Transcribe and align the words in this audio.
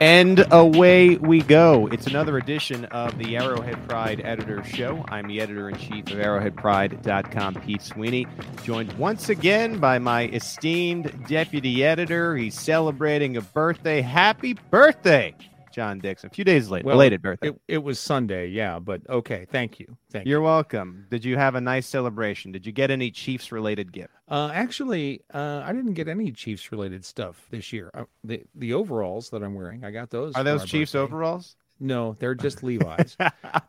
And 0.00 0.46
away 0.50 1.16
we 1.16 1.42
go. 1.42 1.86
It's 1.88 2.06
another 2.06 2.38
edition 2.38 2.86
of 2.86 3.18
the 3.18 3.36
Arrowhead 3.36 3.86
Pride 3.86 4.22
Editor 4.24 4.64
Show. 4.64 5.04
I'm 5.08 5.28
the 5.28 5.42
editor 5.42 5.68
in 5.68 5.76
chief 5.76 6.06
of 6.06 6.16
arrowheadpride.com, 6.16 7.56
Pete 7.56 7.82
Sweeney, 7.82 8.26
joined 8.64 8.94
once 8.94 9.28
again 9.28 9.78
by 9.78 9.98
my 9.98 10.28
esteemed 10.28 11.26
deputy 11.28 11.84
editor. 11.84 12.34
He's 12.34 12.58
celebrating 12.58 13.36
a 13.36 13.42
birthday. 13.42 14.00
Happy 14.00 14.54
birthday, 14.54 15.34
John 15.72 15.98
Dixon. 15.98 16.28
A 16.30 16.34
few 16.34 16.44
days 16.44 16.70
late, 16.70 16.84
Well, 16.84 16.94
belated 16.94 17.22
birthday. 17.22 17.48
It, 17.48 17.60
it 17.68 17.78
was 17.78 17.98
Sunday, 17.98 18.48
yeah, 18.48 18.78
but 18.78 19.02
okay. 19.08 19.46
Thank 19.50 19.78
you. 19.80 19.96
Thank 20.10 20.26
you. 20.26 20.30
You're 20.30 20.40
welcome. 20.40 21.06
Did 21.10 21.24
you 21.24 21.36
have 21.36 21.54
a 21.54 21.60
nice 21.60 21.86
celebration? 21.86 22.52
Did 22.52 22.66
you 22.66 22.72
get 22.72 22.90
any 22.90 23.10
Chiefs 23.10 23.52
related 23.52 23.92
gift? 23.92 24.12
Uh, 24.28 24.50
actually, 24.52 25.22
uh, 25.32 25.62
I 25.64 25.72
didn't 25.72 25.94
get 25.94 26.08
any 26.08 26.30
Chiefs 26.32 26.70
related 26.72 27.04
stuff 27.04 27.46
this 27.50 27.72
year. 27.72 27.90
Uh, 27.94 28.04
the 28.24 28.42
the 28.54 28.74
overalls 28.74 29.30
that 29.30 29.42
I'm 29.42 29.54
wearing, 29.54 29.84
I 29.84 29.90
got 29.90 30.10
those. 30.10 30.34
Are 30.34 30.44
those 30.44 30.64
Chiefs 30.64 30.92
birthday. 30.92 31.02
overalls? 31.04 31.56
No, 31.80 32.14
they're 32.18 32.34
just 32.34 32.62
Levi's. 32.62 33.16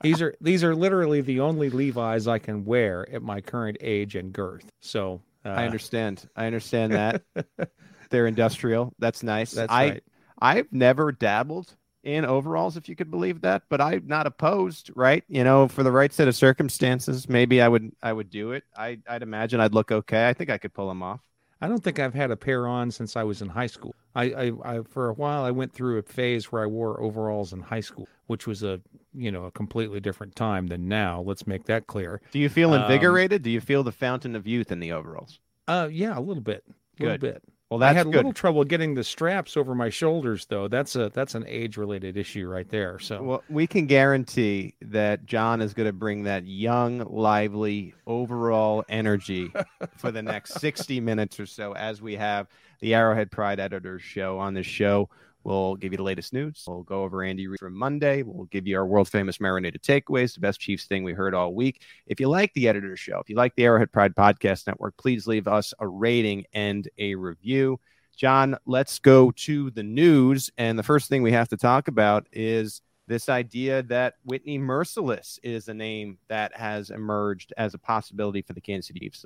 these 0.01 0.21
are 0.21 0.35
these 0.41 0.63
are 0.63 0.75
literally 0.75 1.21
the 1.21 1.39
only 1.39 1.69
Levi's 1.69 2.27
I 2.27 2.39
can 2.39 2.65
wear 2.65 3.07
at 3.11 3.21
my 3.21 3.39
current 3.41 3.77
age 3.79 4.15
and 4.15 4.33
girth. 4.33 4.69
So 4.81 5.21
uh, 5.45 5.49
I 5.49 5.65
understand. 5.65 6.27
I 6.35 6.45
understand 6.45 6.93
that. 6.93 7.23
They're 8.09 8.27
industrial. 8.27 8.93
That's 8.99 9.23
nice. 9.23 9.51
That's 9.51 9.71
I 9.71 9.89
right. 9.89 10.03
I've 10.41 10.73
never 10.73 11.11
dabbled 11.13 11.73
in 12.03 12.25
overalls, 12.25 12.77
if 12.77 12.89
you 12.89 12.95
could 12.95 13.11
believe 13.11 13.41
that, 13.41 13.63
but 13.69 13.81
I'm 13.81 14.07
not 14.07 14.27
opposed, 14.27 14.91
right? 14.95 15.23
You 15.27 15.43
know, 15.43 15.67
for 15.67 15.83
the 15.83 15.91
right 15.91 16.11
set 16.11 16.27
of 16.27 16.35
circumstances, 16.35 17.29
maybe 17.29 17.61
I 17.61 17.67
would 17.67 17.91
I 18.01 18.13
would 18.13 18.29
do 18.29 18.51
it. 18.53 18.63
I 18.75 18.99
I'd 19.07 19.23
imagine 19.23 19.59
I'd 19.59 19.73
look 19.73 19.91
okay. 19.91 20.27
I 20.27 20.33
think 20.33 20.49
I 20.49 20.57
could 20.57 20.73
pull 20.73 20.87
them 20.87 21.03
off. 21.03 21.21
I 21.61 21.67
don't 21.67 21.83
think 21.83 21.99
I've 21.99 22.13
had 22.15 22.31
a 22.31 22.35
pair 22.37 22.67
on 22.67 22.89
since 22.91 23.15
I 23.15 23.23
was 23.23 23.41
in 23.41 23.49
high 23.49 23.67
school. 23.67 23.95
I, 24.15 24.23
I, 24.33 24.51
I 24.77 24.81
for 24.83 25.09
a 25.09 25.13
while 25.13 25.43
I 25.43 25.51
went 25.51 25.73
through 25.73 25.99
a 25.99 26.03
phase 26.03 26.51
where 26.51 26.63
I 26.63 26.65
wore 26.65 26.99
overalls 27.01 27.53
in 27.53 27.61
high 27.61 27.81
school, 27.81 28.09
which 28.27 28.47
was 28.47 28.63
a 28.63 28.81
you 29.13 29.31
know 29.31 29.45
a 29.45 29.51
completely 29.51 29.99
different 29.99 30.35
time 30.35 30.67
than 30.67 30.87
now. 30.87 31.21
Let's 31.21 31.45
make 31.47 31.65
that 31.65 31.87
clear. 31.87 32.21
Do 32.31 32.39
you 32.39 32.49
feel 32.49 32.73
Um, 32.73 32.73
invigorated? 32.73 33.43
do 33.43 33.49
you 33.51 33.61
feel 33.61 33.83
the 33.83 33.91
fountain 33.91 34.35
of 34.35 34.47
youth 34.47 34.71
in 34.71 34.79
the 34.79 34.91
overalls? 34.91 35.39
Uh, 35.67 35.87
yeah, 35.91 36.17
a 36.17 36.21
little 36.21 36.43
bit, 36.43 36.63
a 36.67 37.03
little 37.03 37.17
Good. 37.17 37.21
bit. 37.21 37.43
Well, 37.71 37.81
I 37.81 37.93
that's 37.93 37.97
had 37.99 38.07
a 38.07 38.09
good. 38.09 38.17
little 38.17 38.33
trouble 38.33 38.65
getting 38.65 38.95
the 38.95 39.03
straps 39.03 39.55
over 39.55 39.73
my 39.73 39.89
shoulders, 39.89 40.45
though. 40.45 40.67
That's 40.67 40.97
a 40.97 41.09
that's 41.09 41.35
an 41.35 41.45
age 41.47 41.77
related 41.77 42.17
issue 42.17 42.45
right 42.47 42.69
there. 42.69 42.99
So 42.99 43.23
Well, 43.23 43.43
we 43.49 43.65
can 43.65 43.85
guarantee 43.85 44.73
that 44.81 45.25
John 45.25 45.61
is 45.61 45.73
going 45.73 45.87
to 45.87 45.93
bring 45.93 46.23
that 46.23 46.45
young, 46.45 46.99
lively, 46.99 47.93
overall 48.05 48.83
energy 48.89 49.53
for 49.95 50.11
the 50.11 50.21
next 50.21 50.55
60 50.59 50.99
minutes 50.99 51.39
or 51.39 51.45
so 51.45 51.71
as 51.73 52.01
we 52.01 52.15
have 52.15 52.47
the 52.81 52.93
Arrowhead 52.93 53.31
Pride 53.31 53.59
Editors 53.61 54.01
show. 54.01 54.37
On 54.37 54.53
this 54.53 54.65
show, 54.67 55.07
we'll 55.43 55.75
give 55.75 55.93
you 55.93 55.97
the 55.97 56.03
latest 56.03 56.33
news. 56.33 56.63
We'll 56.67 56.83
go 56.83 57.03
over 57.03 57.23
Andy 57.23 57.47
Reid 57.47 57.59
from 57.59 57.77
Monday. 57.77 58.23
We'll 58.23 58.45
give 58.45 58.67
you 58.67 58.77
our 58.77 58.85
world 58.85 59.09
famous 59.09 59.39
marinated 59.39 59.81
takeaways, 59.81 60.33
the 60.33 60.39
best 60.41 60.59
Chiefs 60.59 60.85
thing 60.85 61.03
we 61.03 61.13
heard 61.13 61.33
all 61.33 61.53
week. 61.53 61.81
If 62.05 62.19
you 62.19 62.27
like 62.27 62.53
the 62.53 62.67
editor 62.67 62.95
show, 62.95 63.19
if 63.19 63.29
you 63.29 63.35
like 63.35 63.55
the 63.55 63.65
Arrowhead 63.65 63.91
Pride 63.91 64.15
Podcast 64.15 64.67
Network, 64.67 64.97
please 64.97 65.27
leave 65.27 65.47
us 65.47 65.73
a 65.79 65.87
rating 65.87 66.45
and 66.53 66.87
a 66.97 67.15
review. 67.15 67.79
John, 68.15 68.57
let's 68.65 68.99
go 68.99 69.31
to 69.31 69.71
the 69.71 69.83
news. 69.83 70.51
And 70.57 70.77
the 70.77 70.83
first 70.83 71.09
thing 71.09 71.23
we 71.23 71.31
have 71.31 71.49
to 71.49 71.57
talk 71.57 71.87
about 71.87 72.27
is 72.31 72.81
this 73.07 73.29
idea 73.29 73.83
that 73.83 74.13
Whitney 74.23 74.59
Mercilus 74.59 75.39
is 75.43 75.67
a 75.67 75.73
name 75.73 76.17
that 76.27 76.55
has 76.55 76.91
emerged 76.91 77.51
as 77.57 77.73
a 77.73 77.79
possibility 77.79 78.41
for 78.41 78.53
the 78.53 78.61
Kansas 78.61 78.87
City 78.87 78.99
Chiefs. 78.99 79.25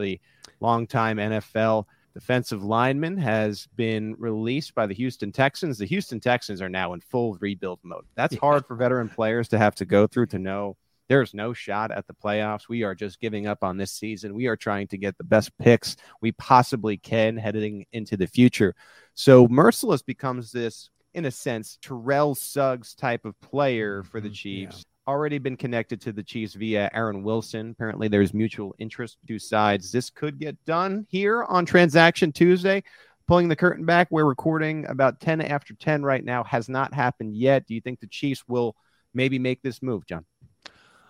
Longtime 0.59 1.17
NFL 1.17 1.85
defensive 2.15 2.63
lineman 2.63 3.17
has 3.17 3.67
been 3.75 4.15
released 4.17 4.73
by 4.73 4.87
the 4.87 4.93
Houston 4.95 5.33
Texans. 5.33 5.77
The 5.77 5.85
Houston 5.85 6.21
Texans 6.21 6.61
are 6.61 6.69
now 6.69 6.93
in 6.93 7.01
full 7.01 7.35
rebuild 7.41 7.79
mode. 7.83 8.05
That's 8.15 8.37
hard 8.37 8.65
for 8.65 8.75
veteran 8.75 9.09
players 9.09 9.49
to 9.49 9.57
have 9.57 9.75
to 9.75 9.85
go 9.85 10.07
through 10.07 10.27
to 10.27 10.39
know 10.39 10.77
there's 11.09 11.33
no 11.33 11.51
shot 11.51 11.91
at 11.91 12.07
the 12.07 12.13
playoffs. 12.13 12.69
We 12.69 12.83
are 12.83 12.95
just 12.95 13.19
giving 13.19 13.47
up 13.47 13.63
on 13.63 13.75
this 13.75 13.91
season. 13.91 14.33
We 14.33 14.47
are 14.47 14.55
trying 14.55 14.87
to 14.87 14.97
get 14.97 15.17
the 15.17 15.25
best 15.25 15.55
picks 15.59 15.97
we 16.21 16.31
possibly 16.31 16.95
can 16.95 17.35
heading 17.35 17.85
into 17.91 18.15
the 18.15 18.27
future. 18.27 18.75
So 19.13 19.47
Mercilus 19.49 20.03
becomes 20.03 20.53
this, 20.53 20.89
in 21.13 21.25
a 21.25 21.31
sense, 21.31 21.77
Terrell 21.81 22.33
Suggs 22.33 22.95
type 22.95 23.25
of 23.25 23.39
player 23.41 24.03
for 24.03 24.21
the 24.21 24.29
Mhm, 24.29 24.33
Chiefs. 24.33 24.85
Already 25.07 25.37
been 25.37 25.55
connected 25.55 26.01
to 26.01 26.11
the 26.11 26.23
Chiefs 26.23 26.55
via 26.55 26.89
Aaron 26.91 27.21
Wilson. 27.21 27.69
Apparently, 27.71 28.07
there's 28.07 28.33
mutual 28.33 28.73
interest 28.79 29.17
two 29.27 29.37
sides. 29.37 29.91
This 29.91 30.09
could 30.09 30.39
get 30.39 30.57
done 30.65 31.05
here 31.09 31.43
on 31.43 31.63
Transaction 31.63 32.31
Tuesday. 32.31 32.83
Pulling 33.27 33.47
the 33.47 33.55
curtain 33.55 33.85
back, 33.85 34.07
we're 34.09 34.25
recording 34.25 34.85
about 34.87 35.19
10 35.19 35.41
after 35.41 35.75
10 35.75 36.01
right 36.03 36.25
now. 36.25 36.43
Has 36.43 36.69
not 36.69 36.91
happened 36.91 37.35
yet. 37.35 37.67
Do 37.67 37.75
you 37.75 37.81
think 37.81 37.99
the 37.99 38.07
Chiefs 38.07 38.43
will 38.47 38.75
maybe 39.13 39.37
make 39.37 39.61
this 39.61 39.83
move, 39.83 40.07
John? 40.07 40.25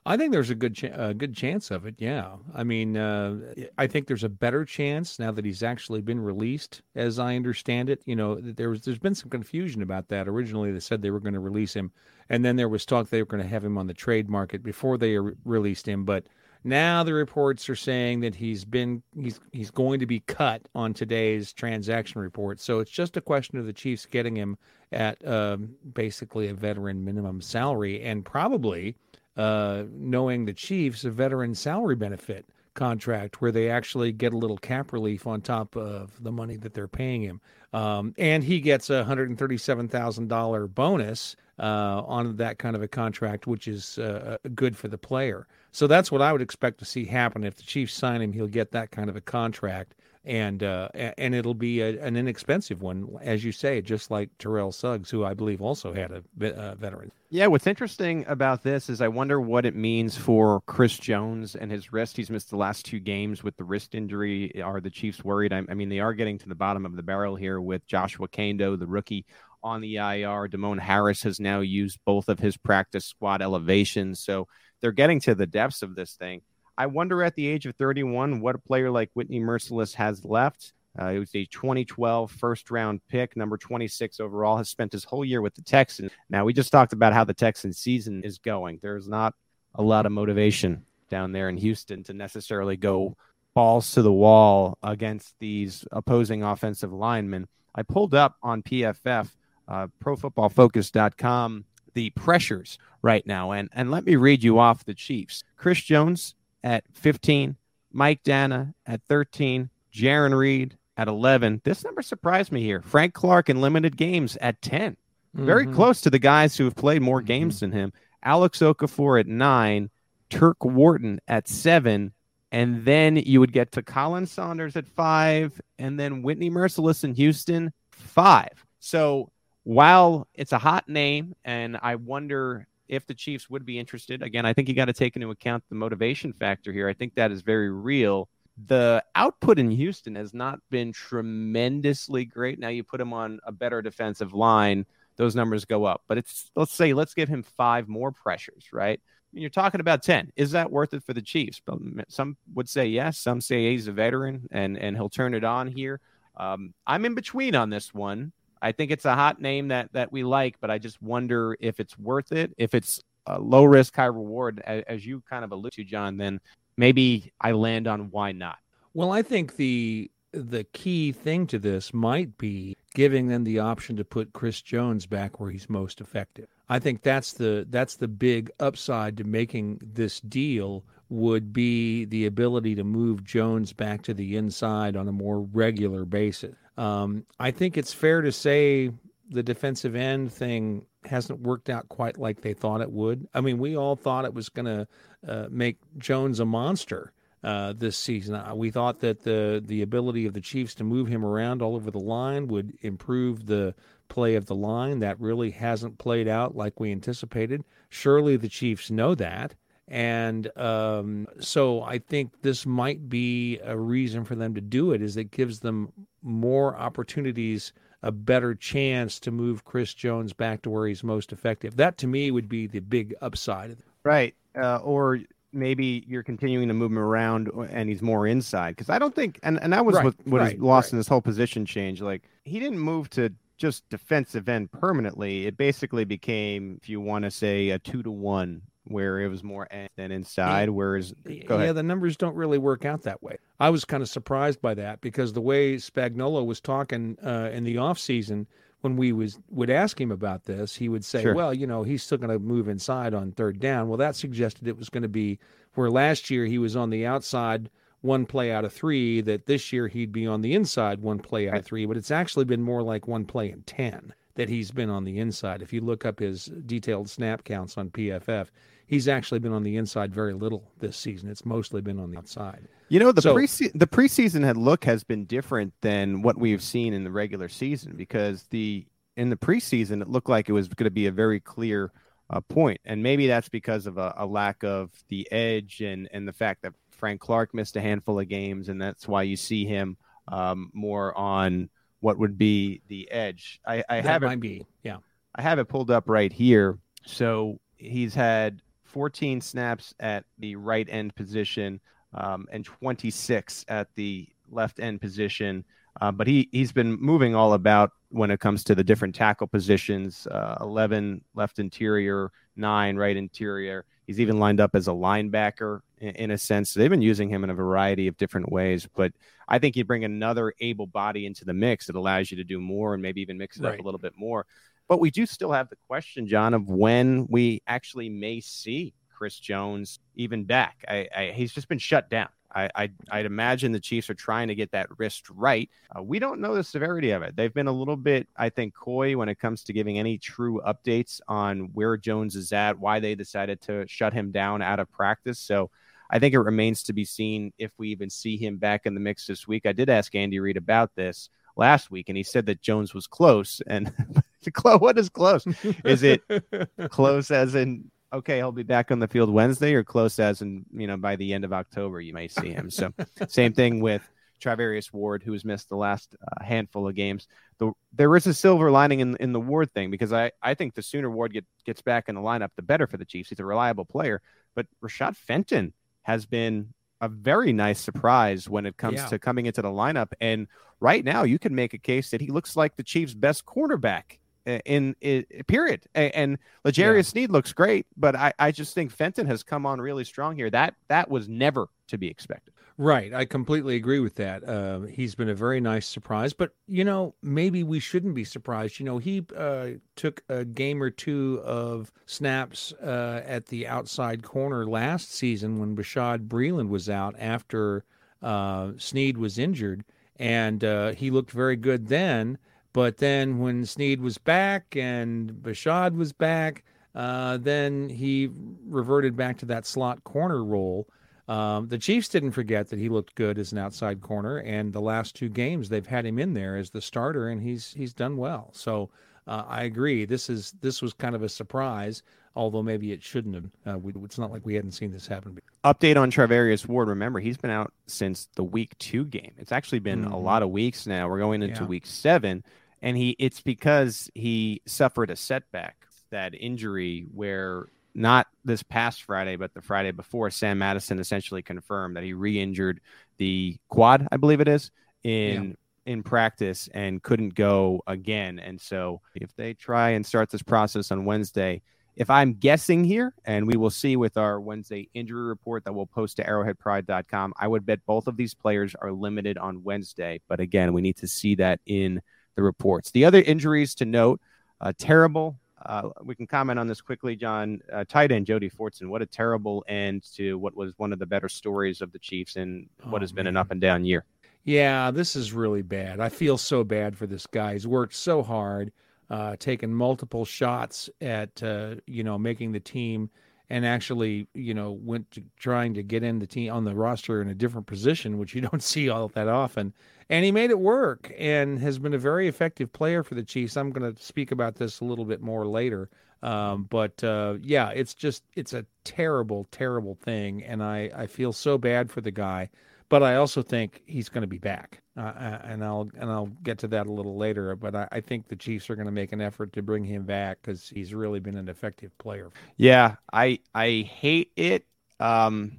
I 0.08 0.18
think 0.18 0.32
there's 0.32 0.52
a 0.52 0.56
good 0.56 0.76
ch- 0.76 0.84
a 0.84 1.16
good 1.16 1.34
chance 1.36 1.72
of 1.72 1.86
it. 1.88 1.96
Yeah, 1.98 2.36
I 2.54 2.64
mean, 2.64 2.96
uh, 2.96 3.54
I 3.80 3.88
think 3.88 4.06
there's 4.06 4.24
a 4.24 4.30
better 4.30 4.64
chance 4.64 5.18
now 5.18 5.32
that 5.32 5.44
he's 5.46 5.64
actually 5.64 6.02
been 6.02 6.20
released, 6.20 6.84
as 6.94 7.18
I 7.18 7.36
understand 7.36 7.90
it. 7.90 8.04
You 8.06 8.16
know, 8.16 8.36
there 8.36 8.70
was 8.70 8.82
there's 8.82 9.00
been 9.00 9.16
some 9.16 9.32
confusion 9.32 9.82
about 9.82 10.10
that. 10.10 10.28
Originally, 10.28 10.72
they 10.72 10.80
said 10.80 11.02
they 11.02 11.10
were 11.10 11.20
going 11.20 11.34
to 11.34 11.40
release 11.40 11.74
him, 11.74 11.92
and 12.30 12.46
then 12.46 12.56
there 12.56 12.70
was 12.70 12.86
talk 12.86 13.10
they 13.10 13.22
were 13.22 13.26
going 13.26 13.42
to 13.42 13.50
have 13.50 13.66
him 13.66 13.80
on 13.80 13.88
the 13.88 13.96
trade 13.96 14.30
market 14.30 14.62
before 14.62 15.00
they 15.00 15.18
re- 15.18 15.34
released 15.44 15.88
him. 15.88 16.06
But 16.06 16.28
now 16.64 17.04
the 17.04 17.14
reports 17.16 17.68
are 17.68 17.76
saying 17.76 18.20
that 18.20 18.36
he's 18.36 18.64
been 18.64 19.02
he's 19.20 19.40
he's 19.54 19.72
going 19.72 20.00
to 20.02 20.06
be 20.06 20.20
cut 20.20 20.68
on 20.76 20.94
today's 20.94 21.52
transaction 21.52 22.22
report. 22.22 22.60
So 22.60 22.80
it's 22.80 22.92
just 22.92 23.18
a 23.18 23.22
question 23.22 23.58
of 23.58 23.66
the 23.66 23.74
Chiefs 23.74 24.06
getting 24.06 24.36
him 24.36 24.56
at 24.92 25.26
um, 25.28 25.76
basically 25.94 26.48
a 26.50 26.54
veteran 26.54 27.04
minimum 27.04 27.42
salary, 27.42 28.04
and 28.04 28.24
probably 28.24 28.96
uh, 29.38 29.84
knowing 29.92 30.46
the 30.46 30.54
Chiefs 30.54 31.04
a 31.04 31.12
veteran 31.12 31.56
salary 31.56 31.96
benefit 31.96 32.46
contract 32.76 33.42
where 33.42 33.52
they 33.52 33.70
actually 33.70 34.12
get 34.12 34.34
a 34.34 34.38
little 34.38 34.58
cap 34.58 34.94
relief 34.94 35.26
on 35.26 35.42
top 35.42 35.76
of 35.76 36.12
the 36.24 36.32
money 36.32 36.58
that 36.58 36.74
they're 36.74 36.88
paying 36.88 37.22
him. 37.22 37.42
Um, 37.74 38.14
and 38.18 38.44
he 38.44 38.60
gets 38.60 38.90
a 38.90 39.06
$137,000 39.08 40.74
bonus 40.74 41.36
uh, 41.58 42.02
on 42.06 42.36
that 42.36 42.60
kind 42.60 42.76
of 42.76 42.82
a 42.82 42.88
contract, 42.88 43.48
which 43.48 43.68
is 43.68 43.98
uh, 43.98 44.38
good 44.54 44.78
for 44.78 44.88
the 44.88 44.98
player. 44.98 45.48
So 45.72 45.88
that's 45.88 46.12
what 46.12 46.22
I 46.22 46.32
would 46.32 46.42
expect 46.42 46.78
to 46.80 46.86
see 46.86 47.06
happen. 47.06 47.44
If 47.44 47.56
the 47.56 47.64
Chiefs 47.64 47.94
sign 47.94 48.22
him, 48.22 48.32
he'll 48.32 48.48
get 48.48 48.72
that 48.72 48.92
kind 48.92 49.10
of 49.10 49.16
a 49.16 49.22
contract. 49.22 49.96
And 50.26 50.64
uh, 50.64 50.90
and 50.96 51.36
it'll 51.36 51.54
be 51.54 51.82
a, 51.82 52.02
an 52.04 52.18
inexpensive 52.18 52.82
one, 52.82 53.18
as 53.22 53.46
you 53.46 53.52
say, 53.52 53.80
just 53.82 54.10
like 54.10 54.30
Terrell 54.40 54.72
Suggs, 54.72 55.12
who 55.12 55.24
I 55.24 55.36
believe 55.36 55.62
also 55.62 55.94
had 55.94 56.12
a 56.12 56.24
uh, 56.56 56.74
veteran. 56.74 57.12
Yeah, 57.30 57.48
what's 57.48 57.68
interesting 57.68 58.26
about 58.28 58.64
this 58.64 58.90
is 58.90 59.02
I 59.02 59.08
wonder 59.08 59.40
what 59.40 59.66
it 59.66 59.76
means 59.76 60.18
for 60.18 60.62
Chris 60.62 60.98
Jones 60.98 61.56
and 61.56 61.72
his 61.72 61.94
wrist. 61.94 62.18
He's 62.18 62.32
missed 62.32 62.50
the 62.50 62.58
last 62.58 62.86
two 62.86 63.00
games 63.00 63.44
with 63.44 63.56
the 63.58 63.64
wrist 63.64 63.94
injury. 63.94 64.62
Are 64.64 64.82
the 64.82 64.90
Chiefs 64.90 65.24
worried? 65.24 65.54
I, 65.54 65.62
I 65.70 65.76
mean, 65.76 65.90
they 65.90 66.00
are 66.00 66.14
getting 66.14 66.40
to 66.40 66.50
the 66.50 66.56
bottom 66.56 66.86
of 66.88 66.96
the 66.96 67.04
barrel 67.04 67.36
here 67.36 67.62
with 67.62 67.86
Joshua 67.86 68.28
Kaindoh, 68.28 68.80
the 68.80 68.88
rookie, 68.88 69.26
on 69.64 69.82
the 69.82 69.98
IR. 69.98 70.48
Demone 70.48 70.80
Harris 70.80 71.24
has 71.24 71.40
now 71.40 71.60
used 71.60 72.00
both 72.06 72.30
of 72.30 72.40
his 72.40 72.58
practice 72.58 73.06
squad 73.06 73.42
elevations. 73.42 74.22
So 74.22 74.48
they're 74.82 74.92
getting 74.92 75.20
to 75.22 75.36
the 75.36 75.48
depths 75.48 75.82
of 75.82 75.96
this 75.96 76.14
thing. 76.14 76.42
I 76.78 76.88
wonder 76.88 77.24
at 77.24 77.36
the 77.36 77.48
age 77.48 77.66
of 77.66 77.76
31 77.76 78.42
what 78.42 78.56
a 78.56 78.60
player 78.60 78.92
like 78.92 79.10
Whitney 79.14 79.40
Mercilus 79.40 79.94
has 79.96 80.26
left. 80.26 80.74
Uh, 80.98 81.12
he 81.12 81.20
was 81.20 81.36
a 81.36 81.46
2012 81.46 82.32
first 82.32 82.72
round 82.72 83.02
pick, 83.08 83.36
number 83.36 83.58
26 83.58 84.20
overall, 84.20 84.58
has 84.58 84.70
spent 84.70 84.94
his 84.94 85.04
whole 85.04 85.26
year 85.26 85.42
with 85.42 85.54
the 85.56 85.62
Texans. 85.62 86.12
Now, 86.30 86.46
we 86.46 86.54
just 86.54 86.72
talked 86.72 86.94
about 86.94 87.14
how 87.14 87.24
the 87.24 87.34
Texans 87.34 87.78
season 87.78 88.24
is 88.24 88.38
going. 88.38 88.80
There's 88.82 89.08
not 89.08 89.34
a 89.76 89.84
lot 89.84 90.06
of 90.06 90.14
motivation 90.14 90.86
down 91.10 91.32
there 91.32 91.50
in 91.50 91.58
Houston 91.58 92.04
to 92.06 92.14
necessarily 92.14 92.78
go 92.78 93.16
balls 93.54 93.92
to 93.92 94.02
the 94.02 94.12
wall 94.12 94.78
against 94.84 95.36
these 95.40 95.86
opposing 95.92 96.44
offensive 96.44 96.94
linemen. 96.94 97.48
I 97.74 97.84
pulled 97.84 98.14
up 98.14 98.36
on 98.42 98.64
PFF, 98.64 99.30
uh, 99.68 99.88
ProFootballFocus.com, 100.04 101.66
the 101.94 102.10
pressures 102.12 102.78
right 103.02 103.26
now, 103.26 103.52
and 103.52 103.70
and 103.74 103.92
let 103.92 104.06
me 104.06 104.16
read 104.16 104.44
you 104.44 104.60
off 104.60 104.86
the 104.86 104.94
Chiefs. 104.94 105.44
Chris 105.58 105.82
Jones 105.82 106.36
at 106.66 106.84
15, 106.94 107.56
Mike 107.94 108.24
Danna 108.24 108.74
at 108.86 109.02
13, 109.08 109.70
Jarran 109.94 110.38
Reed 110.38 110.78
at 110.98 111.08
11. 111.08 111.62
This 111.64 111.84
number 111.84 112.02
surprised 112.02 112.52
me 112.52 112.64
here. 112.64 112.82
Frank 112.82 113.14
Clark 113.14 113.50
in 113.50 113.62
limited 113.62 113.96
games 113.96 114.36
at 114.42 114.62
10. 114.62 114.98
Mm-hmm. 115.38 115.46
Very 115.46 115.68
close 115.68 116.02
to 116.02 116.10
the 116.10 116.20
guys 116.20 116.58
who 116.58 116.66
have 116.66 116.76
played 116.76 117.02
more 117.02 117.20
mm-hmm. 117.20 117.28
games 117.28 117.60
than 117.60 117.72
him. 117.72 117.94
Alex 118.24 118.60
Okafor 118.60 119.20
at 119.20 119.28
9, 119.28 119.90
Turk 120.30 120.66
Wharton 120.66 121.22
at 121.28 121.48
7, 121.48 122.12
and 122.52 122.84
then 122.84 123.18
you 123.18 123.40
would 123.40 123.54
get 123.54 123.72
to 123.74 123.84
Khalen 123.84 124.28
Saunders 124.28 124.76
at 124.76 124.88
5 124.88 125.62
and 125.78 126.00
then 126.00 126.24
Whitney 126.24 126.50
Mercilus 126.50 127.04
in 127.04 127.14
Houston 127.14 127.72
5. 127.92 128.48
So, 128.80 129.32
while 129.64 130.28
it's 130.34 130.52
a 130.52 130.60
hot 130.60 130.88
name 130.88 131.36
and 131.44 131.78
I 131.82 131.96
wonder 131.96 132.68
if 132.88 133.06
the 133.06 133.14
Chiefs 133.14 133.50
would 133.50 133.66
be 133.66 133.80
interested, 133.80 134.22
again, 134.22 134.46
I 134.46 134.54
think 134.54 134.70
you 134.70 134.76
got 134.76 134.86
to 134.86 134.94
take 134.94 135.16
into 135.16 135.32
account 135.32 135.64
the 135.70 135.76
motivation 135.76 136.34
factor 136.34 136.72
here. 136.72 136.88
I 136.88 136.94
think 136.94 137.16
that 137.16 137.32
is 137.32 137.42
very 137.42 137.70
real 137.70 138.30
the 138.68 139.04
output 139.16 139.60
in 139.60 139.70
Houston 139.70 140.16
has 140.16 140.34
not 140.34 140.60
been 140.70 140.94
tremendously 140.94 142.24
great. 142.24 142.58
Now 142.58 142.70
you 142.70 142.84
put 142.84 143.02
him 143.02 143.12
on 143.12 143.40
a 143.44 143.52
better 143.52 143.82
defensive 143.82 144.34
line, 144.34 144.86
those 145.18 145.36
numbers 145.36 145.66
go 145.66 145.84
up. 145.84 146.04
But 146.08 146.18
it's 146.18 146.52
let's 146.56 146.74
say 146.74 146.94
let's 146.94 147.14
give 147.14 147.28
him 147.28 147.44
five 147.44 147.88
more 147.88 148.12
pressures, 148.12 148.70
right? 148.72 149.00
you're 149.36 149.50
talking 149.50 149.82
about 149.82 150.02
10. 150.02 150.32
Is 150.38 150.52
that 150.52 150.72
worth 150.72 150.94
it 150.94 151.04
for 151.04 151.14
the 151.14 151.22
Chiefs? 151.22 151.62
Some 152.08 152.38
would 152.54 152.70
say 152.70 152.86
yes. 152.88 153.18
Some 153.18 153.42
say 153.42 153.72
he's 153.72 153.88
a 153.88 153.92
veteran 153.92 154.48
and 154.52 154.78
and 154.78 154.96
he'll 154.96 155.10
turn 155.10 155.34
it 155.34 155.44
on 155.44 155.68
here. 155.68 156.00
Um, 156.38 156.74
I'm 156.88 157.06
in 157.06 157.16
between 157.16 157.54
on 157.54 157.70
this 157.70 157.94
one. 157.94 158.32
I 158.66 158.72
think 158.72 158.90
it's 158.90 159.06
a 159.06 159.14
hot 159.14 159.40
name 159.40 159.68
that 159.68 159.94
that 159.94 160.12
we 160.12 160.24
like, 160.24 160.60
but 160.60 160.72
I 160.72 160.80
just 160.80 161.00
wonder 161.00 161.56
if 161.60 161.80
it's 161.80 162.00
worth 162.00 162.32
it. 162.32 162.52
If 162.58 162.74
it's 162.74 163.00
a 163.28 163.40
low 163.40 163.64
risk, 163.64 163.96
high 163.96 164.06
reward, 164.06 164.60
as, 164.66 165.06
you 165.06 165.22
kind 165.30 165.44
of 165.46 165.52
allude 165.52 165.74
to, 165.74 165.84
John, 165.84 166.18
then 166.18 166.42
maybe 166.76 167.32
I 167.40 167.52
land 167.52 167.88
on 167.88 168.10
why 168.10 168.32
not. 168.32 168.58
Well, 168.96 169.12
I 169.12 169.22
think 169.22 169.58
the 169.58 170.10
the 170.32 170.64
key 170.74 171.12
thing 171.12 171.46
to 171.48 171.60
this 171.60 171.94
might 171.94 172.40
be 172.40 172.76
giving 172.96 173.28
them 173.28 173.44
the 173.44 173.60
option 173.60 173.96
to 173.98 174.04
put 174.04 174.34
Chris 174.34 174.64
Jones 174.64 175.06
back 175.06 175.40
where 175.40 175.52
he's 175.52 175.70
most 175.70 176.02
effective. 176.02 176.48
I 176.68 176.80
think 176.80 177.04
that's 177.04 177.34
the 177.34 177.68
that's 177.70 177.98
the 177.98 178.08
big 178.08 178.50
upside 178.60 179.16
to 179.18 179.24
making 179.26 179.80
this 179.84 180.20
deal 180.22 180.84
would 181.10 181.54
be 181.54 182.06
the 182.06 182.26
ability 182.26 182.74
to 182.74 182.84
move 182.84 183.24
Jones 183.24 183.74
back 183.74 184.02
to 184.02 184.14
the 184.16 184.38
inside 184.38 184.98
on 184.98 185.08
a 185.08 185.12
more 185.12 185.42
regular 185.42 186.04
basis. 186.04 186.56
Um, 186.78 187.26
I 187.40 187.52
think 187.52 187.78
it's 187.78 187.94
fair 187.94 188.22
to 188.22 188.32
say 188.32 188.92
the 189.30 189.44
defensive 189.44 189.96
end 189.96 190.32
thing 190.32 190.86
hasn't 191.06 191.42
worked 191.42 191.70
out 191.70 191.88
quite 191.90 192.18
like 192.18 192.42
they 192.42 192.54
thought 192.54 192.82
it 192.82 192.92
would. 192.92 193.28
I 193.34 193.42
mean, 193.42 193.58
we 193.58 193.78
all 193.78 193.96
thought 193.96 194.26
it 194.26 194.34
was 194.34 194.50
going 194.50 194.66
to 194.66 194.88
uh, 195.28 195.48
make 195.50 195.78
Jones 195.98 196.40
a 196.40 196.46
monster 196.46 197.12
uh, 197.44 197.74
this 197.74 197.96
season. 197.98 198.36
Uh, 198.36 198.56
we 198.56 198.72
thought 198.72 199.00
that 199.02 199.24
the 199.24 199.64
the 199.64 199.82
ability 199.82 200.26
of 200.26 200.34
the 200.34 200.42
Chiefs 200.42 200.74
to 200.76 200.84
move 200.84 201.08
him 201.08 201.24
around 201.24 201.62
all 201.62 201.76
over 201.76 201.92
the 201.92 202.00
line 202.00 202.48
would 202.48 202.74
improve 202.82 203.46
the 203.46 203.76
play 204.08 204.36
of 204.36 204.48
the 204.48 204.56
line. 204.56 205.00
That 205.00 205.20
really 205.20 205.52
hasn't 205.52 206.00
played 206.00 206.28
out 206.28 206.56
like 206.56 206.80
we 206.80 206.92
anticipated. 206.92 207.64
Surely 207.90 208.36
the 208.36 208.50
Chiefs 208.50 208.90
know 208.90 209.14
that. 209.16 209.54
And 209.88 210.56
um, 210.58 211.28
so 211.40 211.84
I 211.84 212.00
think 212.00 212.42
this 212.42 212.66
might 212.66 213.08
be 213.08 213.60
a 213.64 213.78
reason 213.78 214.26
for 214.26 214.36
them 214.36 214.56
to 214.56 214.62
do 214.62 214.92
it. 214.92 215.02
Is 215.02 215.16
it 215.16 215.32
gives 215.32 215.60
them 215.60 215.94
more 216.24 216.76
opportunities 216.76 217.72
a 218.06 218.12
better 218.12 218.54
chance 218.54 219.20
to 219.20 219.32
move 219.32 219.66
Chris 219.66 219.94
Jones 219.94 220.32
back 220.32 220.62
to 220.62 220.70
where 220.70 220.88
he's 220.88 221.04
most 221.04 221.32
effective. 221.32 221.76
That 221.76 221.98
to 221.98 222.08
me 222.08 222.30
would 222.30 222.48
be 222.48 222.68
the 222.68 222.80
big 222.80 223.16
upside. 223.20 223.78
Right. 224.04 224.36
Uh, 224.56 224.78
or 224.78 225.22
maybe 225.52 226.06
you're 226.08 226.22
continuing 226.24 226.68
to 226.68 226.74
move 226.76 226.92
him 226.92 227.00
around 227.00 227.50
and 227.72 227.90
he's 227.90 228.04
more 228.04 228.28
inside. 228.28 228.76
Because 228.76 228.92
I 228.92 229.00
don't 229.00 229.16
think, 229.16 229.40
and, 229.42 229.60
and 229.60 229.74
that 229.74 229.86
was 229.86 229.96
right, 229.96 230.06
what, 230.06 230.16
what 230.28 230.42
right, 230.42 230.56
is 230.56 230.62
lost 230.62 230.88
right. 230.88 230.94
in 230.94 231.00
this 231.00 231.08
whole 231.08 231.22
position 231.22 231.66
change. 231.66 232.00
Like 232.00 232.22
he 232.44 232.60
didn't 232.60 232.80
move 232.80 233.10
to 233.12 233.34
just 233.58 233.90
defensive 233.90 234.48
end 234.48 234.72
permanently. 234.72 235.48
It 235.48 235.58
basically 235.58 236.06
became, 236.06 236.78
if 236.84 236.88
you 236.88 237.02
want 237.02 237.26
to 237.26 237.32
say, 237.32 237.72
a 237.72 237.80
two 237.80 238.04
to 238.04 238.12
one 238.12 238.62
where 238.86 239.20
it 239.20 239.28
was 239.28 239.44
more 239.44 239.68
end 239.72 239.90
than 239.96 240.12
inside. 240.12 240.70
Whereas, 240.70 241.14
yeah, 241.28 241.72
the 241.74 241.84
numbers 241.84 242.18
don't 242.18 242.36
really 242.36 242.58
work 242.58 242.86
out 242.86 243.04
that 243.04 243.22
way. 243.22 243.38
I 243.60 243.70
was 243.70 243.86
kind 243.86 244.04
of 244.04 244.10
surprised 244.10 244.62
by 244.62 244.74
that 244.76 245.02
because 245.02 245.34
the 245.34 245.42
way 245.42 245.76
Spagnuolo 245.76 246.46
was 246.46 246.60
talking 246.60 247.18
uh, 247.24 247.50
in 247.52 247.64
the 247.64 247.78
off 247.78 248.00
season 248.00 248.48
when 248.82 248.98
we 248.98 249.12
was 249.12 249.40
would 249.50 249.72
ask 249.72 250.00
him 250.00 250.12
about 250.12 250.46
this, 250.46 250.76
he 250.76 250.88
would 250.90 251.04
say, 251.04 251.24
sure. 251.24 251.34
"Well, 251.34 251.54
you 251.54 251.66
know, 251.66 251.84
he's 251.84 252.04
still 252.04 252.20
going 252.20 252.30
to 252.30 252.40
move 252.40 252.68
inside 252.68 253.14
on 253.14 253.32
third 253.32 253.60
down." 253.60 253.88
Well, 253.88 253.98
that 253.98 254.16
suggested 254.16 254.68
it 254.68 254.78
was 254.78 254.90
going 254.90 255.04
to 255.04 255.10
be 255.10 255.40
where 255.74 255.90
last 255.90 256.30
year 256.30 256.46
he 256.46 256.60
was 256.60 256.76
on 256.76 256.92
the 256.92 257.06
outside 257.06 257.70
one 258.02 258.28
play 258.28 258.52
out 258.52 258.64
of 258.64 258.72
three. 258.72 259.22
That 259.22 259.48
this 259.48 259.74
year 259.74 259.88
he'd 259.88 260.12
be 260.12 260.28
on 260.28 260.42
the 260.42 260.54
inside 260.54 261.00
one 261.02 261.18
play 261.18 261.50
out 261.50 261.58
of 261.58 261.66
three, 261.66 261.88
but 261.88 261.98
it's 261.98 262.12
actually 262.12 262.46
been 262.46 262.62
more 262.62 262.84
like 262.84 263.08
one 263.08 263.26
play 263.26 263.50
in 263.50 263.64
ten 263.64 264.14
that 264.36 264.50
he's 264.50 264.70
been 264.70 264.90
on 264.90 265.06
the 265.06 265.18
inside. 265.18 265.62
If 265.62 265.74
you 265.74 265.82
look 265.82 266.06
up 266.06 266.20
his 266.20 266.46
detailed 266.46 267.10
snap 267.10 267.44
counts 267.44 267.78
on 267.78 267.90
PFF, 267.90 268.48
he's 268.88 269.08
actually 269.08 269.40
been 269.40 269.54
on 269.54 269.64
the 269.64 269.78
inside 269.78 270.14
very 270.14 270.34
little 270.34 270.72
this 270.80 270.98
season. 270.98 271.30
It's 271.30 271.46
mostly 271.46 271.82
been 271.82 272.00
on 272.00 272.12
the 272.12 272.18
outside. 272.18 272.68
You 272.90 273.00
know, 273.00 273.12
the 273.12 273.22
so, 273.22 273.34
pre 273.34 273.48
the 273.48 273.88
preseason 273.88 274.56
look 274.56 274.84
has 274.86 275.04
been 275.04 275.26
different 275.26 275.74
than 275.82 276.22
what 276.22 276.38
we've 276.38 276.62
seen 276.62 276.94
in 276.94 277.04
the 277.04 277.12
regular 277.12 277.50
season 277.50 277.96
because 277.96 278.44
the 278.52 278.86
in 279.18 279.30
the 279.30 279.36
preseason 279.36 280.02
it 280.02 280.10
looked 280.10 280.30
like 280.30 280.50
it 280.50 280.54
was 280.54 280.68
going 280.68 280.86
to 280.86 280.92
be 280.92 281.08
a 281.08 281.12
very 281.12 281.40
clear 281.40 281.92
uh, 282.30 282.42
point, 282.42 282.80
and 282.86 283.02
maybe 283.02 283.28
that's 283.28 283.50
because 283.50 283.86
of 283.86 283.98
a, 283.98 284.14
a, 284.18 284.26
lack 284.26 284.64
of 284.64 284.90
the 285.10 285.32
edge 285.32 285.82
and 285.82 286.10
and 286.12 286.28
the 286.28 286.34
fact 286.34 286.64
that 286.64 286.74
Frank 286.92 287.22
Clark 287.22 287.54
missed 287.54 287.76
a 287.76 287.82
handful 287.82 288.20
of 288.20 288.28
games, 288.28 288.70
and 288.70 288.82
that's 288.82 289.08
why 289.08 289.24
you 289.24 289.36
see 289.36 289.66
him 289.66 289.98
um, 290.28 290.72
more 290.74 291.16
on 291.18 291.70
what 292.00 292.18
would 292.18 292.38
be 292.38 292.82
the 292.88 293.10
edge. 293.12 293.60
I, 293.66 293.84
I 293.90 294.02
have 294.02 294.24
it, 294.24 294.40
be, 294.40 294.66
yeah. 294.84 294.98
I 295.36 295.42
have 295.42 295.60
it 295.60 295.66
pulled 295.66 295.92
up 295.92 296.08
right 296.08 296.32
here. 296.32 296.78
So 297.06 297.60
he's 297.78 298.14
had 298.14 298.62
14 298.96 299.42
snaps 299.42 299.94
at 300.00 300.24
the 300.40 300.56
right 300.56 300.88
end 300.90 301.14
position 301.18 301.82
um, 302.14 302.48
and 302.50 302.64
26 302.64 303.66
at 303.68 303.94
the 303.96 304.26
left 304.50 304.80
end 304.80 305.02
position. 305.02 305.66
Uh, 306.00 306.14
but 306.14 306.28
he 306.28 306.48
he's 306.54 306.72
been 306.72 306.94
moving 307.02 307.36
all 307.36 307.54
about 307.54 307.92
when 308.08 308.32
it 308.32 308.40
comes 308.40 308.64
to 308.64 308.74
the 308.74 308.86
different 308.86 309.14
tackle 309.14 309.48
positions. 309.48 310.28
Uh, 310.28 310.56
11 310.62 311.22
left 311.34 311.60
interior, 311.60 312.32
nine 312.56 312.96
right 312.96 313.18
interior. 313.18 313.84
He's 314.08 314.22
even 314.22 314.40
lined 314.40 314.62
up 314.62 314.76
as 314.76 314.88
a 314.88 314.92
linebacker 314.92 315.82
in, 315.98 316.16
in, 316.16 316.32
a 316.32 316.38
sense. 316.38 316.74
they've 316.74 316.90
been 316.90 317.02
using 317.02 317.28
him 317.28 317.44
in 317.44 317.50
a 317.50 317.54
variety 317.54 318.08
of 318.08 318.16
different 318.16 318.50
ways. 318.50 318.88
But 318.96 319.12
I 319.50 319.60
think 319.60 319.76
you 319.76 319.84
bring 319.84 320.06
another 320.06 320.54
able 320.62 320.88
body 320.88 321.26
into 321.26 321.44
the 321.44 321.54
mix 321.54 321.88
that 321.88 321.98
allows 321.98 322.32
you 322.32 322.38
to 322.38 322.46
do 322.46 322.62
more 322.62 322.94
and 322.94 323.04
maybe 323.04 323.20
even 323.20 323.38
mix 323.38 323.58
it 323.58 323.64
right. 323.64 323.74
up 323.74 323.80
a 323.82 323.84
little 323.84 324.00
bit 324.00 324.14
more. 324.16 324.46
But 324.88 325.00
we 325.00 325.12
do 325.12 325.26
still 325.26 325.52
have 325.52 325.70
the 325.70 325.78
question, 325.88 326.28
John, 326.28 326.54
of 326.54 326.70
when 326.70 327.28
we 327.30 327.62
actually 327.68 328.10
may 328.10 328.40
see 328.40 328.94
Chris 329.10 329.40
Jones 329.40 330.00
even 330.16 330.44
back. 330.44 330.84
I, 330.88 331.08
I, 331.16 331.32
he's 331.34 331.54
just 331.54 331.68
been 331.68 331.80
shut 331.80 332.10
down. 332.10 332.30
I, 332.56 332.90
would 333.12 333.26
imagine 333.26 333.74
the 333.74 333.82
Chiefs 333.82 334.10
are 334.10 334.16
trying 334.16 334.48
to 334.48 334.56
get 334.56 334.72
that 334.72 334.88
wrist 334.98 335.30
right. 335.30 335.70
Uh, 335.94 336.02
we 336.02 336.20
don't 336.20 336.40
know 336.40 336.56
the 336.56 336.64
severity 336.64 337.12
of 337.12 337.22
it. 337.22 337.36
They've 337.36 337.54
been 337.54 337.68
a 337.68 337.72
little 337.72 337.98
bit, 337.98 338.30
I 338.38 338.50
think, 338.50 338.74
coy 338.74 339.18
when 339.18 339.28
it 339.28 339.40
comes 339.40 339.64
to 339.64 339.74
giving 339.74 340.00
any 340.00 340.18
true 340.18 340.62
updates 340.66 341.20
on 341.28 341.72
where 341.74 341.98
Jones 341.98 342.36
is 342.36 342.54
at, 342.54 342.80
why 342.80 343.02
they 343.02 343.14
decided 343.14 343.60
to 343.64 343.86
shut 343.88 344.14
him 344.14 344.32
down 344.32 344.62
out 344.62 344.80
of 344.80 344.90
practice. 344.90 345.38
So 345.38 345.70
I 346.10 346.20
think 346.20 346.34
it 346.34 346.40
remains 346.40 346.84
to 346.84 346.94
be 346.94 347.04
seen 347.04 347.52
if 347.58 347.72
we 347.78 347.90
even 347.90 348.10
see 348.10 348.38
him 348.38 348.58
back 348.58 348.86
in 348.86 348.94
the 348.94 349.02
mix 349.02 349.28
this 349.28 349.48
week. 349.48 349.66
I 349.66 349.74
did 349.74 349.90
ask 349.90 350.16
Andy 350.16 350.40
Reid 350.40 350.56
about 350.56 350.96
this 350.96 351.30
last 351.58 351.92
week, 351.92 352.08
and 352.08 352.18
he 352.18 352.24
said 352.24 352.46
that 352.46 352.62
Jones 352.62 352.94
was 352.94 353.06
close. 353.06 353.62
And 353.68 353.92
what 354.62 354.98
is 354.98 355.10
close? 355.10 355.46
Is 355.84 356.04
it 356.04 356.22
close 356.90 357.32
as 357.32 357.56
in 357.56 357.92
okay, 358.14 358.38
he'll 358.38 358.52
be 358.52 358.64
back 358.64 358.92
on 358.92 359.00
the 359.00 359.08
field 359.08 359.30
Wednesday, 359.30 359.74
or 359.74 359.84
close 359.84 360.20
as 360.20 360.42
in 360.42 360.66
you 360.74 360.88
know 360.88 360.98
by 360.98 361.16
the 361.16 361.34
end 361.34 361.46
of 361.46 361.54
October 361.54 362.02
you 362.02 362.14
may 362.14 362.28
see 362.28 362.50
him. 362.50 362.70
So 362.70 362.94
same 363.28 363.54
thing 363.54 363.80
with 363.80 364.02
Charvarius 364.42 364.92
Ward, 364.94 365.24
who 365.24 365.34
has 365.34 365.46
missed 365.46 365.70
the 365.70 365.78
last 365.78 366.16
uh, 366.22 366.44
handful 366.44 366.88
of 366.88 366.96
games. 366.96 367.28
The, 367.58 367.72
there 367.94 368.16
is 368.16 368.28
a 368.28 368.34
silver 368.34 368.72
lining 368.72 369.00
in 369.00 369.16
in 369.18 369.34
the 369.34 369.40
Ward 369.40 369.74
thing 369.74 369.92
because 369.92 370.14
I 370.14 370.32
I 370.42 370.54
think 370.54 370.76
the 370.76 370.82
sooner 370.82 371.10
Ward 371.10 371.34
get, 371.34 371.46
gets 371.66 371.82
back 371.82 372.10
in 372.10 372.16
the 372.16 372.22
lineup, 372.22 372.50
the 372.56 372.62
better 372.62 372.88
for 372.88 372.98
the 372.98 373.06
Chiefs. 373.06 373.30
He's 373.30 373.40
a 373.40 373.46
reliable 373.46 373.86
player, 373.86 374.22
but 374.56 374.68
Rashad 374.84 375.16
Fenton 375.16 375.74
has 376.04 376.26
been 376.26 376.74
a 377.02 377.10
very 377.10 377.52
nice 377.54 377.80
surprise 377.80 378.50
when 378.50 378.66
it 378.66 378.78
comes 378.78 378.98
yeah. 378.98 379.08
to 379.08 379.20
coming 379.20 379.46
into 379.46 379.62
the 379.62 379.70
lineup. 379.70 380.12
And 380.22 380.48
right 380.80 381.04
now, 381.04 381.24
you 381.24 381.40
can 381.40 381.54
make 381.54 381.74
a 381.74 381.78
case 381.78 382.10
that 382.12 382.22
he 382.22 382.28
looks 382.28 382.56
like 382.56 382.76
the 382.76 382.84
Chiefs' 382.84 383.14
best 383.14 383.46
cornerback 383.46 384.20
in, 384.46 384.96
in, 385.02 385.26
period. 385.48 385.86
And 385.94 386.38
L'Jarius 386.64 386.96
yeah. 386.96 387.02
Sneed 387.02 387.32
looks 387.32 387.54
great, 387.54 387.88
but 387.98 388.16
I, 388.16 388.34
I 388.40 388.52
just 388.52 388.74
think 388.74 388.92
Fenton 388.92 389.28
has 389.28 389.44
come 389.44 389.66
on 389.66 389.82
really 389.82 390.04
strong 390.04 390.36
here. 390.36 390.50
That 390.50 390.76
that 390.88 391.10
was 391.10 391.28
never 391.28 391.68
to 391.88 391.98
be 391.98 392.08
expected. 392.08 392.54
Right. 392.78 393.14
I 393.14 393.24
completely 393.24 393.78
agree 393.78 394.00
with 394.00 394.16
that. 394.16 394.44
Uh, 394.44 394.82
he's 394.82 395.16
been 395.16 395.30
a 395.30 395.36
very 395.36 395.62
nice 395.62 395.88
surprise, 395.88 396.34
but 396.34 396.52
you 396.68 396.84
know, 396.84 397.16
maybe 397.22 397.64
we 397.64 397.80
shouldn't 397.80 398.16
be 398.16 398.26
surprised. 398.26 398.80
You 398.80 398.86
know, 398.86 398.98
he 398.98 399.26
uh, 399.36 399.68
took 399.96 400.24
a 400.28 400.44
game 400.44 400.84
or 400.84 400.90
two 400.90 401.42
of 401.46 401.92
snaps 402.06 402.74
uh, 402.84 403.22
at 403.26 403.46
the 403.46 403.66
outside 403.66 404.24
corner 404.24 404.66
last 404.66 405.14
season 405.14 405.58
when 405.58 405.76
Bashad 405.76 406.28
Breeland 406.28 406.68
was 406.68 406.90
out 406.90 407.16
after 407.18 407.86
uh, 408.22 408.72
Sneed 408.78 409.18
was 409.18 409.38
injured, 409.38 409.86
and 410.18 410.62
uh, 410.62 410.92
he 410.92 411.12
looked 411.12 411.32
very 411.32 411.56
good 411.56 411.88
then. 411.88 412.38
But 412.76 412.98
then 412.98 413.40
when 413.40 413.66
Sneed 413.66 414.02
was 414.02 414.18
back 414.18 414.76
and 414.76 415.32
Bashad 415.32 415.96
was 415.96 416.12
back, 416.12 416.66
uh, 416.94 417.38
then 417.38 417.88
he 417.88 418.30
reverted 418.68 419.16
back 419.16 419.38
to 419.38 419.46
that 419.46 419.66
slot 419.66 420.04
corner 420.04 420.44
role. 420.44 420.86
Um, 421.30 421.70
the 421.70 421.78
Chiefs 421.78 422.10
didn't 422.10 422.32
forget 422.32 422.68
that 422.68 422.78
he 422.78 422.90
looked 422.90 423.16
good 423.16 423.40
as 423.40 423.54
an 423.54 423.60
outside 423.60 424.02
corner, 424.02 424.40
and 424.40 424.74
the 424.74 424.82
last 424.82 425.16
two 425.16 425.30
games 425.30 425.70
they've 425.70 425.88
had 425.88 426.06
him 426.06 426.20
in 426.20 426.34
there 426.34 426.58
as 426.58 426.70
the 426.70 426.82
starter, 426.82 427.30
and 427.30 427.42
he's 427.42 427.74
he's 427.74 427.94
done 427.94 428.18
well. 428.18 428.50
So 428.52 428.90
uh, 429.26 429.44
I 429.48 429.64
agree. 429.64 430.04
This 430.04 430.30
is 430.30 430.54
this 430.60 430.82
was 430.82 430.92
kind 430.92 431.16
of 431.16 431.24
a 431.24 431.30
surprise, 431.30 432.04
although 432.36 432.62
maybe 432.62 432.92
it 432.92 433.02
shouldn't 433.02 433.36
have. 433.36 433.76
Uh, 433.76 433.80
we, 433.80 433.94
it's 434.04 434.18
not 434.18 434.32
like 434.32 434.46
we 434.46 434.56
hadn't 434.56 434.74
seen 434.74 434.92
this 434.92 435.08
happen. 435.08 435.34
Before. 435.34 435.74
Update 435.74 435.96
on 435.96 436.12
Charvarius 436.12 436.68
Ward. 436.68 436.90
Remember, 436.90 437.22
he's 437.22 437.38
been 437.38 437.52
out 437.52 437.72
since 437.88 438.28
the 438.36 438.44
week 438.44 438.78
two 438.80 439.06
game. 439.06 439.32
It's 439.38 439.54
actually 439.54 439.80
been 439.80 440.04
mm-hmm. 440.04 440.12
a 440.12 440.20
lot 440.20 440.44
of 440.44 440.50
weeks 440.50 440.86
now. 440.86 441.08
We're 441.08 441.20
going 441.20 441.42
into 441.42 441.62
yeah. 441.62 441.70
week 441.70 441.86
seven, 441.86 442.44
and 442.86 442.96
he 442.96 443.16
it's 443.20 443.42
because 443.42 444.10
he 444.14 444.62
suffered 444.68 445.10
a 445.10 445.16
setback, 445.16 445.76
that 446.12 446.36
injury 446.36 447.08
where 447.14 447.68
not 447.96 448.28
this 448.44 448.62
past 448.62 449.04
Friday, 449.04 449.38
but 449.38 449.54
the 449.54 449.62
Friday 449.62 449.92
before, 449.92 450.30
Sam 450.30 450.60
Madison 450.60 451.00
essentially 451.00 451.42
confirmed 451.42 451.96
that 451.96 452.04
he 452.04 452.14
re-injured 452.14 452.82
the 453.18 453.58
quad, 453.70 454.08
I 454.12 454.18
believe 454.18 454.40
it 454.40 454.48
is, 454.48 454.70
in 455.04 455.56
yeah. 455.88 455.94
in 455.94 456.04
practice 456.04 456.70
and 456.74 457.02
couldn't 457.02 457.34
go 457.34 457.82
again. 457.88 458.38
And 458.38 458.62
so, 458.62 459.02
if 459.16 459.36
they 459.36 459.56
try 459.56 459.92
and 459.92 460.06
start 460.06 460.30
this 460.30 460.44
process 460.44 460.92
on 460.92 461.06
Wednesday, 461.06 461.64
if 461.96 462.12
I'm 462.12 462.34
guessing 462.34 462.84
here, 462.84 463.16
and 463.26 463.48
we 463.48 463.58
will 463.58 463.72
see 463.72 463.96
with 463.96 464.16
our 464.16 464.40
Wednesday 464.40 464.90
injury 464.94 465.24
report 465.24 465.64
that 465.64 465.74
we'll 465.74 465.88
post 465.88 466.18
to 466.18 466.24
arrowheadpride.com, 466.24 467.34
I 467.40 467.48
would 467.48 467.66
bet 467.66 467.84
both 467.88 468.06
of 468.06 468.16
these 468.16 468.36
players 468.36 468.76
are 468.80 468.92
limited 468.92 469.40
on 469.40 469.64
Wednesday. 469.64 470.22
But 470.28 470.40
again, 470.40 470.72
we 470.74 470.84
need 470.84 470.98
to 470.98 471.08
see 471.08 471.34
that 471.36 471.62
in 471.66 472.02
the 472.36 472.44
reports. 472.44 472.92
The 472.92 473.06
other 473.06 473.22
injuries 473.22 473.76
to 473.76 473.86
note, 473.86 474.22
uh, 474.62 474.74
terrible 474.78 475.38
uh, 475.66 475.90
we 476.04 476.16
can 476.16 476.28
comment 476.28 476.60
on 476.60 476.68
this 476.68 476.82
quickly, 476.82 477.16
John. 477.16 477.62
Uh, 477.72 477.84
tight 477.88 478.12
end 478.12 478.26
Jody 478.26 478.50
Fortson. 478.50 478.88
What 478.88 479.02
a 479.02 479.06
terrible 479.06 479.66
end 479.68 480.04
to 480.16 480.38
what 480.38 480.56
was 480.56 480.74
one 480.78 480.94
of 480.94 481.00
the 481.00 481.06
better 481.06 481.30
stories 481.30 481.82
of 481.82 481.92
the 481.92 482.00
Chiefs 482.00 482.36
and 482.36 482.70
what 482.84 483.00
oh, 483.00 483.04
has 483.04 483.12
been 483.12 483.26
man. 483.26 483.34
an 483.34 483.38
up 483.38 483.52
and 483.52 483.60
down 483.60 483.84
year. 483.84 484.06
Yeah, 484.44 484.92
this 484.92 485.16
is 485.16 485.34
really 485.34 485.64
bad. 485.64 486.00
I 486.00 486.10
feel 486.10 486.38
so 486.38 486.64
bad 486.64 486.96
for 486.96 487.08
this 487.08 487.26
guy. 487.26 487.54
He's 487.54 487.66
worked 487.66 487.96
so 487.96 488.22
hard, 488.22 488.72
uh, 489.10 489.38
taken 489.38 489.74
multiple 489.74 490.24
shots 490.24 490.90
at 491.02 491.42
uh, 491.42 491.76
you 491.88 492.04
know 492.04 492.20
making 492.20 492.52
the 492.52 492.60
team, 492.60 493.10
and 493.50 493.66
actually 493.66 494.28
you 494.36 494.54
know 494.54 494.72
went 494.72 495.10
to 495.12 495.24
trying 495.40 495.74
to 495.76 495.84
get 495.84 496.04
in 496.04 496.20
the 496.20 496.28
team 496.28 496.54
on 496.54 496.64
the 496.64 496.76
roster 496.76 497.24
in 497.24 497.30
a 497.30 497.36
different 497.36 497.66
position, 497.66 498.20
which 498.20 498.36
you 498.36 498.42
don't 498.42 498.62
see 498.64 498.90
all 498.90 499.08
that 499.10 499.28
often 499.28 499.74
and 500.10 500.24
he 500.24 500.32
made 500.32 500.52
it 500.52 500.60
work 500.60 501.12
and 501.18 501.60
has 501.60 501.80
been 501.80 501.94
a 501.94 501.98
very 502.00 502.28
effective 502.28 502.72
player 502.72 503.04
for 503.04 503.16
the 503.16 503.24
Chiefs. 503.24 503.58
I'm 503.58 503.72
going 503.72 503.94
to 503.94 504.02
speak 504.02 504.32
about 504.32 504.56
this 504.56 504.80
a 504.80 504.86
little 504.86 505.06
bit 505.06 505.22
more 505.22 505.46
later. 505.48 505.90
Um, 506.22 506.64
but 506.64 507.04
uh, 507.04 507.36
yeah, 507.42 507.70
it's 507.70 507.94
just 507.94 508.24
it's 508.36 508.54
a 508.54 508.66
terrible, 508.84 509.48
terrible 509.52 509.96
thing, 509.96 510.44
and 510.44 510.64
I 510.64 510.90
I 510.96 511.08
feel 511.08 511.34
so 511.34 511.58
bad 511.58 511.92
for 511.92 512.02
the 512.02 512.12
guy. 512.12 512.50
But 512.88 513.04
I 513.04 513.16
also 513.16 513.42
think 513.42 513.82
he's 513.86 514.10
going 514.10 514.22
to 514.22 514.28
be 514.28 514.38
back, 514.38 514.82
uh, 514.98 515.12
and 515.44 515.64
I'll 515.64 515.90
and 516.00 516.10
I'll 516.10 516.28
get 516.44 516.58
to 516.60 516.68
that 516.70 516.88
a 516.88 516.92
little 516.92 517.18
later. 517.18 517.56
But 517.56 517.76
I, 517.76 517.88
I 517.92 518.02
think 518.02 518.28
the 518.28 518.36
Chiefs 518.36 518.70
are 518.70 518.76
going 518.76 518.88
to 518.88 518.92
make 518.92 519.12
an 519.12 519.22
effort 519.22 519.54
to 519.54 519.62
bring 519.62 519.84
him 519.84 520.04
back 520.04 520.40
because 520.42 520.70
he's 520.70 520.94
really 520.94 521.20
been 521.20 521.38
an 521.38 521.50
effective 521.50 521.96
player. 522.00 522.32
Yeah, 522.58 522.96
I 523.14 523.40
I 523.54 523.82
hate 523.82 524.32
it. 524.36 524.66
Um, 525.00 525.58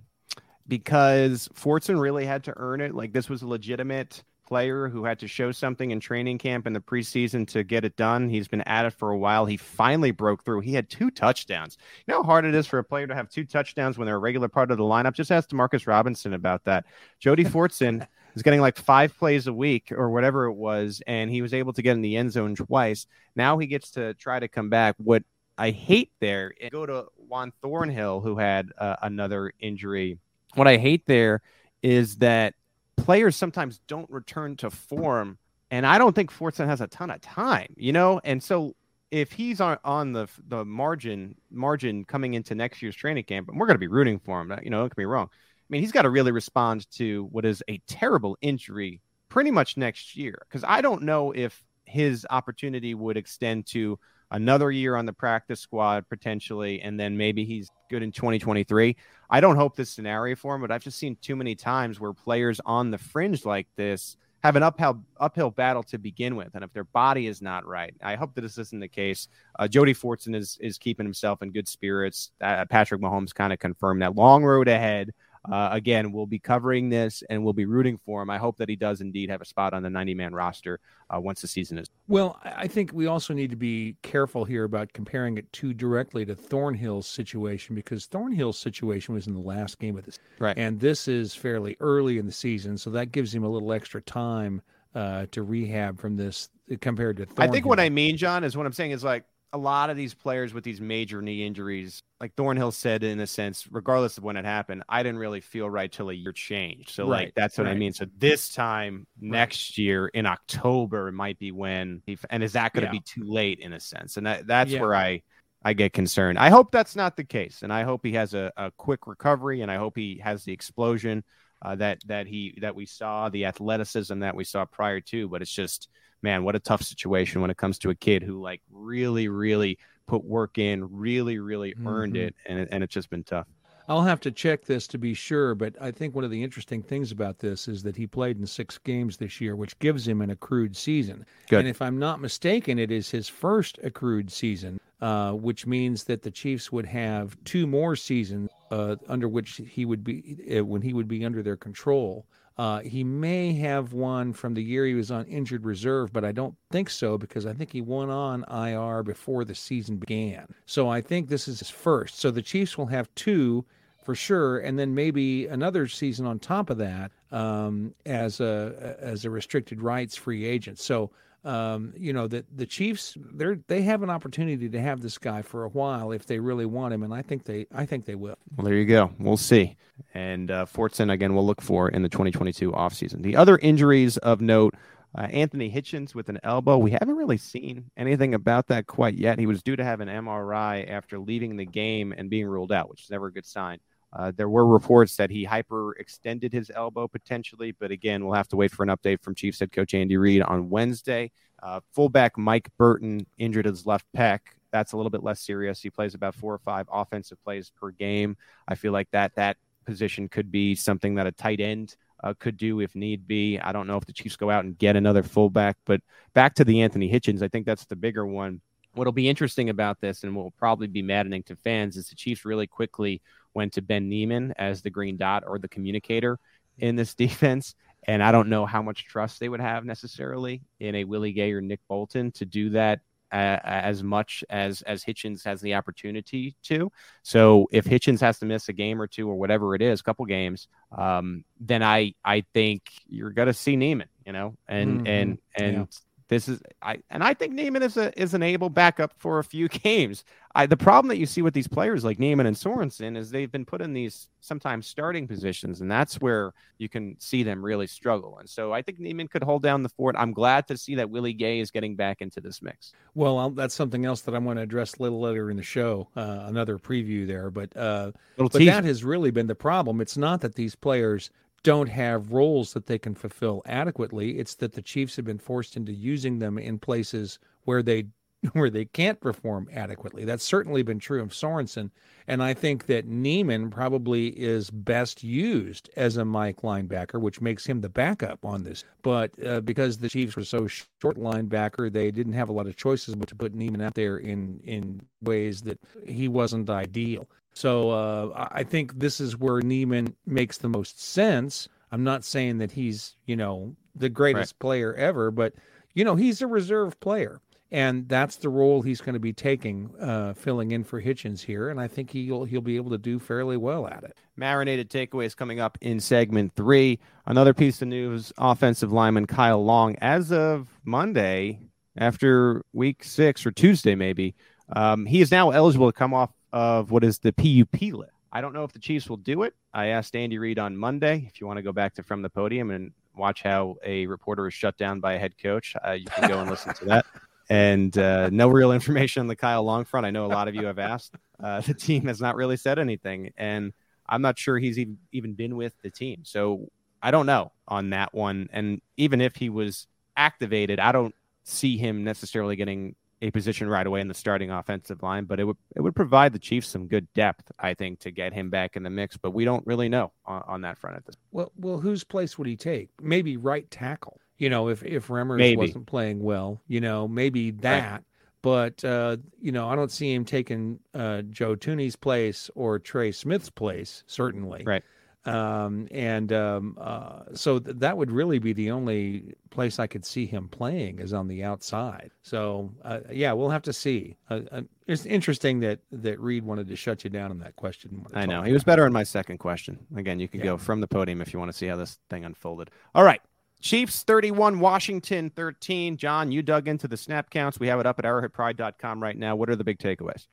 because 0.69 1.49
Fortson 1.55 2.01
really 2.01 2.27
had 2.27 2.45
to 2.45 2.55
earn 2.57 2.81
it. 2.81 2.95
Like 2.95 3.13
this 3.13 3.29
was 3.29 3.43
a 3.43 3.47
legitimate 3.47 4.25
player 4.47 4.89
who 4.89 5.05
had 5.05 5.19
to 5.19 5.29
show 5.29 5.53
something 5.53 5.91
in 5.91 6.01
training 6.01 6.39
camp 6.39 6.67
in 6.67 6.73
the 6.73 6.81
preseason 6.81 7.47
to 7.49 7.65
get 7.65 7.85
it 7.85 7.97
done. 7.97 8.29
He's 8.29 8.49
been 8.49 8.63
at 8.63 8.87
it 8.87 8.93
for 8.93 9.11
a 9.11 9.19
while. 9.19 9.47
He 9.47 9.57
finally 9.57 10.11
broke 10.11 10.45
through. 10.45 10.61
He 10.61 10.75
had 10.75 10.89
two 10.89 11.11
touchdowns. 11.11 11.77
You 12.07 12.13
know 12.13 12.23
how 12.23 12.27
hard 12.27 12.45
it 12.45 12.55
is 12.55 12.67
for 12.67 12.79
a 12.79 12.85
player 12.85 13.07
to 13.07 13.15
have 13.15 13.29
two 13.29 13.45
touchdowns 13.45 13.99
when 13.99 14.07
they're 14.07 14.17
a 14.17 14.21
regular 14.21 14.49
part 14.49 14.71
of 14.71 14.79
the 14.79 14.85
lineup? 14.85 15.15
Just 15.15 15.33
ask 15.33 15.49
Demarcus 15.49 15.87
Robinson 15.87 16.35
about 16.35 16.65
that. 16.65 16.87
Jody 17.19 17.45
Fortson 17.47 18.07
is 18.35 18.43
getting 18.43 18.61
like 18.61 18.77
five 18.77 19.17
plays 19.17 19.47
a 19.47 19.53
week 19.53 19.91
or 19.93 20.11
whatever 20.11 20.45
it 20.45 20.55
was, 20.55 21.03
and 21.07 21.31
he 21.31 21.43
was 21.43 21.53
able 21.53 21.73
to 21.73 21.83
get 21.83 21.93
in 21.93 22.03
the 22.03 22.17
end 22.17 22.33
zone 22.33 22.55
twice. 22.55 23.07
Now 23.35 23.59
he 23.59 23.67
gets 23.67 23.91
to 23.93 24.15
try 24.15 24.39
to 24.39 24.49
come 24.49 24.71
back. 24.71 24.95
What 24.99 25.25
I 25.59 25.71
hate 25.71 26.13
there, 26.21 26.53
go 26.71 26.87
to 26.87 27.07
Juan 27.17 27.53
Thornhill, 27.63 28.21
who 28.21 28.37
had 28.37 28.71
uh, 28.79 28.97
another 29.03 29.53
injury. 29.59 30.19
What 30.55 30.69
I 30.69 30.77
hate 30.77 31.07
there 31.07 31.43
is 31.83 32.17
that 32.17 32.55
players 32.97 33.37
sometimes 33.37 33.81
don't 33.87 34.09
return 34.11 34.57
to 34.57 34.71
form. 34.71 35.39
And 35.71 35.87
I 35.87 35.99
don't 35.99 36.15
think 36.15 36.33
Fortson 36.33 36.67
has 36.67 36.81
a 36.81 36.87
ton 36.87 37.11
of 37.11 37.21
time, 37.21 37.75
you 37.77 37.93
know? 37.93 38.21
And 38.23 38.43
so 38.43 38.75
if 39.11 39.33
he's 39.33 39.61
on, 39.61 39.79
on 39.85 40.13
the 40.13 40.29
the 40.49 40.65
margin 40.65 41.37
margin 41.51 42.05
coming 42.05 42.35
into 42.35 42.55
next 42.55 42.83
year's 42.83 42.97
training 42.97 43.25
camp, 43.25 43.49
and 43.49 43.59
we're 43.59 43.67
going 43.67 43.77
to 43.77 43.81
be 43.81 43.89
rooting 43.89 44.19
for 44.19 44.41
him, 44.41 44.53
you 44.63 44.71
know, 44.71 44.81
don't 44.81 44.89
get 44.89 44.99
me 44.99 45.05
wrong. 45.05 45.29
I 45.33 45.67
mean, 45.69 45.81
he's 45.81 45.93
got 45.93 46.03
to 46.03 46.11
really 46.11 46.33
respond 46.33 46.89
to 46.93 47.25
what 47.31 47.45
is 47.45 47.63
a 47.69 47.79
terrible 47.87 48.37
injury 48.41 49.01
pretty 49.29 49.51
much 49.51 49.77
next 49.77 50.17
year 50.17 50.39
because 50.49 50.65
I 50.67 50.81
don't 50.81 51.03
know 51.03 51.33
if 51.33 51.65
his 51.85 52.27
opportunity 52.31 52.95
would 52.95 53.17
extend 53.17 53.67
to 53.67 53.99
another 54.31 54.71
year 54.71 54.97
on 54.97 55.07
the 55.07 55.13
practice 55.13 55.61
squad 55.61 56.09
potentially, 56.09 56.81
and 56.81 56.99
then 56.99 57.17
maybe 57.17 57.45
he's 57.45 57.71
good 57.91 58.03
in 58.03 58.13
2023. 58.13 58.97
I 59.31 59.41
don't 59.41 59.57
hope 59.57 59.77
this 59.77 59.91
scenario 59.91 60.37
for 60.37 60.55
him, 60.55 60.61
but 60.61 60.71
I've 60.71 60.83
just 60.83 60.99
seen 60.99 61.17
too 61.21 61.37
many 61.37 61.55
times 61.55 62.01
where 62.01 62.13
players 62.13 62.61
on 62.65 62.91
the 62.91 62.99
fringe 62.99 63.45
like 63.45 63.69
this 63.77 64.17
have 64.43 64.55
an 64.55 64.63
uphill 64.63 65.03
uphill 65.19 65.51
battle 65.51 65.83
to 65.83 65.99
begin 65.99 66.37
with, 66.37 66.55
and 66.55 66.63
if 66.63 66.73
their 66.73 66.85
body 66.85 67.27
is 67.27 67.43
not 67.43 67.67
right, 67.67 67.95
I 68.03 68.15
hope 68.15 68.35
that 68.35 68.43
this 68.43 68.59
isn't 68.59 68.81
the 68.81 68.89
case. 68.89 69.29
Uh, 69.59 69.67
Jody 69.67 69.95
Fortson 69.95 70.37
is 70.37 70.57
is 70.61 70.79
keeping 70.79 71.05
himself 71.05 71.43
in 71.43 71.51
good 71.51 71.67
spirits. 71.67 72.31
Uh, 72.41 72.65
Patrick 72.67 73.01
Mahomes 73.01 73.35
kind 73.35 73.53
of 73.53 73.59
confirmed 73.59 74.03
that 74.03 74.15
long 74.15 74.45
road 74.45 74.69
ahead. 74.69 75.13
Uh, 75.51 75.69
again, 75.73 76.13
we'll 76.13 76.27
be 76.27 76.39
covering 76.39 76.89
this 76.89 77.23
and 77.29 77.43
we'll 77.43 77.53
be 77.53 77.67
rooting 77.67 77.99
for 78.05 78.23
him. 78.23 78.31
I 78.31 78.39
hope 78.39 78.57
that 78.59 78.69
he 78.69 78.77
does 78.77 79.01
indeed 79.01 79.31
have 79.31 79.41
a 79.41 79.45
spot 79.45 79.75
on 79.75 79.83
the 79.83 79.91
90 79.91 80.15
man 80.15 80.35
roster 80.35 80.81
uh, 81.15 81.21
once 81.21 81.41
the 81.41 81.49
season 81.49 81.79
is. 81.79 81.89
Well, 82.09 82.39
I 82.45 82.67
think 82.67 82.93
we 82.93 83.07
also 83.07 83.35
need 83.35 83.51
to 83.51 83.57
be 83.57 83.97
careful 84.03 84.45
here 84.45 84.65
about 84.65 84.93
comparing 84.93 85.39
it 85.39 85.53
too 85.53 85.75
directly 85.75 86.25
to 86.27 86.35
Thornhill's 86.35 87.07
situation 87.07 87.75
because 87.75 88.07
Thornhill's 88.07 88.59
situation 88.59 89.15
was 89.15 89.27
in 89.27 89.35
the 89.35 89.41
last 89.41 89.79
game 89.79 89.97
of 89.97 90.05
this. 90.05 90.19
Right. 90.39 90.57
And 90.57 90.81
this 90.81 91.09
is 91.09 91.35
fairly 91.35 91.77
early 91.81 92.19
in 92.19 92.27
the 92.27 92.33
season. 92.33 92.79
So 92.79 92.91
that 92.91 93.13
gives 93.13 93.35
him 93.35 93.45
a 93.45 93.49
little 93.49 93.73
extra 93.73 94.03
time 94.03 94.63
uh, 94.95 95.27
to 95.31 95.43
rehab 95.43 96.01
from 96.01 96.17
this 96.17 96.49
compared 96.81 97.19
to 97.19 97.27
Thornhill. 97.27 97.51
I 97.51 97.53
think 97.53 97.67
what 97.67 97.79
I 97.79 97.91
mean, 97.91 98.17
John, 98.17 98.45
is 98.45 98.57
what 98.57 98.67
I'm 98.67 98.73
saying 98.73 98.93
is 98.93 99.05
like 99.05 99.25
a 99.57 99.59
lot 99.59 99.89
of 99.89 99.97
these 99.97 100.13
players 100.13 100.53
with 100.53 100.65
these 100.65 100.83
major 100.83 101.23
knee 101.23 101.47
injuries, 101.47 102.03
like 102.21 102.35
Thornhill 102.35 102.73
said, 102.73 103.03
in 103.03 103.19
a 103.21 103.27
sense, 103.27 103.67
regardless 103.71 104.19
of 104.19 104.25
when 104.25 104.37
it 104.37 104.45
happened, 104.45 104.85
I 104.87 105.03
didn't 105.03 105.19
really 105.19 105.41
feel 105.41 105.69
right 105.71 105.91
till 105.91 106.11
a 106.11 106.13
year 106.13 106.33
changed. 106.33 106.91
So, 106.91 107.05
right, 107.05 107.27
like, 107.27 107.35
that's 107.35 107.57
what 107.57 107.65
right. 107.65 107.73
I 107.73 107.79
mean. 107.79 107.95
So, 107.95 108.05
this 108.19 108.53
time 108.53 109.07
next 109.19 109.79
year 109.79 110.09
in 110.09 110.27
October, 110.27 111.09
it 111.09 111.13
might 111.13 111.39
be 111.39 111.53
when, 111.53 112.03
he, 112.05 112.19
and 112.29 112.43
is 112.43 112.53
that 112.53 112.75
going 112.75 112.87
to 112.87 112.89
yeah. 112.89 113.01
be 113.01 113.01
too 113.01 113.25
late 113.25 113.61
in 113.61 113.73
a 113.73 113.81
sense? 113.81 114.19
And 114.19 114.27
that, 114.27 114.47
that's 114.47 114.73
yeah. 114.73 114.81
where 114.81 114.95
I, 114.95 115.23
I 115.65 115.73
get 115.73 115.95
concerned. 115.95 116.39
I 116.39 116.51
hope 116.51 116.71
that's 116.71 116.95
not 116.95 117.17
the 117.17 117.25
case, 117.25 117.63
and 117.63 117.73
I 117.73 117.85
hope 117.85 118.05
he 118.05 118.13
has 118.13 118.35
a, 118.35 118.53
a 118.59 118.71
quick 118.77 119.07
recovery, 119.07 119.63
and 119.63 119.71
I 119.71 119.77
hope 119.77 119.97
he 119.97 120.21
has 120.23 120.45
the 120.45 120.53
explosion 120.53 121.25
uh, 121.63 121.75
that 121.77 122.01
that 122.07 122.27
he 122.27 122.59
that 122.61 122.77
we 122.77 122.85
saw, 122.85 123.31
the 123.31 123.47
athleticism 123.47 124.19
that 124.21 124.37
we 124.37 124.45
saw 124.45 124.67
prior 124.67 125.01
to. 125.01 125.29
But 125.29 125.43
it's 125.43 125.51
just 125.51 125.89
man, 126.23 126.45
what 126.45 126.55
a 126.57 126.61
tough 126.61 126.83
situation 126.83 127.41
when 127.41 127.51
it 127.51 127.57
comes 127.57 127.79
to 127.81 127.91
a 127.91 127.95
kid 127.95 128.23
who 128.23 128.41
like 128.41 128.63
really, 128.71 129.29
really 129.29 129.79
put 130.07 130.25
work 130.25 130.59
in, 130.59 130.87
really, 130.91 131.39
really 131.39 131.73
mm-hmm. 131.73 131.89
earned 131.89 132.17
it, 132.17 132.35
and 132.47 132.69
and 132.71 132.83
it's 132.83 132.95
just 132.95 133.11
been 133.11 133.25
tough. 133.25 133.47
I'll 133.89 134.03
have 134.03 134.21
to 134.21 134.33
check 134.33 134.65
this 134.65 134.89
to 134.89 134.99
be 134.99 135.15
sure, 135.15 135.55
but 135.55 135.81
I 135.81 135.93
think 135.93 136.15
one 136.15 136.25
of 136.25 136.31
the 136.31 136.43
interesting 136.43 136.83
things 136.83 137.13
about 137.13 137.39
this 137.39 137.69
is 137.69 137.85
that 137.85 137.97
he 137.97 138.07
played 138.07 138.39
in 138.39 138.47
six 138.47 138.79
games 138.79 139.17
this 139.17 139.41
year, 139.41 139.55
which 139.55 139.79
gives 139.79 140.07
him 140.07 140.23
an 140.23 140.31
accrued 140.31 140.77
season. 140.77 141.25
Good. 141.49 141.61
And 141.61 141.69
if 141.69 141.81
I'm 141.81 141.99
not 141.99 142.21
mistaken, 142.21 142.79
it 142.81 142.91
is 142.91 143.11
his 143.11 143.29
first 143.29 143.79
accrued 143.85 144.33
season, 144.33 144.81
uh, 145.01 145.33
which 145.33 145.67
means 145.67 146.05
that 146.05 146.23
the 146.23 146.33
Chiefs 146.33 146.73
would 146.73 146.87
have 146.87 147.37
two 147.45 147.67
more 147.67 147.95
seasons 147.95 148.51
uh, 148.73 148.97
under 149.09 149.29
which 149.29 149.61
he 149.69 149.85
would 149.85 150.03
be 150.03 150.37
uh, 150.59 150.65
when 150.65 150.83
he 150.83 150.93
would 150.93 151.09
be 151.09 151.25
under 151.25 151.43
their 151.43 151.57
control. 151.57 152.27
Uh, 152.59 152.81
he 152.81 153.05
may 153.05 153.53
have 153.53 153.93
one 153.93 154.33
from 154.33 154.55
the 154.55 154.63
year 154.63 154.87
he 154.87 154.95
was 154.95 155.11
on 155.11 155.27
injured 155.27 155.65
reserve, 155.65 156.13
but 156.13 156.25
I 156.25 156.33
don't 156.33 156.55
think 156.71 156.89
so 156.89 157.19
because 157.19 157.45
I 157.45 157.53
think 157.53 157.73
he 157.73 157.83
went 157.83 158.11
on 158.11 158.45
IR 158.51 159.03
before 159.03 159.45
the 159.45 159.55
season 159.55 159.97
began. 159.97 160.47
So 160.65 160.89
I 160.89 161.03
think 161.03 161.29
this 161.29 161.49
is 161.49 161.59
his 161.59 161.71
first. 161.71 162.19
So 162.19 162.31
the 162.31 162.43
Chiefs 162.43 162.79
will 162.79 162.87
have 162.87 163.15
two 163.15 163.65
for 164.05 164.15
sure, 164.15 164.59
and 164.59 164.79
then 164.79 164.95
maybe 164.95 165.47
another 165.49 165.87
season 165.89 166.27
on 166.27 166.39
top 166.39 166.71
of 166.71 166.79
that 166.79 167.11
um, 167.33 167.93
as 168.07 168.41
a 168.41 168.97
as 169.01 169.25
a 169.25 169.31
restricted 169.31 169.83
rights 169.83 170.17
free 170.17 170.45
agent. 170.47 170.79
So 170.79 171.11
um, 171.47 171.95
you 171.97 172.13
know 172.13 172.27
that 172.27 172.45
the 172.55 172.67
Chiefs 172.67 173.17
they 173.33 173.55
they 173.69 173.83
have 173.83 174.03
an 174.03 174.11
opportunity 174.11 174.69
to 174.69 174.81
have 174.81 175.01
this 175.01 175.17
guy 175.17 175.43
for 175.43 175.65
a 175.65 175.69
while 175.69 176.11
if 176.11 176.27
they 176.27 176.41
really 176.41 176.67
want 176.67 176.93
him, 176.93 177.05
and 177.05 177.15
I 177.15 177.23
think 177.23 177.45
they 177.45 177.67
I 177.73 177.87
think 177.87 178.05
they 178.05 178.17
will. 178.17 178.37
Well, 178.57 178.65
there 178.65 178.75
you 178.75 178.85
go. 178.85 179.13
We'll 179.19 179.37
see. 179.37 179.77
And 180.13 180.51
uh, 180.51 180.67
Fortson 180.67 181.11
again, 181.13 181.35
we'll 181.35 181.47
look 181.47 181.63
for 181.63 181.89
in 181.89 182.03
the 182.03 182.09
2022 182.09 182.73
offseason. 182.73 183.23
The 183.23 183.37
other 183.37 183.59
injuries 183.59 184.19
of 184.19 184.41
note. 184.41 184.75
Uh, 185.17 185.23
Anthony 185.31 185.71
Hitchens 185.71 186.15
with 186.15 186.29
an 186.29 186.39
elbow. 186.43 186.77
We 186.77 186.91
haven't 186.91 187.17
really 187.17 187.39
seen 187.39 187.91
anything 187.97 188.35
about 188.35 188.67
that 188.67 188.87
quite 188.87 189.15
yet. 189.15 189.39
He 189.39 189.47
was 189.47 189.63
due 189.63 189.75
to 189.75 189.85
have 189.85 190.01
an 190.01 190.09
MRI 190.09 190.91
after 190.91 191.19
leaving 191.19 191.57
the 191.57 191.65
game 191.65 192.13
and 192.15 192.29
being 192.29 192.45
ruled 192.45 192.71
out, 192.71 192.91
which 192.91 193.05
is 193.05 193.11
never 193.11 193.29
a 193.29 193.33
good 193.33 193.47
sign. 193.47 193.79
Uh, 194.13 194.33
there 194.35 194.49
were 194.49 194.67
reports 194.67 195.17
that 195.17 195.31
he 195.31 195.47
hyperextended 195.47 196.53
his 196.53 196.71
elbow 196.75 197.07
potentially, 197.09 197.73
but 197.73 197.91
again, 197.91 198.25
we'll 198.25 198.35
have 198.35 198.49
to 198.49 198.57
wait 198.57 198.71
for 198.71 198.83
an 198.83 198.89
update 198.89 199.21
from 199.23 199.35
Chiefs 199.35 199.61
head 199.61 199.73
coach 199.73 199.95
Andy 199.95 200.17
Reid 200.17 200.43
on 200.43 200.71
Wednesday. 200.71 201.31
Uh, 201.63 201.81
fullback 201.93 202.39
Mike 202.39 202.69
Burton 202.79 203.27
injured 203.39 203.67
his 203.67 203.87
left 203.87 204.07
pec. 204.17 204.41
That's 204.71 204.93
a 204.93 204.97
little 204.97 205.11
bit 205.11 205.23
less 205.23 205.41
serious. 205.41 205.81
He 205.81 205.91
plays 205.91 206.15
about 206.15 206.35
four 206.35 206.55
or 206.55 206.59
five 206.59 206.87
offensive 206.93 207.43
plays 207.43 207.71
per 207.75 207.91
game. 207.91 208.37
I 208.69 208.75
feel 208.75 208.93
like 208.93 209.11
that 209.11 209.35
that 209.37 209.57
position 209.85 210.29
could 210.29 210.51
be 210.51 210.75
something 210.75 211.15
that 211.15 211.27
a 211.27 211.33
tight 211.33 211.61
end 211.61 211.97
uh, 212.23 212.35
could 212.39 212.57
do 212.57 212.81
if 212.81 212.95
need 212.95 213.27
be. 213.27 213.59
I 213.59 213.73
don't 213.73 213.87
know 213.87 213.97
if 213.97 214.07
the 214.07 214.13
Chiefs 214.13 214.37
go 214.37 214.51
out 214.51 214.65
and 214.65 214.77
get 214.77 214.97
another 214.97 215.23
fullback, 215.23 215.77
but 215.85 216.01
back 216.35 216.55
to 216.55 216.65
the 216.65 216.83
Anthony 216.83 217.11
Hitchens, 217.11 217.43
I 217.43 217.49
think 217.49 217.67
that's 217.67 217.87
the 217.87 217.97
bigger 217.97 218.27
one. 218.27 218.61
What'll 218.97 219.13
be 219.13 219.29
interesting 219.29 219.69
about 219.71 220.01
this 220.01 220.25
and 220.25 220.35
will 220.35 220.53
probably 220.53 220.87
be 220.87 221.03
maddening 221.03 221.43
to 221.45 221.57
fans 221.57 221.97
is 221.97 222.09
the 222.09 222.15
Chiefs 222.15 222.45
really 222.45 222.67
quickly 222.67 223.21
went 223.55 223.75
to 223.75 223.83
Ben 223.83 224.09
Niemann 224.09 224.55
as 224.57 224.83
the 224.83 224.91
green 224.91 225.17
dot 225.17 225.45
or 225.47 225.59
the 225.59 225.69
communicator 225.69 226.39
in 226.79 226.97
this 226.97 227.15
defense. 227.25 227.75
And 228.09 228.23
I 228.23 228.33
don't 228.33 228.49
know 228.49 228.67
how 228.67 228.83
much 228.83 229.07
trust 229.07 229.41
they 229.41 229.49
would 229.49 229.61
have 229.61 229.85
necessarily 229.85 230.63
in 230.81 230.95
a 230.95 231.05
Willie 231.05 231.33
Gay 231.33 231.53
or 231.53 231.61
Nick 231.61 231.81
Bolton 231.89 232.33
to 232.33 232.45
do 232.45 232.71
that 232.71 233.01
uh, 233.33 233.59
as 233.65 234.03
much 234.03 234.45
as 234.49 234.83
as 234.83 235.05
Hitchens 235.05 235.45
has 235.45 235.61
the 235.61 235.75
opportunity 235.75 236.55
to. 236.65 236.91
So 237.23 237.69
if 237.73 237.85
Hitchens 237.85 238.21
has 238.21 238.39
to 238.39 238.47
miss 238.47 238.69
a 238.69 238.73
game 238.73 239.01
or 239.01 239.07
two 239.07 239.29
or 239.29 239.35
whatever 239.35 239.75
it 239.75 239.83
is, 239.83 240.01
a 240.01 240.03
couple 240.03 240.25
games, 240.27 240.69
um, 240.97 241.45
then 241.61 241.83
I 241.83 242.15
I 242.25 242.45
think 242.55 242.83
you're 243.09 243.31
gonna 243.31 243.53
see 243.53 243.77
Niemann, 243.77 244.09
you 244.25 244.33
know, 244.33 244.55
and 244.69 244.99
mm-hmm. 244.99 245.07
and 245.07 245.39
and 245.57 245.77
yeah. 245.77 245.85
This 246.29 246.49
is 246.49 246.61
I 246.83 246.99
and 247.09 247.23
I 247.23 247.35
think 247.35 247.53
Niemann 247.53 247.83
is 247.83 247.97
a 247.97 248.19
is 248.21 248.35
an 248.35 248.43
able 248.43 248.69
backup 248.69 249.13
for 249.19 249.39
a 249.39 249.45
few 249.45 249.69
games. 249.85 250.25
I 250.57 250.67
the 250.67 250.77
problem 250.77 251.09
that 251.09 251.19
you 251.19 251.27
see 251.27 251.43
with 251.43 251.55
these 251.55 251.69
players 251.69 252.05
like 252.05 252.19
Niemann 252.19 252.47
and 252.47 252.57
Sorensen 252.57 253.17
is 253.17 253.31
they've 253.31 253.53
been 253.53 253.65
put 253.65 253.81
in 253.81 253.93
these 253.93 254.29
sometimes 254.41 254.87
starting 254.87 255.29
positions, 255.29 255.83
and 255.83 255.91
that's 255.91 256.17
where 256.17 256.53
you 256.79 256.89
can 256.89 257.15
see 257.21 257.43
them 257.43 257.65
really 257.65 257.87
struggle. 257.87 258.39
And 258.39 258.49
so 258.49 258.73
I 258.73 258.83
think 258.83 258.99
Niemann 258.99 259.29
could 259.29 259.43
hold 259.43 259.63
down 259.63 259.83
the 259.83 259.89
fort. 259.91 260.17
I'm 260.19 260.33
glad 260.33 260.67
to 260.69 260.77
see 260.77 260.97
that 260.97 261.11
Willie 261.11 261.33
Gay 261.33 261.61
is 261.61 261.71
getting 261.71 261.95
back 261.95 262.21
into 262.21 262.41
this 262.41 262.61
mix. 262.61 262.93
Well, 263.15 263.39
I'll, 263.39 263.51
that's 263.51 263.75
something 263.75 264.05
else 264.05 264.23
that 264.23 264.35
I'm 264.35 264.45
going 264.45 264.57
to 264.57 264.63
address 264.63 264.95
a 264.95 265.03
little 265.03 265.21
later 265.21 265.51
in 265.51 265.57
the 265.57 265.63
show. 265.63 266.09
Uh, 266.17 266.45
another 266.47 266.79
preview 266.79 267.27
there, 267.27 267.51
but 267.51 267.77
uh, 267.77 268.13
but 268.37 268.53
that 268.53 268.85
has 268.85 269.05
really 269.05 269.31
been 269.31 269.47
the 269.47 269.55
problem. 269.55 270.01
It's 270.01 270.17
not 270.17 270.41
that 270.41 270.55
these 270.57 270.75
players 270.75 271.31
don't 271.67 271.89
have 271.89 272.31
roles 272.31 272.75
that 272.75 272.87
they 272.87 272.97
can 272.97 273.17
fulfill 273.17 273.61
adequately. 273.67 274.39
It's 274.39 274.55
that 274.55 274.75
the 274.75 274.83
Chiefs 274.83 275.17
have 275.17 275.25
been 275.25 275.41
forced 275.41 275.77
into 275.77 275.93
using 275.93 276.39
them 276.39 276.59
in 276.59 276.79
places 276.79 277.41
where 277.65 277.83
they 277.83 278.07
where 278.53 278.71
they 278.71 278.85
can't 278.85 279.19
perform 279.19 279.69
adequately. 279.73 280.25
That's 280.25 280.45
certainly 280.45 280.85
been 280.85 281.01
true 281.01 281.21
of 281.21 281.31
Sorensen, 281.31 281.91
and 282.29 282.41
I 282.41 282.55
think 282.55 282.87
that 282.87 283.09
Niemann 283.09 283.71
probably 283.71 284.29
is 284.29 284.71
best 284.71 285.25
used 285.25 285.91
as 285.97 286.17
a 286.17 286.25
Mike 286.25 286.59
linebacker, 286.59 287.21
which 287.21 287.41
makes 287.41 287.67
him 287.67 287.81
the 287.81 287.89
backup 287.89 288.45
on 288.45 288.63
this. 288.63 288.85
But 289.03 289.33
uh, 289.45 289.61
because 289.63 289.99
the 289.99 290.09
Chiefs 290.09 290.37
were 290.37 290.45
so 290.45 290.69
short 290.69 291.17
linebacker, 291.17 291.93
they 291.93 292.13
didn't 292.13 292.35
have 292.35 292.49
a 292.49 292.53
lot 292.53 292.69
of 292.69 292.77
choices 292.77 293.17
but 293.17 293.29
to 293.31 293.35
put 293.35 293.55
Niemann 293.55 293.83
out 293.83 293.95
there 293.95 294.19
in 294.19 294.61
in 294.63 295.01
ways 295.21 295.63
that 295.63 295.81
he 296.07 296.29
wasn't 296.29 296.71
ideal. 296.71 297.27
So 297.57 297.89
uh, 297.89 298.49
I 298.53 298.65
think 298.65 298.99
this 298.99 299.19
is 299.19 299.39
where 299.39 299.63
Niemann 299.63 300.15
makes 300.27 300.59
the 300.59 300.69
most 300.69 301.03
sense. 301.03 301.71
I'm 301.91 302.05
not 302.05 302.23
saying 302.23 302.59
that 302.59 302.71
he's, 302.71 303.17
you 303.25 303.35
know, 303.35 303.75
the 303.95 304.11
greatest 304.11 304.53
right. 304.53 304.59
player 304.59 304.95
ever, 304.95 305.31
but 305.31 305.55
you 305.95 306.05
know, 306.05 306.17
he's 306.17 306.43
a 306.43 306.47
reserve 306.47 307.01
player, 307.01 307.41
and 307.71 308.07
that's 308.11 308.37
the 308.37 308.51
role 308.51 308.83
he's 308.83 309.01
going 309.01 309.15
to 309.15 309.19
be 309.21 309.33
taking, 309.33 309.91
uh, 309.99 310.35
filling 310.35 310.73
in 310.73 310.85
for 310.85 311.01
Hitchens 311.01 311.41
here. 311.41 311.71
And 311.71 311.81
I 311.81 311.89
think 311.89 312.11
he'll 312.11 312.45
he'll 312.45 312.61
be 312.61 312.77
able 312.77 312.91
to 312.91 312.99
do 312.99 313.19
fairly 313.19 313.57
well 313.57 313.87
at 313.87 314.05
it. 314.05 314.19
Marinated 314.37 314.91
takeaways 314.91 315.35
coming 315.35 315.59
up 315.59 315.79
in 315.81 315.99
segment 315.99 316.55
three. 316.57 316.99
Another 317.25 317.55
piece 317.55 317.81
of 317.81 317.89
news: 317.89 318.35
offensive 318.37 318.93
lineman 318.93 319.27
Kyle 319.27 319.65
Long, 319.65 319.97
as 320.03 320.31
of 320.31 320.69
Monday, 320.85 321.59
after 321.97 322.63
week 322.75 323.03
six 323.03 323.47
or 323.47 323.51
Tuesday 323.51 323.95
maybe, 323.95 324.35
um, 324.75 325.07
he 325.07 325.23
is 325.23 325.31
now 325.31 325.53
eligible 325.53 325.91
to 325.91 325.99
come 325.99 326.13
off 326.13 326.33
of 326.57 326.91
what 326.91 327.05
is 327.05 327.19
the 327.19 327.33
PUP 327.33 327.93
list. 327.93 328.13
I 328.33 328.41
don't 328.41 328.55
know 328.55 328.65
if 328.65 328.73
the 328.73 328.79
Chiefs 328.79 329.11
will 329.11 329.19
do 329.19 329.43
it. 329.43 329.55
I 329.75 329.89
asked 329.89 330.17
Andy 330.17 330.39
Reid 330.39 330.59
on 330.59 330.75
Monday 330.75 331.27
if 331.29 331.39
you 331.39 331.47
want 331.47 331.59
to 331.59 331.63
go 331.63 331.71
back 331.71 331.93
to 331.97 332.03
From 332.03 332.23
the 332.23 332.31
Podium 332.31 332.71
and 332.71 332.93
watch 333.15 333.43
how 333.43 333.77
a 333.85 334.07
reporter 334.07 334.47
is 334.47 334.55
shut 334.55 334.79
down 334.79 334.99
by 335.01 335.13
a 335.15 335.19
head 335.19 335.35
coach. 335.37 335.75
Uh, 335.87 335.93
you 335.93 336.07
can 336.07 336.31
go 336.31 336.41
and 336.41 336.49
listen 336.51 336.73
to 336.75 336.85
that. 336.87 337.07
And 337.49 337.97
uh, 337.97 338.29
no 338.31 338.49
real 338.49 338.73
information 338.73 339.21
on 339.21 339.29
the 339.29 339.37
Kyle 339.37 339.63
Long 339.63 339.85
front. 339.85 340.05
I 340.05 340.11
know 340.11 340.27
a 340.27 340.35
lot 340.35 340.49
of 340.49 340.57
you 340.57 340.67
have 340.67 340.81
asked. 340.81 341.15
Uh, 341.39 341.61
the 341.61 341.75
team 341.75 342.07
has 342.07 342.21
not 342.21 342.35
really 342.35 342.57
said 342.57 342.81
anything, 342.81 343.33
and 343.37 343.73
I'm 344.09 344.21
not 344.21 344.37
sure 344.37 344.59
he's 344.59 344.81
even 344.81 344.99
even 345.13 345.35
been 345.35 345.55
with 345.55 345.73
the 345.81 345.89
team. 345.89 346.23
So 346.25 346.73
I 347.01 347.13
don't 347.13 347.27
know 347.27 347.53
on 347.69 347.91
that 347.91 348.13
one. 348.13 348.49
And 348.53 348.81
even 348.97 349.21
if 349.21 349.37
he 349.37 349.49
was 349.49 349.87
activated, 350.17 350.81
I 350.81 350.91
don't 350.91 351.15
see 351.45 351.77
him 351.77 352.03
necessarily 352.03 352.57
getting 352.57 352.97
a 353.27 353.33
position 353.33 353.69
right 353.69 353.87
away 353.87 354.01
in 354.01 354.09
the 354.09 354.15
starting 354.15 354.51
offensive 354.51 355.03
line, 355.03 355.25
but 355.25 355.41
it 355.41 355.45
would 355.45 355.57
it 355.75 355.81
would 355.81 355.95
provide 355.95 356.33
the 356.33 356.39
Chiefs 356.39 356.69
some 356.69 356.87
good 356.87 357.13
depth, 357.15 357.51
I 357.59 357.75
think, 357.75 358.01
to 358.01 358.11
get 358.11 358.33
him 358.33 358.51
back 358.51 358.77
in 358.77 358.83
the 358.83 358.91
mix. 358.91 359.17
But 359.17 359.33
we 359.33 359.45
don't 359.45 359.67
really 359.67 359.89
know 359.89 360.13
on, 360.25 360.43
on 360.47 360.61
that 360.63 360.79
front 360.79 360.97
at 360.97 361.07
this. 361.07 361.17
Well, 361.33 361.53
well, 361.57 361.79
whose 361.79 362.05
place 362.05 362.39
would 362.39 362.49
he 362.49 362.57
take? 362.57 362.91
Maybe 363.01 363.37
right 363.37 363.71
tackle. 363.71 364.21
You 364.39 364.51
know, 364.51 364.69
if 364.69 364.83
if 364.83 365.09
Remmers 365.09 365.39
maybe. 365.39 365.57
wasn't 365.57 365.87
playing 365.87 366.23
well, 366.23 366.61
you 366.69 366.81
know, 366.81 367.09
maybe 367.09 367.53
that. 367.53 367.93
Right. 367.93 368.01
But 368.43 368.85
uh, 368.85 369.17
you 369.41 369.51
know, 369.51 369.69
I 369.69 369.75
don't 369.75 369.91
see 369.91 370.15
him 370.15 370.25
taking 370.25 370.79
uh, 370.95 371.23
Joe 371.23 371.57
Thuney's 371.57 371.97
place 371.97 372.51
or 372.55 372.79
Trey 372.79 373.11
Smith's 373.11 373.51
place. 373.51 374.05
Certainly, 374.07 374.63
right. 374.65 374.85
Um, 375.27 375.89
and 375.91 376.33
um, 376.33 376.77
uh, 376.81 377.23
so 377.35 377.59
th- 377.59 377.77
that 377.79 377.97
would 377.97 378.11
really 378.11 378.39
be 378.39 378.53
the 378.53 378.71
only 378.71 379.35
place 379.51 379.79
I 379.79 379.87
could 379.87 380.05
see 380.05 380.27
him 380.27 380.49
playing 380.49 381.01
is 381.01 381.13
on 381.13 381.27
the 381.27 381.43
outside. 381.43 382.11
So 382.23 382.73
uh, 382.85 383.01
yeah, 383.11 383.33
we'll 383.33 383.51
have 383.51 383.63
to 383.63 383.73
see. 383.73 384.17
Uh, 384.31 384.41
uh 384.53 384.63
it's 384.87 385.05
interesting 385.05 385.61
that 385.61 385.81
that 385.91 386.21
Reid 386.21 386.45
wanted 386.45 386.69
to 386.69 386.77
shut 386.77 387.03
you 387.03 387.11
down 387.11 387.33
on 387.33 387.39
that 387.41 387.57
question. 387.57 388.07
I 388.15 388.25
know 388.25 388.43
he 388.43 388.53
was 388.53 388.63
better 388.63 388.85
on 388.85 388.93
my 388.93 389.03
second 389.03 389.39
question. 389.39 389.79
Again, 389.97 390.21
you 390.21 390.29
can 390.29 390.41
yeah. 390.41 390.47
go 390.47 390.59
from 390.59 390.81
the 390.81 390.87
podium 390.87 391.21
if 391.21 391.33
you 391.33 391.41
want 391.41 391.51
to 391.51 391.57
see 391.57 391.67
how 391.67 391.77
this 391.77 391.99
thing 392.09 392.25
unfolded. 392.25 392.71
All 392.95 393.05
right. 393.05 393.21
Chiefs 393.61 394.03
31, 394.05 394.61
Washington 394.61 395.31
13. 395.31 395.97
John, 395.97 396.31
you 396.31 396.43
dug 396.43 396.69
into 396.69 396.87
the 396.87 396.97
snap 396.97 397.31
counts. 397.31 397.59
We 397.59 397.67
have 397.69 397.81
it 397.81 397.87
up 397.87 397.99
at 397.99 398.05
arrowheadpride.com 398.05 399.03
right 399.03 399.17
now. 399.17 399.35
What 399.35 399.51
are 399.51 399.57
the 399.57 399.65
big 399.65 399.79
takeaways? 399.79 400.27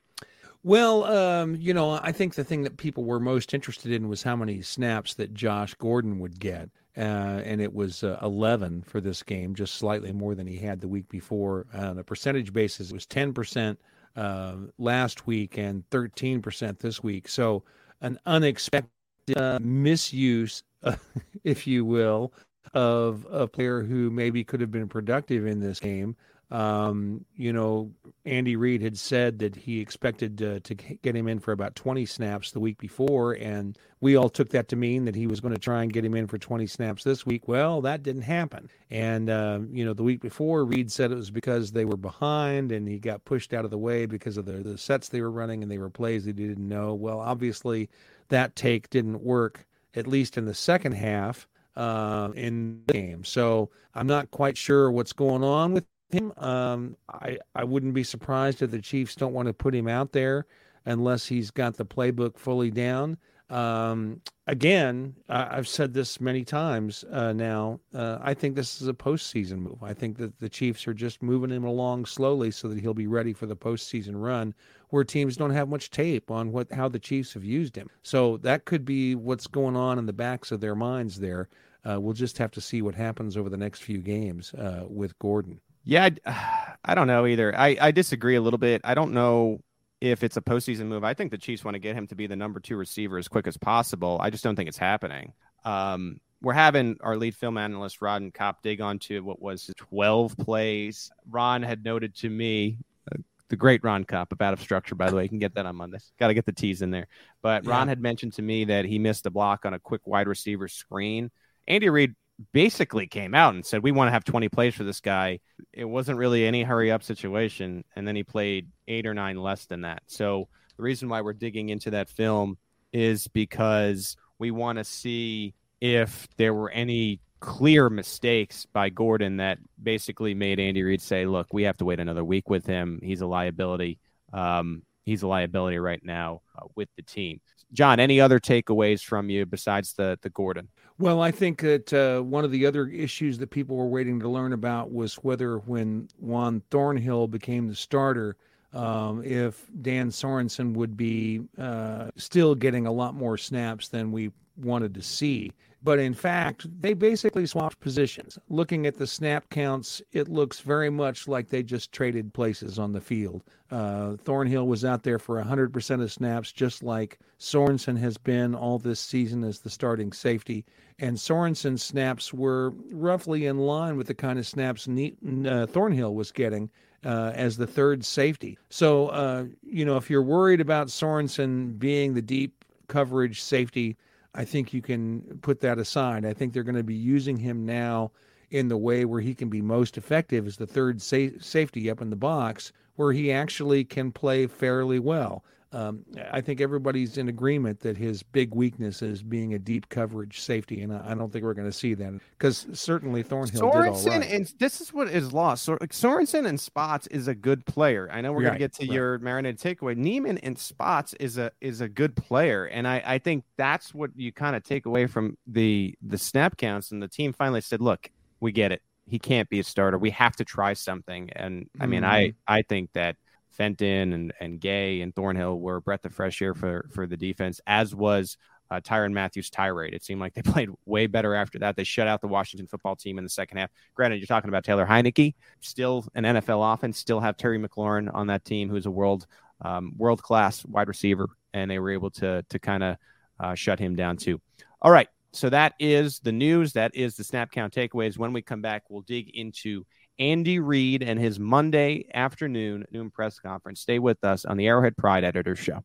Well, 0.64 1.04
um, 1.04 1.56
you 1.58 1.74
know, 1.74 2.00
I 2.02 2.14
think 2.14 2.36
the 2.36 2.44
thing 2.44 2.64
that 2.64 2.78
people 2.78 3.04
were 3.04 3.20
most 3.20 3.54
interested 3.54 3.92
in 3.92 4.08
was 4.08 4.24
how 4.24 4.38
many 4.38 4.62
snaps 4.62 5.14
that 5.16 5.34
Josh 5.34 5.74
Gordon 5.76 6.20
would 6.20 6.40
get. 6.40 6.70
Uh, 6.96 7.42
and 7.44 7.60
it 7.60 7.74
was 7.74 8.04
uh, 8.04 8.20
11 8.22 8.84
for 8.84 9.02
this 9.02 9.24
game, 9.24 9.56
just 9.56 9.76
slightly 9.76 10.12
more 10.12 10.36
than 10.36 10.46
he 10.48 10.58
had 10.58 10.80
the 10.80 10.88
week 10.88 11.10
before. 11.10 11.66
On 11.74 11.98
a 11.98 12.04
percentage 12.04 12.54
basis, 12.54 12.92
it 12.92 12.94
was 12.94 13.08
10% 13.08 13.78
uh, 14.16 14.56
last 14.78 15.26
week 15.26 15.58
and 15.58 15.84
13% 15.90 16.80
this 16.80 17.04
week. 17.04 17.28
So, 17.28 17.64
an 18.02 18.20
unexpected 18.26 18.90
uh, 19.36 19.60
misuse, 19.62 20.64
if 21.44 21.66
you 21.66 21.84
will, 21.84 22.32
of 22.74 23.26
a 23.32 23.48
player 23.48 23.82
who 23.82 24.12
maybe 24.12 24.44
could 24.44 24.62
have 24.62 24.72
been 24.72 24.88
productive 24.88 25.48
in 25.48 25.60
this 25.60 25.80
game. 25.80 26.16
Um, 26.52 27.26
you 27.36 27.52
know, 27.52 27.92
Andy 28.26 28.56
Reid 28.56 28.82
had 28.82 28.98
said 28.98 29.40
that 29.40 29.56
he 29.56 29.80
expected 29.80 30.42
uh, 30.42 30.60
to 30.60 30.76
get 30.76 31.16
him 31.16 31.28
in 31.28 31.40
for 31.40 31.52
about 31.52 31.76
20 31.76 32.06
snaps 32.06 32.52
the 32.52 32.60
week 32.60 32.78
before, 32.78 33.34
and 33.34 33.78
we 34.02 34.16
all 34.16 34.30
took 34.30 34.50
that 34.50 34.68
to 34.68 34.76
mean 34.76 35.06
that 35.06 35.16
he 35.16 35.26
was 35.26 35.40
going 35.40 35.54
to 35.54 35.60
try 35.60 35.82
and 35.82 35.92
get 35.92 36.06
him 36.06 36.14
in 36.14 36.28
for 36.28 36.38
20 36.38 36.68
snaps 36.68 37.04
this 37.04 37.26
week. 37.26 37.48
Well, 37.48 37.82
that 37.82 38.04
didn't 38.04 38.24
happen. 38.24 38.70
And, 38.92 39.30
uh, 39.30 39.62
you 39.72 39.84
know, 39.84 39.94
the 39.94 40.04
week 40.04 40.22
before, 40.22 40.64
Reid 40.64 40.92
said 40.92 41.12
it 41.12 41.16
was 41.16 41.32
because 41.32 41.72
they 41.72 41.86
were 41.86 41.98
behind 41.98 42.72
and 42.72 42.88
he 42.88 43.00
got 43.00 43.26
pushed 43.26 43.54
out 43.54 43.66
of 43.66 43.72
the 43.72 43.78
way 43.78 44.06
because 44.06 44.38
of 44.38 44.46
the, 44.46 44.54
the 44.54 44.78
sets 44.78 45.10
they 45.10 45.22
were 45.22 45.32
running 45.32 45.64
and 45.64 45.72
they 45.72 45.80
were 45.80 45.90
plays 45.90 46.26
that 46.26 46.38
he 46.38 46.48
didn't 46.48 46.68
know. 46.68 46.94
Well, 46.94 47.20
obviously, 47.20 47.90
that 48.30 48.56
take 48.56 48.90
didn't 48.90 49.24
work, 49.24 49.66
at 49.96 50.06
least 50.06 50.38
in 50.38 50.46
the 50.46 50.54
second 50.54 50.92
half 50.92 51.48
uh, 51.76 52.30
in 52.36 52.84
the 52.86 52.94
game. 52.94 53.24
So 53.24 53.70
I'm 53.96 54.08
not 54.08 54.32
quite 54.32 54.58
sure 54.58 54.92
what's 54.92 55.14
going 55.14 55.44
on 55.44 55.74
with 55.74 55.86
him. 56.14 56.34
Um, 56.38 56.98
I 57.10 57.38
I 57.56 57.64
wouldn't 57.64 57.94
be 57.94 58.04
surprised 58.04 58.62
if 58.62 58.72
the 58.72 58.82
Chiefs 58.82 59.16
don't 59.16 59.34
want 59.34 59.48
to 59.48 59.54
put 59.54 59.76
him 59.76 59.88
out 59.88 60.12
there 60.12 60.46
unless 60.86 61.28
he's 61.28 61.52
got 61.52 61.78
the 61.78 61.86
playbook 61.86 62.38
fully 62.38 62.72
down. 62.72 63.18
Um, 63.50 64.22
again, 64.48 65.16
I, 65.30 65.56
have 65.56 65.68
said 65.68 65.94
this 65.94 66.20
many 66.20 66.44
times 66.44 67.04
uh, 67.12 67.34
now. 67.34 67.82
Uh, 67.94 68.18
I 68.22 68.34
think 68.34 68.56
this 68.56 68.82
is 68.82 68.88
a 68.88 68.94
postseason 68.94 69.60
move. 69.60 69.84
I 69.84 69.94
think 69.94 70.18
that 70.18 70.40
the 70.40 70.50
Chiefs 70.50 70.88
are 70.88 70.94
just 70.94 71.22
moving 71.22 71.52
him 71.52 71.64
along 71.64 72.06
slowly 72.06 72.50
so 72.52 72.68
that 72.70 72.80
he'll 72.80 72.94
be 72.94 73.06
ready 73.06 73.34
for 73.34 73.46
the 73.46 73.56
postseason 73.56 74.14
run, 74.16 74.56
where 74.90 75.04
teams 75.04 75.38
don't 75.38 75.52
have 75.52 75.70
much 75.70 75.92
tape 75.92 76.32
on 76.32 76.52
what 76.52 76.72
how 76.72 76.90
the 76.90 77.00
Chiefs 77.00 77.34
have 77.34 77.44
used 77.44 77.76
him. 77.76 77.90
So 78.02 78.38
that 78.38 78.66
could 78.66 78.86
be 78.86 79.14
what's 79.14 79.48
going 79.48 79.76
on 79.76 80.00
in 80.00 80.06
the 80.08 80.14
backs 80.14 80.52
of 80.52 80.62
their 80.62 80.76
minds 80.76 81.20
there. 81.20 81.50
Uh, 81.88 82.00
we'll 82.00 82.14
just 82.14 82.38
have 82.38 82.52
to 82.52 82.62
see 82.62 82.82
what 82.82 82.96
happens 82.96 83.36
over 83.36 83.50
the 83.50 83.58
next 83.58 83.84
few 83.84 84.00
games 84.00 84.54
uh, 84.54 84.86
with 84.88 85.20
Gordon. 85.20 85.60
Yeah, 85.84 86.10
I, 86.26 86.76
I 86.86 86.96
don't 86.96 87.08
know 87.08 87.26
either. 87.26 87.58
I, 87.58 87.78
I 87.80 87.92
disagree 87.92 88.36
a 88.36 88.42
little 88.42 88.58
bit. 88.58 88.82
I 88.84 88.94
don't 88.94 89.14
know 89.14 89.62
if 90.02 90.24
it's 90.24 90.36
a 90.36 90.42
postseason 90.42 90.88
move. 90.88 91.04
I 91.04 91.14
think 91.14 91.32
the 91.32 91.38
Chiefs 91.38 91.64
want 91.64 91.76
to 91.76 91.80
get 91.80 91.96
him 91.96 92.08
to 92.08 92.16
be 92.16 92.28
the 92.28 92.36
number 92.36 92.60
two 92.60 92.76
receiver 92.76 93.18
as 93.18 93.28
quick 93.28 93.48
as 93.48 93.56
possible. 93.56 94.18
I 94.22 94.30
just 94.30 94.44
don't 94.44 94.56
think 94.56 94.68
it's 94.68 94.78
happening. 94.78 95.32
Um, 95.64 96.20
we're 96.42 96.52
having 96.52 96.98
our 97.00 97.16
lead 97.16 97.36
film 97.36 97.58
analyst 97.58 98.02
Ron 98.02 98.30
Kopp 98.32 98.62
dig 98.62 98.82
onto 98.82 99.24
what 99.24 99.42
was 99.42 99.72
12 99.78 100.38
plays. 100.38 101.10
Ron 101.30 101.64
had 101.64 101.86
noted 101.86 102.14
to 102.18 102.30
me, 102.30 102.80
uh, 103.10 103.20
the 103.48 103.56
great 103.56 103.82
Ron 103.82 104.04
Kopp 104.04 104.34
Out 104.42 104.52
of 104.52 104.60
Structure, 104.60 104.96
by 104.96 105.10
the 105.10 105.16
way. 105.16 105.24
You 105.24 105.30
can 105.30 105.40
get 105.40 105.56
that 105.56 105.66
on 105.66 105.78
Monday. 105.78 106.00
Got 106.20 106.28
to 106.28 106.34
get 106.34 106.46
the 106.46 106.52
teas 106.52 106.82
in 106.82 106.92
there. 106.92 107.08
But 107.42 107.66
Ron 107.66 107.88
had 107.88 108.02
mentioned 108.02 108.34
to 108.34 108.42
me 108.42 108.66
that 108.66 108.84
he 108.84 109.00
missed 109.00 109.26
a 109.26 109.32
block 109.32 109.66
on 109.66 109.74
a 109.74 109.80
quick 109.80 110.02
wide 110.06 110.28
receiver 110.28 110.68
screen. 110.68 111.32
Andy 111.66 111.90
Reid 111.90 112.14
basically 112.52 113.08
came 113.08 113.36
out 113.36 113.54
and 113.54 113.66
said 113.66 113.84
we 113.84 113.92
want 113.92 114.08
to 114.08 114.12
have 114.12 114.24
20 114.24 114.50
plays 114.50 114.76
for 114.76 114.84
this 114.84 115.00
guy. 115.00 115.40
It 115.72 115.86
wasn't 115.86 116.18
really 116.18 116.46
any 116.46 116.64
hurry 116.64 116.92
up 116.92 117.04
situation, 117.04 117.84
and 117.96 118.08
then 118.08 118.16
he 118.16 118.24
played 118.24 118.68
eight 118.88 119.06
or 119.06 119.14
nine 119.14 119.38
less 119.38 119.66
than 119.66 119.82
that. 119.82 120.04
So 120.08 120.48
the 120.78 120.84
reason 120.84 121.10
why 121.10 121.22
we're 121.22 121.34
digging 121.34 121.70
into 121.70 121.92
that 121.92 122.10
film 122.10 122.58
is 122.92 123.28
because 123.28 124.16
we 124.40 124.52
want 124.52 124.78
to 124.78 124.84
see 124.84 125.54
if 125.82 126.28
there 126.38 126.54
were 126.54 126.70
any 126.72 127.20
clear 127.40 127.90
mistakes 127.90 128.66
by 128.72 128.90
Gordon 128.90 129.38
that 129.38 129.60
basically 129.82 130.34
made 130.34 130.60
Andy 130.60 130.82
Reid 130.84 131.02
say, 131.02 131.26
"Look, 131.26 131.48
we 131.54 131.64
have 131.64 131.78
to 131.78 131.86
wait 131.86 132.00
another 132.00 132.24
week 132.24 132.50
with 132.50 132.66
him. 132.66 133.00
He's 133.04 133.22
a 133.22 133.28
liability. 133.28 134.00
Um, 134.32 134.84
he's 135.06 135.24
a 135.24 135.28
liability 135.28 135.78
right 135.78 136.04
now 136.04 136.42
uh, 136.58 136.66
with 136.76 136.90
the 136.96 137.04
team." 137.04 137.42
John, 137.74 138.00
any 138.00 138.22
other 138.22 138.40
takeaways 138.40 139.04
from 139.04 139.30
you 139.30 139.46
besides 139.46 139.94
the 139.94 140.18
the 140.22 140.30
Gordon? 140.30 140.70
Well, 141.00 141.22
I 141.22 141.32
think 141.32 141.62
that 141.62 141.92
uh, 141.92 142.22
one 142.22 142.46
of 142.46 142.52
the 142.52 142.66
other 142.66 142.88
issues 142.88 143.40
that 143.40 143.50
people 143.50 143.76
were 143.76 143.88
waiting 143.88 144.20
to 144.20 144.30
learn 144.30 144.54
about 144.54 144.92
was 144.92 145.16
whether, 145.16 145.58
when 145.58 146.08
Juan 146.20 146.62
Thornhill 146.70 147.28
became 147.28 147.68
the 147.68 147.76
starter, 147.76 148.38
um, 148.74 149.24
if 149.24 149.68
Dan 149.82 150.10
Sorensen 150.10 150.74
would 150.74 150.96
be 150.96 151.42
uh, 151.58 152.10
still 152.16 152.54
getting 152.56 152.86
a 152.86 152.92
lot 152.92 153.16
more 153.16 153.38
snaps 153.38 153.88
than 153.88 154.12
we 154.12 154.32
wanted 154.58 154.94
to 154.94 155.02
see. 155.02 155.52
But 155.84 156.00
in 156.00 156.14
fact, 156.14 156.66
they 156.82 156.94
basically 156.94 157.46
swapped 157.46 157.82
positions. 157.82 158.40
Looking 158.48 158.88
at 158.88 158.98
the 158.98 159.06
snap 159.06 159.50
counts, 159.50 160.02
it 160.14 160.30
looks 160.30 160.62
very 160.62 160.90
much 160.90 161.28
like 161.28 161.50
they 161.50 161.62
just 161.62 161.92
traded 161.92 162.34
places 162.34 162.80
on 162.80 162.94
the 162.94 163.02
field. 163.02 163.44
Uh, 163.70 164.16
Thornhill 164.16 164.68
was 164.68 164.86
out 164.86 165.04
there 165.04 165.20
for 165.20 165.44
100% 165.44 166.02
of 166.02 166.12
snaps, 166.12 166.54
just 166.54 166.84
like 166.84 167.20
Sorensen 167.38 167.98
has 167.98 168.18
been 168.18 168.56
all 168.56 168.80
this 168.80 169.02
season 169.02 169.44
as 169.44 169.60
the 169.60 169.70
starting 169.70 170.14
safety. 170.14 170.64
And 171.00 171.18
Sorensen's 171.18 171.84
snaps 171.84 172.34
were 172.34 172.72
roughly 172.92 173.46
in 173.46 173.58
line 173.58 173.98
with 173.98 174.08
the 174.08 174.14
kind 174.14 174.40
of 174.40 174.48
snaps 174.48 174.88
uh, 174.88 175.66
Thornhill 175.66 176.16
was 176.16 176.32
getting 176.32 176.70
uh, 177.04 177.34
as 177.36 177.58
the 177.58 177.68
third 177.68 178.06
safety. 178.06 178.58
So, 178.70 179.08
uh, 179.08 179.46
you 179.64 179.84
know, 179.84 179.98
if 179.98 180.10
you're 180.10 180.24
worried 180.24 180.62
about 180.62 180.88
Sorensen 180.88 181.78
being 181.78 182.14
the 182.14 182.22
deep 182.22 182.64
coverage 182.88 183.42
safety, 183.42 183.98
I 184.36 184.46
think 184.46 184.74
you 184.74 184.82
can 184.82 185.40
put 185.42 185.60
that 185.62 185.78
aside. 185.78 186.26
I 186.26 186.34
think 186.34 186.54
they're 186.54 186.64
going 186.64 186.76
to 186.76 186.84
be 186.84 186.96
using 186.96 187.38
him 187.38 187.66
now 187.66 188.12
in 188.54 188.68
the 188.68 188.78
way 188.78 189.04
where 189.04 189.20
he 189.20 189.34
can 189.34 189.50
be 189.50 189.62
most 189.62 189.98
effective 189.98 190.48
is 190.48 190.58
the 190.58 190.68
third 190.68 191.02
sa- 191.02 191.36
safety 191.40 191.90
up 191.90 192.02
in 192.02 192.10
the 192.12 192.16
box, 192.16 192.72
where 192.96 193.12
he 193.12 193.32
actually 193.32 193.84
can 193.84 194.12
play 194.12 194.46
fairly 194.46 195.00
well. 195.00 195.44
Um, 195.72 196.06
I 196.32 196.40
think 196.40 196.62
everybody's 196.62 197.18
in 197.18 197.30
agreement 197.30 197.80
that 197.80 197.98
his 197.98 198.22
big 198.22 198.54
weakness 198.54 199.02
is 199.02 199.24
being 199.24 199.56
a 199.56 199.60
deep 199.60 199.90
coverage 199.90 200.40
safety, 200.40 200.84
and 200.84 200.94
I, 200.94 201.04
I 201.10 201.14
don't 201.16 201.34
think 201.34 201.44
we're 201.44 201.56
going 201.56 201.68
to 201.68 201.76
see 201.76 201.96
that 201.96 202.14
because 202.38 202.68
certainly 202.74 203.24
Thornhill 203.24 203.60
Sorensen 203.60 204.04
did 204.04 204.14
all 204.14 204.20
right. 204.20 204.32
and 204.32 204.54
this 204.60 204.82
is 204.82 204.94
what 204.94 205.08
is 205.08 205.34
lost. 205.34 205.64
So, 205.64 205.78
Sorensen 205.78 206.46
and 206.46 206.60
Spots 206.60 207.08
is 207.08 207.28
a 207.28 207.34
good 207.34 207.66
player. 207.66 208.08
I 208.12 208.22
know 208.22 208.34
we're 208.34 208.44
right, 208.44 208.50
going 208.50 208.54
to 208.54 208.60
get 208.60 208.74
to 208.74 208.84
right. 208.84 208.94
your 208.94 209.18
marinated 209.18 209.60
takeaway. 209.60 209.98
Niemann 209.98 210.38
and 210.38 210.60
Spots 210.60 211.16
is 211.16 211.40
a 211.40 211.52
is 211.60 211.82
a 211.82 211.90
good 211.90 212.16
player, 212.16 212.66
and 212.66 212.88
I, 212.88 213.02
I 213.04 213.18
think 213.18 213.44
that's 213.58 213.96
what 213.96 214.12
you 214.16 214.32
kind 214.32 214.56
of 214.56 214.64
take 214.64 214.86
away 214.86 215.08
from 215.08 215.40
the 215.48 215.96
the 216.04 216.20
snap 216.20 216.58
counts. 216.58 216.92
And 216.92 217.02
the 217.02 217.08
team 217.08 217.34
finally 217.34 217.62
said, 217.62 217.82
"Look, 217.82 218.12
we 218.44 218.52
get 218.52 218.72
it. 218.72 218.82
He 219.06 219.20
can't 219.20 219.50
be 219.50 219.60
a 219.60 219.64
starter. 219.64 219.98
We 219.98 220.12
have 220.12 220.36
to 220.38 220.46
try 220.46 220.74
something." 220.74 221.30
And 221.32 221.70
I 221.80 221.88
mean. 221.88 222.04
I 222.04 222.34
I 222.48 222.62
think 222.62 222.92
that 222.94 223.16
Fenton 223.54 224.14
and, 224.14 224.34
and 224.40 224.60
Gay 224.60 225.02
and 225.02 225.16
Thornhill 225.16 225.60
were 225.60 225.78
a 225.78 225.82
breath 225.82 226.06
of 226.06 226.14
fresh 226.14 226.42
air 226.42 226.54
for, 226.54 226.90
for 226.92 227.06
the 227.06 227.16
defense, 227.16 227.62
as 227.68 227.94
was 227.94 228.38
uh, 228.72 228.80
Tyrann 228.82 229.14
Mathieu's 229.14 229.50
tirade. 229.50 229.94
It 229.94 230.04
seemed 230.04 230.20
like 230.20 230.34
they 230.34 230.42
played 230.52 230.70
way 230.86 231.08
better 231.08 231.36
after 231.36 231.60
that. 231.60 231.76
They 231.76 231.84
shut 231.84 232.08
out 232.08 232.22
the 232.22 232.28
Washington 232.28 232.68
football 232.68 232.96
team 232.96 233.18
in 233.18 233.24
the 233.24 233.30
second 233.30 233.58
half. 233.58 233.70
Granted, 233.94 234.18
you're 234.18 234.28
talking 234.28 234.50
about 234.50 234.64
Taylor 234.64 234.86
Heinicke, 234.86 235.36
still 235.62 236.06
an 236.16 236.24
NFL 236.24 236.74
offense, 236.74 236.98
still 236.98 237.20
have 237.20 237.38
Terry 237.38 237.60
McLaurin 237.60 238.14
on 238.14 238.28
that 238.28 238.44
team, 238.44 238.70
who's 238.70 238.86
a 238.86 238.92
world 238.92 239.28
um, 239.62 239.94
world 239.98 240.22
class 240.22 240.66
wide 240.66 240.88
receiver, 240.88 241.30
and 241.54 241.70
they 241.70 241.80
were 241.80 241.92
able 241.92 242.10
to 242.12 242.44
to 242.50 242.60
kind 242.60 242.84
of 242.84 242.98
uh, 243.40 243.56
shut 243.56 243.80
him 243.80 243.96
down 243.96 244.18
too. 244.18 244.42
All 244.82 244.92
right, 244.92 245.08
so 245.34 245.50
that 245.50 245.74
is 245.80 246.20
the 246.20 246.32
news. 246.32 246.74
That 246.74 246.96
is 246.96 247.16
the 247.16 247.24
snap 247.24 247.52
count 247.52 247.74
takeaways. 247.74 248.18
When 248.18 248.34
we 248.34 248.42
come 248.42 248.62
back, 248.62 248.84
we'll 248.90 249.02
dig 249.02 249.30
into 249.36 249.86
Andy 250.20 250.60
Reid 250.60 251.02
and 251.02 251.20
his 251.20 251.40
Monday 251.40 252.06
afternoon 252.14 252.86
noon 252.92 253.10
press 253.10 253.40
conference. 253.40 253.82
Stay 253.82 254.00
with 254.00 254.24
us 254.24 254.46
on 254.46 254.58
the 254.58 254.68
Arrowhead 254.68 254.96
Pride 254.96 255.24
Editor 255.24 255.56
Show. 255.56 255.84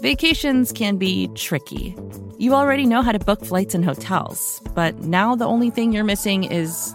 Vacations 0.00 0.70
can 0.70 0.96
be 0.96 1.28
tricky. 1.34 1.96
You 2.38 2.54
already 2.54 2.84
know 2.84 3.02
how 3.02 3.12
to 3.12 3.18
book 3.18 3.44
flights 3.44 3.74
and 3.74 3.84
hotels, 3.84 4.60
but 4.74 4.98
now 5.00 5.34
the 5.34 5.46
only 5.46 5.70
thing 5.70 5.92
you're 5.92 6.04
missing 6.04 6.44
is, 6.44 6.94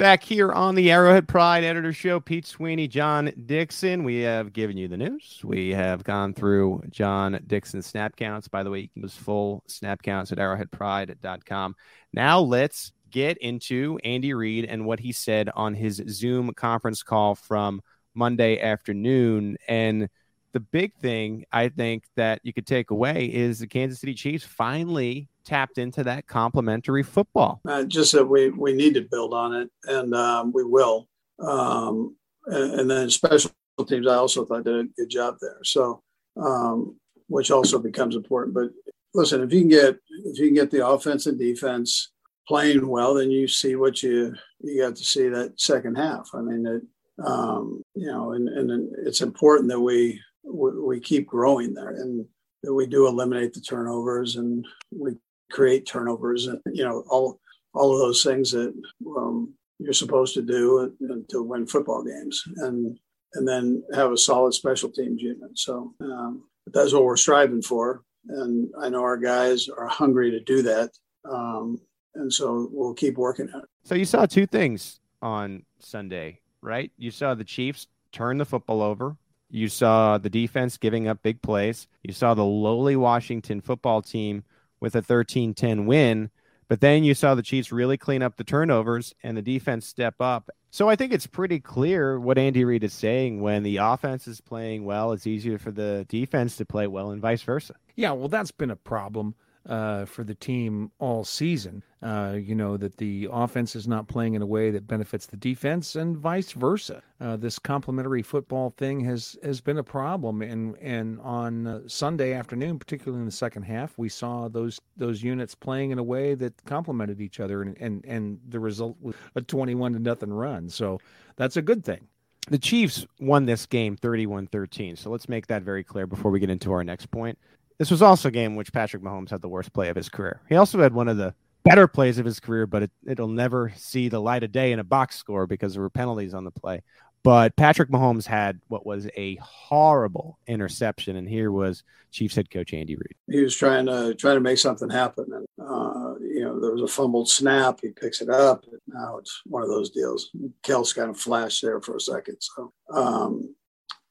Back 0.00 0.24
here 0.24 0.50
on 0.50 0.76
the 0.76 0.90
Arrowhead 0.90 1.28
Pride 1.28 1.62
Editor 1.62 1.92
Show, 1.92 2.20
Pete 2.20 2.46
Sweeney, 2.46 2.88
John 2.88 3.30
Dixon. 3.44 4.02
We 4.02 4.20
have 4.20 4.54
given 4.54 4.78
you 4.78 4.88
the 4.88 4.96
news. 4.96 5.42
We 5.44 5.74
have 5.74 6.04
gone 6.04 6.32
through 6.32 6.84
John 6.88 7.38
Dixon's 7.46 7.84
snap 7.84 8.16
counts. 8.16 8.48
By 8.48 8.62
the 8.62 8.70
way, 8.70 8.78
you 8.78 8.88
can 8.88 9.02
use 9.02 9.14
full 9.14 9.62
snap 9.66 10.00
counts 10.02 10.32
at 10.32 10.38
arrowheadpride.com. 10.38 11.76
Now 12.14 12.40
let's 12.40 12.92
get 13.10 13.36
into 13.36 13.98
Andy 14.02 14.32
Reid 14.32 14.64
and 14.64 14.86
what 14.86 15.00
he 15.00 15.12
said 15.12 15.50
on 15.54 15.74
his 15.74 16.02
Zoom 16.08 16.54
conference 16.54 17.02
call 17.02 17.34
from 17.34 17.82
Monday 18.14 18.58
afternoon. 18.58 19.58
And 19.68 20.08
the 20.52 20.60
big 20.60 20.94
thing 20.94 21.44
I 21.52 21.68
think 21.68 22.04
that 22.16 22.40
you 22.42 22.54
could 22.54 22.66
take 22.66 22.90
away 22.90 23.26
is 23.26 23.58
the 23.58 23.66
Kansas 23.66 24.00
City 24.00 24.14
Chiefs 24.14 24.46
finally 24.46 25.28
tapped 25.44 25.78
into 25.78 26.04
that 26.04 26.26
complementary 26.26 27.02
football. 27.02 27.60
Uh, 27.66 27.84
just 27.84 28.12
that 28.12 28.24
we 28.24 28.50
we 28.50 28.72
need 28.72 28.94
to 28.94 29.06
build 29.10 29.34
on 29.34 29.54
it, 29.54 29.70
and 29.84 30.14
um, 30.14 30.52
we 30.52 30.64
will. 30.64 31.08
Um, 31.38 32.16
and, 32.46 32.80
and, 32.80 32.90
then 32.90 33.08
special 33.08 33.50
teams, 33.86 34.06
I 34.06 34.16
also 34.16 34.44
thought 34.44 34.64
did 34.64 34.74
a 34.74 34.84
good 34.84 35.08
job 35.08 35.36
there. 35.40 35.58
So 35.64 36.02
um, 36.36 36.96
which 37.28 37.50
also 37.50 37.78
becomes 37.78 38.16
important. 38.16 38.54
But 38.54 38.70
listen, 39.14 39.42
if 39.42 39.52
you 39.52 39.60
can 39.60 39.68
get 39.68 39.96
if 40.24 40.38
you 40.38 40.46
can 40.46 40.54
get 40.54 40.70
the 40.70 40.86
offense 40.86 41.26
and 41.26 41.38
defense 41.38 42.10
playing 42.46 42.86
well, 42.86 43.14
then 43.14 43.30
you 43.30 43.48
see 43.48 43.76
what 43.76 44.02
you 44.02 44.34
you 44.62 44.82
got 44.82 44.96
to 44.96 45.04
see 45.04 45.28
that 45.28 45.58
second 45.58 45.96
half. 45.96 46.30
I 46.34 46.40
mean, 46.40 46.66
it, 46.66 46.82
um, 47.24 47.82
you 47.94 48.06
know, 48.06 48.32
and, 48.32 48.48
and 48.48 48.94
it's 49.06 49.20
important 49.20 49.68
that 49.70 49.80
we, 49.80 50.20
we 50.42 50.70
we 50.80 51.00
keep 51.00 51.26
growing 51.26 51.74
there 51.74 51.90
and 51.90 52.26
that 52.62 52.74
we 52.74 52.86
do 52.86 53.06
eliminate 53.06 53.54
the 53.54 53.60
turnovers 53.60 54.36
and 54.36 54.66
we 54.90 55.12
create 55.50 55.86
turnovers 55.86 56.46
and 56.46 56.60
you 56.72 56.84
know 56.84 57.04
all 57.08 57.40
all 57.74 57.92
of 57.92 57.98
those 58.00 58.24
things 58.24 58.50
that 58.50 58.74
um, 59.16 59.52
you're 59.78 59.92
supposed 59.92 60.34
to 60.34 60.42
do 60.42 60.92
to 61.28 61.42
win 61.42 61.66
football 61.66 62.02
games 62.04 62.42
and 62.58 62.98
and 63.34 63.46
then 63.46 63.82
have 63.94 64.10
a 64.10 64.18
solid 64.18 64.52
special 64.52 64.90
teams 64.90 65.22
unit. 65.22 65.50
So 65.54 65.94
um, 66.00 66.44
that's 66.66 66.92
what 66.92 67.04
we're 67.04 67.16
striving 67.16 67.62
for, 67.62 68.02
and 68.28 68.68
I 68.80 68.88
know 68.88 69.02
our 69.02 69.16
guys 69.16 69.68
are 69.68 69.86
hungry 69.86 70.30
to 70.32 70.40
do 70.40 70.62
that. 70.62 70.90
Um, 71.30 71.80
and 72.14 72.32
so 72.32 72.68
we'll 72.72 72.94
keep 72.94 73.16
working 73.16 73.48
at 73.48 73.62
it. 73.62 73.68
So 73.84 73.94
you 73.94 74.04
saw 74.04 74.26
two 74.26 74.46
things 74.46 75.00
on 75.22 75.64
Sunday, 75.78 76.40
right? 76.60 76.90
You 76.96 77.10
saw 77.10 77.34
the 77.34 77.44
Chiefs 77.44 77.86
turn 78.12 78.38
the 78.38 78.44
football 78.44 78.82
over. 78.82 79.16
You 79.48 79.68
saw 79.68 80.18
the 80.18 80.30
defense 80.30 80.76
giving 80.76 81.08
up 81.08 81.22
big 81.22 81.42
plays. 81.42 81.88
You 82.02 82.12
saw 82.12 82.34
the 82.34 82.44
lowly 82.44 82.96
Washington 82.96 83.60
football 83.60 84.02
team 84.02 84.44
with 84.80 84.94
a 84.94 85.02
13 85.02 85.54
10 85.54 85.86
win. 85.86 86.30
But 86.68 86.80
then 86.80 87.02
you 87.02 87.14
saw 87.14 87.34
the 87.34 87.42
Chiefs 87.42 87.72
really 87.72 87.96
clean 87.96 88.22
up 88.22 88.36
the 88.36 88.44
turnovers 88.44 89.12
and 89.24 89.36
the 89.36 89.42
defense 89.42 89.86
step 89.86 90.14
up. 90.20 90.50
So 90.70 90.88
I 90.88 90.94
think 90.94 91.12
it's 91.12 91.26
pretty 91.26 91.58
clear 91.58 92.20
what 92.20 92.38
Andy 92.38 92.64
Reid 92.64 92.84
is 92.84 92.92
saying 92.92 93.40
when 93.40 93.64
the 93.64 93.78
offense 93.78 94.28
is 94.28 94.40
playing 94.40 94.84
well, 94.84 95.10
it's 95.10 95.26
easier 95.26 95.58
for 95.58 95.72
the 95.72 96.06
defense 96.08 96.56
to 96.58 96.64
play 96.64 96.86
well 96.86 97.10
and 97.10 97.20
vice 97.20 97.42
versa. 97.42 97.74
Yeah, 97.96 98.12
well, 98.12 98.28
that's 98.28 98.52
been 98.52 98.70
a 98.70 98.76
problem 98.76 99.34
uh, 99.68 100.04
for 100.04 100.24
the 100.24 100.34
team 100.34 100.90
all 100.98 101.24
season. 101.24 101.82
Uh, 102.02 102.34
you 102.40 102.54
know, 102.54 102.78
that 102.78 102.96
the 102.96 103.28
offense 103.30 103.76
is 103.76 103.86
not 103.86 104.08
playing 104.08 104.32
in 104.32 104.40
a 104.40 104.46
way 104.46 104.70
that 104.70 104.86
benefits 104.86 105.26
the 105.26 105.36
defense 105.36 105.96
and 105.96 106.16
vice 106.16 106.52
versa. 106.52 107.02
Uh, 107.20 107.36
this 107.36 107.58
complementary 107.58 108.22
football 108.22 108.72
thing 108.78 109.00
has, 109.00 109.36
has 109.42 109.60
been 109.60 109.76
a 109.76 109.82
problem. 109.82 110.40
And, 110.40 110.76
and 110.78 111.20
on 111.20 111.66
uh, 111.66 111.80
Sunday 111.86 112.32
afternoon, 112.32 112.78
particularly 112.78 113.20
in 113.20 113.26
the 113.26 113.32
second 113.32 113.64
half, 113.64 113.98
we 113.98 114.08
saw 114.08 114.48
those, 114.48 114.80
those 114.96 115.22
units 115.22 115.54
playing 115.54 115.90
in 115.90 115.98
a 115.98 116.02
way 116.02 116.34
that 116.36 116.64
complemented 116.64 117.20
each 117.20 117.38
other. 117.38 117.60
And, 117.60 117.76
and, 117.78 118.02
and 118.06 118.40
the 118.48 118.60
result 118.60 118.96
was 119.02 119.14
a 119.34 119.42
21 119.42 119.92
to 119.92 119.98
nothing 119.98 120.32
run. 120.32 120.70
So 120.70 121.00
that's 121.36 121.58
a 121.58 121.62
good 121.62 121.84
thing. 121.84 122.08
The 122.48 122.58
Chiefs 122.58 123.06
won 123.20 123.44
this 123.44 123.66
game 123.66 123.96
31 123.96 124.46
13. 124.46 124.96
So 124.96 125.10
let's 125.10 125.28
make 125.28 125.46
that 125.48 125.62
very 125.62 125.84
clear 125.84 126.06
before 126.06 126.30
we 126.30 126.40
get 126.40 126.50
into 126.50 126.72
our 126.72 126.82
next 126.82 127.10
point. 127.10 127.38
This 127.80 127.90
was 127.90 128.02
also 128.02 128.28
a 128.28 128.30
game 128.30 128.50
in 128.50 128.56
which 128.56 128.74
Patrick 128.74 129.02
Mahomes 129.02 129.30
had 129.30 129.40
the 129.40 129.48
worst 129.48 129.72
play 129.72 129.88
of 129.88 129.96
his 129.96 130.10
career. 130.10 130.42
He 130.50 130.56
also 130.56 130.78
had 130.82 130.92
one 130.92 131.08
of 131.08 131.16
the 131.16 131.34
better 131.64 131.88
plays 131.88 132.18
of 132.18 132.26
his 132.26 132.38
career, 132.38 132.66
but 132.66 132.82
it, 132.82 132.90
it'll 133.06 133.26
never 133.26 133.72
see 133.74 134.10
the 134.10 134.20
light 134.20 134.42
of 134.42 134.52
day 134.52 134.72
in 134.72 134.80
a 134.80 134.84
box 134.84 135.16
score 135.16 135.46
because 135.46 135.72
there 135.72 135.80
were 135.80 135.88
penalties 135.88 136.34
on 136.34 136.44
the 136.44 136.50
play. 136.50 136.82
But 137.22 137.56
Patrick 137.56 137.88
Mahomes 137.88 138.26
had 138.26 138.60
what 138.68 138.84
was 138.84 139.08
a 139.16 139.36
horrible 139.36 140.38
interception, 140.46 141.16
and 141.16 141.26
here 141.26 141.50
was 141.50 141.82
Chiefs 142.10 142.34
head 142.34 142.50
coach 142.50 142.74
Andy 142.74 142.96
Reid. 142.96 143.16
He 143.30 143.40
was 143.40 143.56
trying 143.56 143.86
to 143.86 144.14
trying 144.14 144.36
to 144.36 144.40
make 144.40 144.58
something 144.58 144.90
happen, 144.90 145.24
and 145.32 145.46
uh, 145.58 146.16
you 146.20 146.44
know 146.44 146.60
there 146.60 146.72
was 146.72 146.82
a 146.82 146.86
fumbled 146.86 147.30
snap. 147.30 147.80
He 147.80 147.92
picks 147.92 148.20
it 148.20 148.28
up. 148.28 148.62
And 148.70 148.80
now 148.88 149.16
it's 149.16 149.40
one 149.46 149.62
of 149.62 149.70
those 149.70 149.88
deals. 149.88 150.30
Kelce 150.62 150.94
kind 150.94 151.08
of 151.08 151.18
flashed 151.18 151.62
there 151.62 151.80
for 151.80 151.96
a 151.96 152.00
second, 152.00 152.36
so 152.40 152.74
um, 152.92 153.54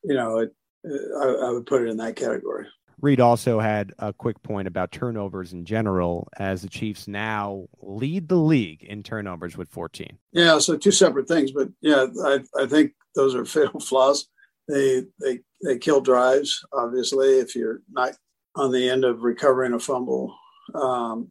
you 0.03 0.15
know 0.15 0.39
it, 0.39 0.55
I, 0.85 1.47
I 1.47 1.51
would 1.51 1.67
put 1.67 1.83
it 1.83 1.89
in 1.89 1.97
that 1.97 2.15
category. 2.15 2.65
Reid 3.01 3.19
also 3.19 3.59
had 3.59 3.93
a 3.99 4.13
quick 4.13 4.41
point 4.43 4.67
about 4.67 4.91
turnovers 4.91 5.53
in 5.53 5.65
general, 5.65 6.27
as 6.37 6.61
the 6.61 6.69
Chiefs 6.69 7.07
now 7.07 7.67
lead 7.81 8.27
the 8.27 8.35
league 8.35 8.83
in 8.83 9.03
turnovers 9.03 9.57
with 9.57 9.69
14. 9.69 10.17
Yeah, 10.31 10.59
so 10.59 10.77
two 10.77 10.91
separate 10.91 11.27
things, 11.27 11.51
but 11.51 11.69
yeah, 11.81 12.07
I, 12.23 12.39
I 12.57 12.65
think 12.65 12.93
those 13.15 13.35
are 13.35 13.45
fatal 13.45 13.79
flaws. 13.79 14.27
They 14.67 15.03
they 15.19 15.39
they 15.63 15.77
kill 15.77 16.01
drives. 16.01 16.63
Obviously, 16.73 17.39
if 17.39 17.55
you're 17.55 17.81
not 17.91 18.13
on 18.55 18.71
the 18.71 18.89
end 18.89 19.03
of 19.03 19.23
recovering 19.23 19.73
a 19.73 19.79
fumble. 19.79 20.35
Um, 20.75 21.29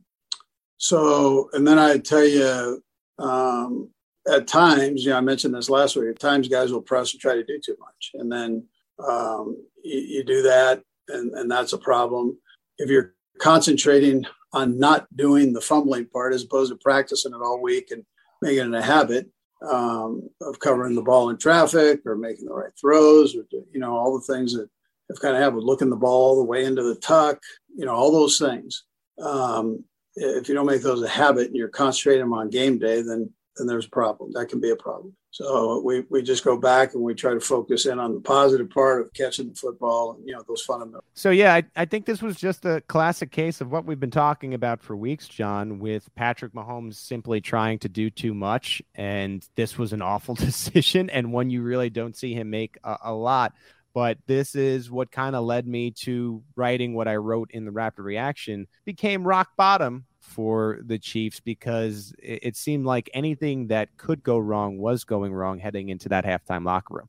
so, 0.78 1.50
and 1.52 1.66
then 1.66 1.78
I 1.78 1.98
tell 1.98 2.24
you, 2.24 2.82
um, 3.18 3.90
at 4.30 4.46
times, 4.46 5.04
you 5.04 5.10
know, 5.10 5.18
I 5.18 5.20
mentioned 5.20 5.54
this 5.54 5.70
last 5.70 5.96
week. 5.96 6.08
At 6.10 6.18
times, 6.18 6.48
guys 6.48 6.72
will 6.72 6.82
press 6.82 7.12
and 7.12 7.20
try 7.20 7.34
to 7.34 7.44
do 7.44 7.60
too 7.64 7.76
much, 7.78 8.10
and 8.14 8.30
then 8.30 8.66
um, 8.98 9.56
you, 9.82 10.00
you 10.00 10.24
do 10.24 10.42
that 10.42 10.82
and, 11.08 11.32
and 11.34 11.50
that's 11.50 11.72
a 11.72 11.78
problem. 11.78 12.38
If 12.78 12.90
you're 12.90 13.14
concentrating 13.38 14.24
on 14.52 14.78
not 14.78 15.06
doing 15.16 15.52
the 15.52 15.60
fumbling 15.60 16.06
part 16.06 16.34
as 16.34 16.42
opposed 16.42 16.72
to 16.72 16.78
practicing 16.78 17.32
it 17.32 17.42
all 17.42 17.60
week 17.60 17.90
and 17.90 18.04
making 18.42 18.72
it 18.72 18.78
a 18.78 18.82
habit 18.82 19.28
um, 19.68 20.28
of 20.40 20.58
covering 20.60 20.94
the 20.94 21.02
ball 21.02 21.30
in 21.30 21.36
traffic 21.36 22.00
or 22.06 22.16
making 22.16 22.46
the 22.46 22.54
right 22.54 22.72
throws 22.80 23.34
or 23.34 23.44
you 23.72 23.80
know 23.80 23.96
all 23.96 24.14
the 24.14 24.32
things 24.32 24.54
that 24.54 24.68
have 25.10 25.20
kind 25.20 25.34
of 25.34 25.42
happened, 25.42 25.64
looking 25.64 25.90
the 25.90 25.96
ball 25.96 26.30
all 26.30 26.36
the 26.36 26.44
way 26.44 26.64
into 26.64 26.82
the 26.82 26.94
tuck, 26.96 27.42
you 27.74 27.84
know 27.84 27.94
all 27.94 28.12
those 28.12 28.38
things. 28.38 28.84
Um, 29.20 29.84
if 30.14 30.48
you 30.48 30.54
don't 30.54 30.66
make 30.66 30.82
those 30.82 31.02
a 31.02 31.08
habit 31.08 31.48
and 31.48 31.56
you're 31.56 31.68
concentrating 31.68 32.32
on 32.32 32.50
game 32.50 32.78
day, 32.78 33.02
then 33.02 33.30
then 33.56 33.66
there's 33.66 33.86
a 33.86 33.90
problem. 33.90 34.32
That 34.32 34.48
can 34.48 34.60
be 34.60 34.70
a 34.70 34.76
problem. 34.76 35.14
So 35.30 35.80
we, 35.80 36.04
we 36.08 36.22
just 36.22 36.42
go 36.42 36.56
back 36.56 36.94
and 36.94 37.02
we 37.02 37.14
try 37.14 37.34
to 37.34 37.40
focus 37.40 37.86
in 37.86 37.98
on 37.98 38.14
the 38.14 38.20
positive 38.20 38.70
part 38.70 39.02
of 39.02 39.12
catching 39.12 39.48
the 39.48 39.54
football 39.54 40.14
and, 40.14 40.26
you 40.26 40.34
know, 40.34 40.42
those 40.48 40.62
fundamentals. 40.62 41.04
So, 41.14 41.30
yeah, 41.30 41.54
I, 41.54 41.64
I 41.76 41.84
think 41.84 42.06
this 42.06 42.22
was 42.22 42.36
just 42.36 42.64
a 42.64 42.80
classic 42.88 43.30
case 43.30 43.60
of 43.60 43.70
what 43.70 43.84
we've 43.84 44.00
been 44.00 44.10
talking 44.10 44.54
about 44.54 44.80
for 44.80 44.96
weeks, 44.96 45.28
John, 45.28 45.78
with 45.78 46.08
Patrick 46.14 46.54
Mahomes 46.54 46.94
simply 46.94 47.40
trying 47.40 47.78
to 47.80 47.88
do 47.88 48.10
too 48.10 48.34
much. 48.34 48.82
And 48.94 49.46
this 49.54 49.76
was 49.76 49.92
an 49.92 50.02
awful 50.08 50.34
decision 50.34 51.10
and 51.10 51.32
one 51.32 51.50
you 51.50 51.62
really 51.62 51.90
don't 51.90 52.16
see 52.16 52.32
him 52.34 52.50
make 52.50 52.78
a, 52.82 52.96
a 53.04 53.12
lot. 53.12 53.52
But 53.94 54.18
this 54.26 54.54
is 54.54 54.90
what 54.90 55.10
kind 55.10 55.34
of 55.34 55.44
led 55.44 55.66
me 55.66 55.90
to 56.02 56.42
writing 56.56 56.94
what 56.94 57.08
I 57.08 57.16
wrote 57.16 57.50
in 57.52 57.64
the 57.64 57.72
rapid 57.72 58.02
reaction 58.02 58.66
became 58.84 59.26
rock 59.26 59.50
bottom 59.56 60.04
for 60.28 60.78
the 60.84 60.98
Chiefs 60.98 61.40
because 61.40 62.14
it, 62.22 62.40
it 62.42 62.56
seemed 62.56 62.84
like 62.84 63.10
anything 63.14 63.68
that 63.68 63.96
could 63.96 64.22
go 64.22 64.38
wrong 64.38 64.78
was 64.78 65.04
going 65.04 65.32
wrong 65.32 65.58
heading 65.58 65.88
into 65.88 66.08
that 66.10 66.24
halftime 66.24 66.64
locker 66.64 66.94
room. 66.94 67.08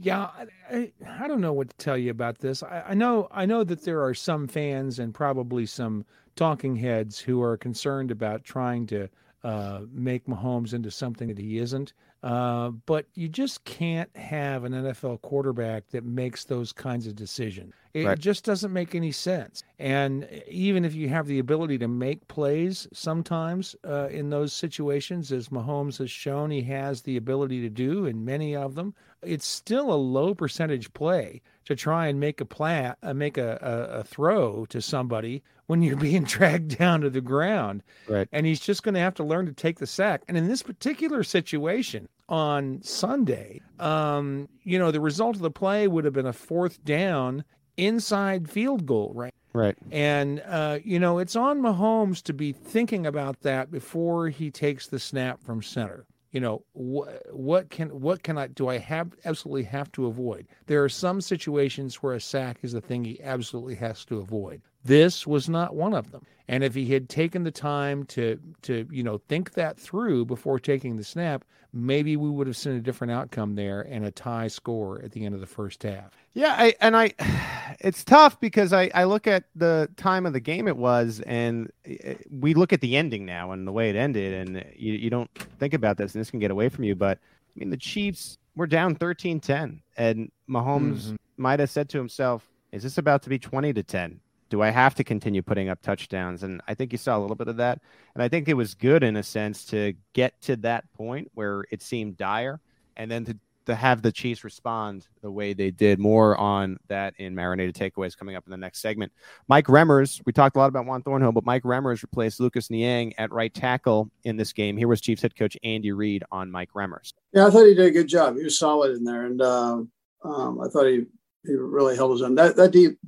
Yeah, 0.00 0.28
I, 0.70 0.92
I, 1.04 1.26
don't 1.26 1.40
know 1.40 1.52
what 1.52 1.70
to 1.70 1.76
tell 1.76 1.98
you 1.98 2.12
about 2.12 2.38
this. 2.38 2.62
I, 2.62 2.84
I, 2.90 2.94
know 2.94 3.26
I 3.32 3.46
know 3.46 3.64
that 3.64 3.82
there 3.82 4.04
are 4.04 4.14
some 4.14 4.46
fans 4.46 5.00
and 5.00 5.12
probably 5.12 5.66
some 5.66 6.04
talking 6.36 6.76
heads 6.76 7.18
who 7.18 7.42
are 7.42 7.56
concerned 7.56 8.12
about 8.12 8.44
trying 8.44 8.86
to 8.86 9.08
uh, 9.44 9.80
make 9.92 10.26
Mahomes 10.26 10.74
into 10.74 10.90
something 10.90 11.28
that 11.28 11.38
he 11.38 11.58
isn't. 11.58 11.92
Uh, 12.22 12.70
but 12.70 13.06
you 13.14 13.28
just 13.28 13.64
can't 13.64 14.14
have 14.16 14.64
an 14.64 14.72
NFL 14.72 15.22
quarterback 15.22 15.88
that 15.90 16.04
makes 16.04 16.44
those 16.44 16.72
kinds 16.72 17.06
of 17.06 17.14
decisions. 17.14 17.72
It 17.94 18.06
right. 18.06 18.18
just 18.18 18.44
doesn't 18.44 18.72
make 18.72 18.96
any 18.96 19.12
sense. 19.12 19.62
And 19.78 20.28
even 20.48 20.84
if 20.84 20.94
you 20.94 21.08
have 21.08 21.28
the 21.28 21.38
ability 21.38 21.78
to 21.78 21.88
make 21.88 22.26
plays 22.26 22.88
sometimes 22.92 23.76
uh, 23.86 24.08
in 24.08 24.30
those 24.30 24.52
situations, 24.52 25.30
as 25.30 25.48
Mahomes 25.48 25.98
has 25.98 26.10
shown 26.10 26.50
he 26.50 26.62
has 26.62 27.02
the 27.02 27.16
ability 27.16 27.60
to 27.62 27.70
do 27.70 28.06
in 28.06 28.24
many 28.24 28.56
of 28.56 28.74
them, 28.74 28.94
it's 29.22 29.46
still 29.46 29.92
a 29.92 29.94
low 29.94 30.34
percentage 30.34 30.92
play 30.94 31.40
to 31.66 31.76
try 31.76 32.08
and 32.08 32.18
make 32.18 32.40
a 32.40 32.44
play, 32.44 32.92
uh, 33.02 33.14
make 33.14 33.38
a, 33.38 33.58
a, 33.62 34.00
a 34.00 34.04
throw 34.04 34.66
to 34.66 34.82
somebody 34.82 35.42
when 35.68 35.82
you're 35.82 35.96
being 35.96 36.24
dragged 36.24 36.76
down 36.76 37.02
to 37.02 37.10
the 37.10 37.20
ground. 37.20 37.84
Right. 38.08 38.26
And 38.32 38.44
he's 38.44 38.58
just 38.58 38.82
going 38.82 38.94
to 38.94 39.00
have 39.00 39.14
to 39.14 39.22
learn 39.22 39.46
to 39.46 39.52
take 39.52 39.78
the 39.78 39.86
sack. 39.86 40.22
And 40.26 40.36
in 40.36 40.48
this 40.48 40.62
particular 40.62 41.22
situation 41.22 42.08
on 42.28 42.82
Sunday, 42.82 43.60
um, 43.78 44.48
you 44.64 44.78
know, 44.78 44.90
the 44.90 45.00
result 45.00 45.36
of 45.36 45.42
the 45.42 45.50
play 45.50 45.86
would 45.86 46.04
have 46.04 46.14
been 46.14 46.26
a 46.26 46.32
fourth 46.32 46.84
down 46.84 47.44
inside 47.76 48.50
field 48.50 48.84
goal, 48.86 49.12
right? 49.14 49.34
Right. 49.52 49.76
And, 49.90 50.42
uh, 50.46 50.78
you 50.84 50.98
know, 50.98 51.18
it's 51.18 51.36
on 51.36 51.60
Mahomes 51.60 52.22
to 52.24 52.32
be 52.32 52.52
thinking 52.52 53.06
about 53.06 53.40
that 53.42 53.70
before 53.70 54.28
he 54.28 54.50
takes 54.50 54.88
the 54.88 54.98
snap 54.98 55.42
from 55.42 55.62
center 55.62 56.06
you 56.30 56.40
know 56.40 56.62
what 56.72 57.22
what 57.34 57.70
can 57.70 57.88
what 57.88 58.22
can 58.22 58.36
i 58.36 58.46
do 58.46 58.68
i 58.68 58.76
have 58.78 59.12
absolutely 59.24 59.62
have 59.62 59.90
to 59.92 60.06
avoid 60.06 60.46
there 60.66 60.84
are 60.84 60.88
some 60.88 61.20
situations 61.20 61.96
where 61.96 62.14
a 62.14 62.20
sack 62.20 62.58
is 62.62 62.72
the 62.72 62.80
thing 62.80 63.04
he 63.04 63.20
absolutely 63.22 63.74
has 63.74 64.04
to 64.04 64.18
avoid 64.18 64.60
this 64.88 65.26
was 65.26 65.48
not 65.48 65.74
one 65.74 65.94
of 65.94 66.10
them 66.10 66.26
and 66.48 66.64
if 66.64 66.74
he 66.74 66.86
had 66.86 67.08
taken 67.08 67.44
the 67.44 67.50
time 67.50 68.04
to 68.04 68.40
to 68.62 68.88
you 68.90 69.02
know 69.02 69.18
think 69.28 69.52
that 69.52 69.78
through 69.78 70.24
before 70.24 70.58
taking 70.58 70.96
the 70.96 71.04
snap 71.04 71.44
maybe 71.72 72.16
we 72.16 72.30
would 72.30 72.46
have 72.46 72.56
seen 72.56 72.72
a 72.72 72.80
different 72.80 73.12
outcome 73.12 73.54
there 73.54 73.82
and 73.82 74.06
a 74.06 74.10
tie 74.10 74.48
score 74.48 75.00
at 75.04 75.12
the 75.12 75.24
end 75.24 75.34
of 75.34 75.40
the 75.40 75.46
first 75.46 75.82
half 75.82 76.16
yeah 76.32 76.54
I, 76.58 76.74
and 76.80 76.96
i 76.96 77.12
it's 77.80 78.02
tough 78.02 78.40
because 78.40 78.72
I, 78.72 78.90
I 78.94 79.04
look 79.04 79.26
at 79.26 79.44
the 79.54 79.88
time 79.96 80.26
of 80.26 80.32
the 80.32 80.40
game 80.40 80.66
it 80.66 80.76
was 80.76 81.20
and 81.26 81.70
eh, 81.84 82.14
we 82.30 82.54
look 82.54 82.72
at 82.72 82.80
the 82.80 82.96
ending 82.96 83.26
now 83.26 83.52
and 83.52 83.66
the 83.66 83.72
way 83.72 83.90
it 83.90 83.96
ended 83.96 84.32
and 84.32 84.64
you, 84.74 84.94
you 84.94 85.10
don't 85.10 85.30
think 85.58 85.74
about 85.74 85.98
this 85.98 86.14
and 86.14 86.20
this 86.20 86.30
can 86.30 86.40
get 86.40 86.50
away 86.50 86.70
from 86.70 86.84
you 86.84 86.94
but 86.94 87.18
i 87.18 87.58
mean 87.58 87.70
the 87.70 87.76
chiefs 87.76 88.38
were 88.56 88.66
down 88.66 88.96
13-10 88.96 89.80
and 89.96 90.32
mahomes 90.48 90.96
mm-hmm. 90.96 91.16
might 91.36 91.60
have 91.60 91.70
said 91.70 91.88
to 91.90 91.98
himself 91.98 92.48
Is 92.72 92.82
this 92.82 92.98
about 92.98 93.22
to 93.22 93.28
be 93.28 93.38
20 93.38 93.72
to 93.74 93.82
10? 93.82 94.20
Do 94.50 94.62
I 94.62 94.70
have 94.70 94.94
to 94.96 95.04
continue 95.04 95.42
putting 95.42 95.68
up 95.68 95.82
touchdowns? 95.82 96.42
And 96.42 96.60
I 96.66 96.74
think 96.74 96.92
you 96.92 96.98
saw 96.98 97.18
a 97.18 97.20
little 97.20 97.36
bit 97.36 97.48
of 97.48 97.58
that. 97.58 97.80
And 98.14 98.22
I 98.22 98.28
think 98.28 98.48
it 98.48 98.54
was 98.54 98.74
good 98.74 99.02
in 99.02 99.16
a 99.16 99.22
sense 99.22 99.64
to 99.66 99.94
get 100.14 100.40
to 100.42 100.56
that 100.56 100.90
point 100.94 101.30
where 101.34 101.64
it 101.70 101.82
seemed 101.82 102.16
dire 102.16 102.60
and 102.96 103.10
then 103.10 103.24
to 103.26 103.36
to 103.68 103.74
have 103.74 104.00
the 104.00 104.10
Chiefs 104.10 104.44
respond 104.44 105.06
the 105.20 105.30
way 105.30 105.52
they 105.52 105.70
did. 105.70 105.98
More 105.98 106.36
on 106.38 106.78
that 106.88 107.12
in 107.18 107.34
marinated 107.34 107.74
takeaways 107.74 108.16
coming 108.16 108.34
up 108.34 108.46
in 108.46 108.50
the 108.50 108.56
next 108.56 108.80
segment. 108.80 109.12
Mike 109.46 109.66
Remmers, 109.66 110.22
we 110.24 110.32
talked 110.32 110.56
a 110.56 110.58
lot 110.58 110.68
about 110.68 110.86
Juan 110.86 111.02
Thornhill, 111.02 111.32
but 111.32 111.44
Mike 111.44 111.64
Remmers 111.64 112.02
replaced 112.02 112.40
Lucas 112.40 112.70
Niang 112.70 113.12
at 113.18 113.30
right 113.30 113.52
tackle 113.52 114.10
in 114.24 114.38
this 114.38 114.54
game. 114.54 114.78
Here 114.78 114.88
was 114.88 115.02
Chiefs 115.02 115.20
head 115.20 115.36
coach 115.36 115.54
Andy 115.62 115.92
Reid 115.92 116.24
on 116.32 116.50
Mike 116.50 116.70
Remmers. 116.74 117.12
Yeah, 117.34 117.46
I 117.46 117.50
thought 117.50 117.66
he 117.66 117.74
did 117.74 117.86
a 117.86 117.90
good 117.90 118.08
job. 118.08 118.36
He 118.38 118.44
was 118.44 118.58
solid 118.58 118.96
in 118.96 119.04
there, 119.04 119.26
and 119.26 119.42
uh, 119.42 119.82
um, 120.24 120.60
I 120.62 120.68
thought 120.68 120.86
he 120.86 121.04
he 121.44 121.52
really 121.52 121.94
held 121.94 122.12
his 122.12 122.22
own. 122.22 122.36
That 122.36 122.56
that 122.56 122.70
deep 122.70 122.98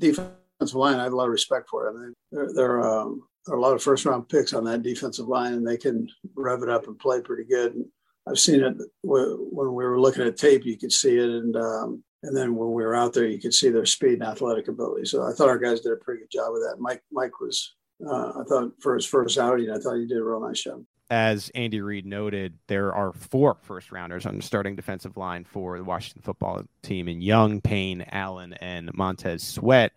defensive 0.60 0.76
line, 0.76 1.00
I 1.00 1.04
have 1.04 1.12
a 1.12 1.16
lot 1.16 1.24
of 1.24 1.32
respect 1.32 1.68
for. 1.68 1.88
I 1.88 1.92
mean, 1.92 2.14
they're, 2.30 2.52
they're 2.54 2.80
um, 2.82 3.22
there 3.46 3.54
are 3.54 3.58
a 3.58 3.62
lot 3.62 3.74
of 3.74 3.82
first 3.82 4.04
round 4.04 4.28
picks 4.28 4.52
on 4.52 4.64
that 4.64 4.82
defensive 4.82 5.26
line, 5.26 5.54
and 5.54 5.66
they 5.66 5.76
can 5.76 6.06
rev 6.36 6.62
it 6.62 6.68
up 6.68 6.86
and 6.86 6.98
play 6.98 7.20
pretty 7.20 7.44
good. 7.44 7.74
And 7.74 7.86
I've 8.28 8.38
seen 8.38 8.62
it 8.62 8.76
when 9.02 9.48
we 9.50 9.84
were 9.84 10.00
looking 10.00 10.26
at 10.26 10.36
tape. 10.36 10.64
You 10.64 10.76
could 10.76 10.92
see 10.92 11.16
it, 11.16 11.30
and 11.30 11.56
um, 11.56 12.04
and 12.22 12.36
then 12.36 12.54
when 12.54 12.72
we 12.72 12.82
were 12.82 12.94
out 12.94 13.14
there, 13.14 13.26
you 13.26 13.38
could 13.38 13.54
see 13.54 13.70
their 13.70 13.86
speed 13.86 14.14
and 14.14 14.24
athletic 14.24 14.68
ability. 14.68 15.06
So 15.06 15.26
I 15.26 15.32
thought 15.32 15.48
our 15.48 15.58
guys 15.58 15.80
did 15.80 15.92
a 15.92 15.96
pretty 15.96 16.20
good 16.20 16.30
job 16.30 16.52
with 16.52 16.62
that. 16.62 16.76
Mike 16.78 17.02
Mike 17.10 17.40
was, 17.40 17.76
uh, 18.06 18.40
I 18.40 18.42
thought 18.46 18.72
for 18.80 18.94
his 18.94 19.06
first 19.06 19.38
outing, 19.38 19.70
I 19.70 19.78
thought 19.78 19.96
he 19.96 20.06
did 20.06 20.18
a 20.18 20.24
real 20.24 20.46
nice 20.46 20.62
job. 20.62 20.84
As 21.08 21.50
Andy 21.56 21.80
Reid 21.80 22.06
noted, 22.06 22.56
there 22.68 22.94
are 22.94 23.12
four 23.12 23.56
first 23.62 23.90
rounders 23.90 24.26
on 24.26 24.36
the 24.36 24.42
starting 24.42 24.76
defensive 24.76 25.16
line 25.16 25.42
for 25.44 25.76
the 25.76 25.82
Washington 25.82 26.22
football 26.22 26.62
team 26.82 27.08
in 27.08 27.20
Young, 27.20 27.60
Payne, 27.60 28.04
Allen, 28.12 28.52
and 28.60 28.92
Montez 28.94 29.42
Sweat. 29.42 29.90